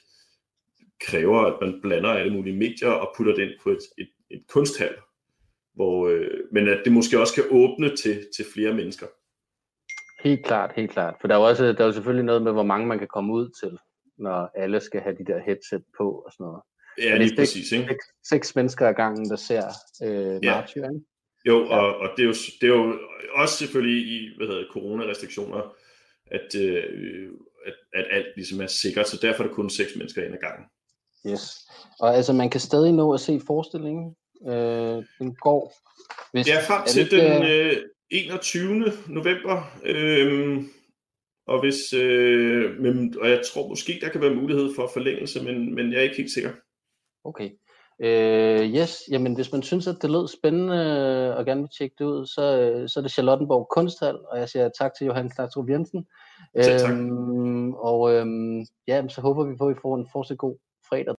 kræver, 1.01 1.39
at 1.41 1.57
man 1.61 1.81
blander 1.81 2.09
alle 2.09 2.33
mulige 2.33 2.57
medier 2.57 2.89
og 2.89 3.13
putter 3.17 3.35
det 3.35 3.43
ind 3.43 3.59
på 3.63 3.69
et, 3.69 3.83
et, 3.97 4.09
et 4.31 4.43
kunsthal. 4.47 4.95
Hvor, 5.73 6.07
øh, 6.07 6.39
men 6.51 6.67
at 6.67 6.81
det 6.85 6.93
måske 6.93 7.19
også 7.19 7.33
kan 7.33 7.43
åbne 7.49 7.95
til, 7.95 8.27
til 8.35 8.45
flere 8.53 8.73
mennesker. 8.73 9.07
Helt 10.23 10.45
klart, 10.45 10.71
helt 10.75 10.91
klart. 10.91 11.15
For 11.21 11.27
der 11.27 11.35
er 11.35 11.39
jo 11.39 11.45
også 11.45 11.63
der 11.63 11.81
er 11.81 11.85
jo 11.85 11.91
selvfølgelig 11.91 12.25
noget 12.25 12.41
med, 12.41 12.51
hvor 12.51 12.63
mange 12.63 12.87
man 12.87 12.99
kan 12.99 13.07
komme 13.07 13.33
ud 13.33 13.49
til, 13.61 13.77
når 14.17 14.51
alle 14.55 14.79
skal 14.79 15.01
have 15.01 15.15
de 15.15 15.25
der 15.25 15.39
headset 15.39 15.83
på 15.97 16.11
og 16.25 16.31
sådan 16.31 16.43
noget. 16.43 16.61
Ja, 16.97 17.17
lige 17.17 17.35
præcis. 17.35 17.71
Ikke? 17.71 17.87
Seks, 17.87 18.05
seks 18.23 18.55
mennesker 18.55 18.87
ad 18.87 18.93
gangen, 18.93 19.29
der 19.29 19.35
ser 19.35 19.63
øh, 20.03 20.39
ja. 20.43 20.55
Martyr, 20.55 20.83
ikke? 20.83 21.05
Jo, 21.45 21.65
ja. 21.65 21.77
og, 21.77 21.97
og 21.97 22.09
det, 22.17 22.23
er 22.23 22.27
jo, 22.27 22.33
det 22.61 22.69
er 22.69 22.75
jo 22.75 22.99
også 23.35 23.57
selvfølgelig 23.57 24.07
i 24.07 24.29
hvad 24.37 24.47
hedder, 24.47 24.63
coronarestriktioner, 24.71 25.75
at, 26.31 26.55
øh, 26.55 27.29
at, 27.65 27.73
at 27.93 28.05
alt 28.11 28.27
ligesom 28.35 28.61
er 28.61 28.67
sikkert, 28.67 29.09
så 29.09 29.19
derfor 29.21 29.43
er 29.43 29.47
der 29.47 29.53
kun 29.53 29.69
seks 29.69 29.95
mennesker 29.95 30.25
ind 30.25 30.33
ad 30.33 30.39
gangen. 30.39 30.65
Yes. 31.27 31.41
Og 31.99 32.15
altså, 32.15 32.33
man 32.33 32.49
kan 32.49 32.59
stadig 32.59 32.93
nå 32.93 33.13
at 33.13 33.19
se 33.19 33.41
forestillingen. 33.47 34.15
Øh, 34.47 35.03
den 35.19 35.35
går... 35.35 35.73
Hvis, 36.31 36.47
ja, 36.47 36.59
frem 36.67 36.87
til 36.87 37.11
den 37.11 37.43
øh, 37.43 37.83
21. 38.09 38.91
november. 39.07 39.79
Øh, 39.85 40.63
og, 41.47 41.59
hvis, 41.59 41.93
øh, 41.93 42.79
men, 42.79 43.15
og 43.21 43.29
jeg 43.29 43.41
tror 43.45 43.67
måske, 43.67 43.99
der 44.01 44.09
kan 44.09 44.21
være 44.21 44.35
mulighed 44.35 44.75
for 44.75 44.89
forlængelse, 44.93 45.43
men, 45.43 45.75
men 45.75 45.91
jeg 45.91 45.97
er 45.97 46.03
ikke 46.03 46.17
helt 46.17 46.33
sikker. 46.33 46.51
Okay. 47.23 47.49
Øh, 47.99 48.75
yes, 48.75 49.01
jamen 49.11 49.35
hvis 49.35 49.51
man 49.51 49.63
synes, 49.63 49.87
at 49.87 49.95
det 50.01 50.11
lød 50.11 50.27
spændende 50.27 51.37
og 51.37 51.45
gerne 51.45 51.61
vil 51.61 51.69
tjekke 51.77 51.95
det 51.99 52.05
ud, 52.05 52.25
så, 52.25 52.43
så 52.87 52.99
er 52.99 53.01
det 53.01 53.11
Charlottenborg 53.11 53.67
Kunsthal, 53.75 54.17
og 54.31 54.39
jeg 54.39 54.49
siger 54.49 54.69
tak 54.79 54.91
til 54.97 55.07
Johan 55.07 55.29
Klartrup 55.29 55.69
Jensen. 55.69 56.07
Selv 56.61 56.79
tak. 56.79 56.91
Øhm, 56.91 57.73
og 57.73 58.13
øhm, 58.13 58.65
ja, 58.87 59.07
så 59.07 59.21
håber 59.21 59.43
vi 59.43 59.55
på, 59.55 59.67
at 59.67 59.75
vi 59.75 59.79
får 59.81 59.95
en 59.95 60.07
fortsat 60.11 60.37
god 60.37 60.57
fredag. 60.89 61.15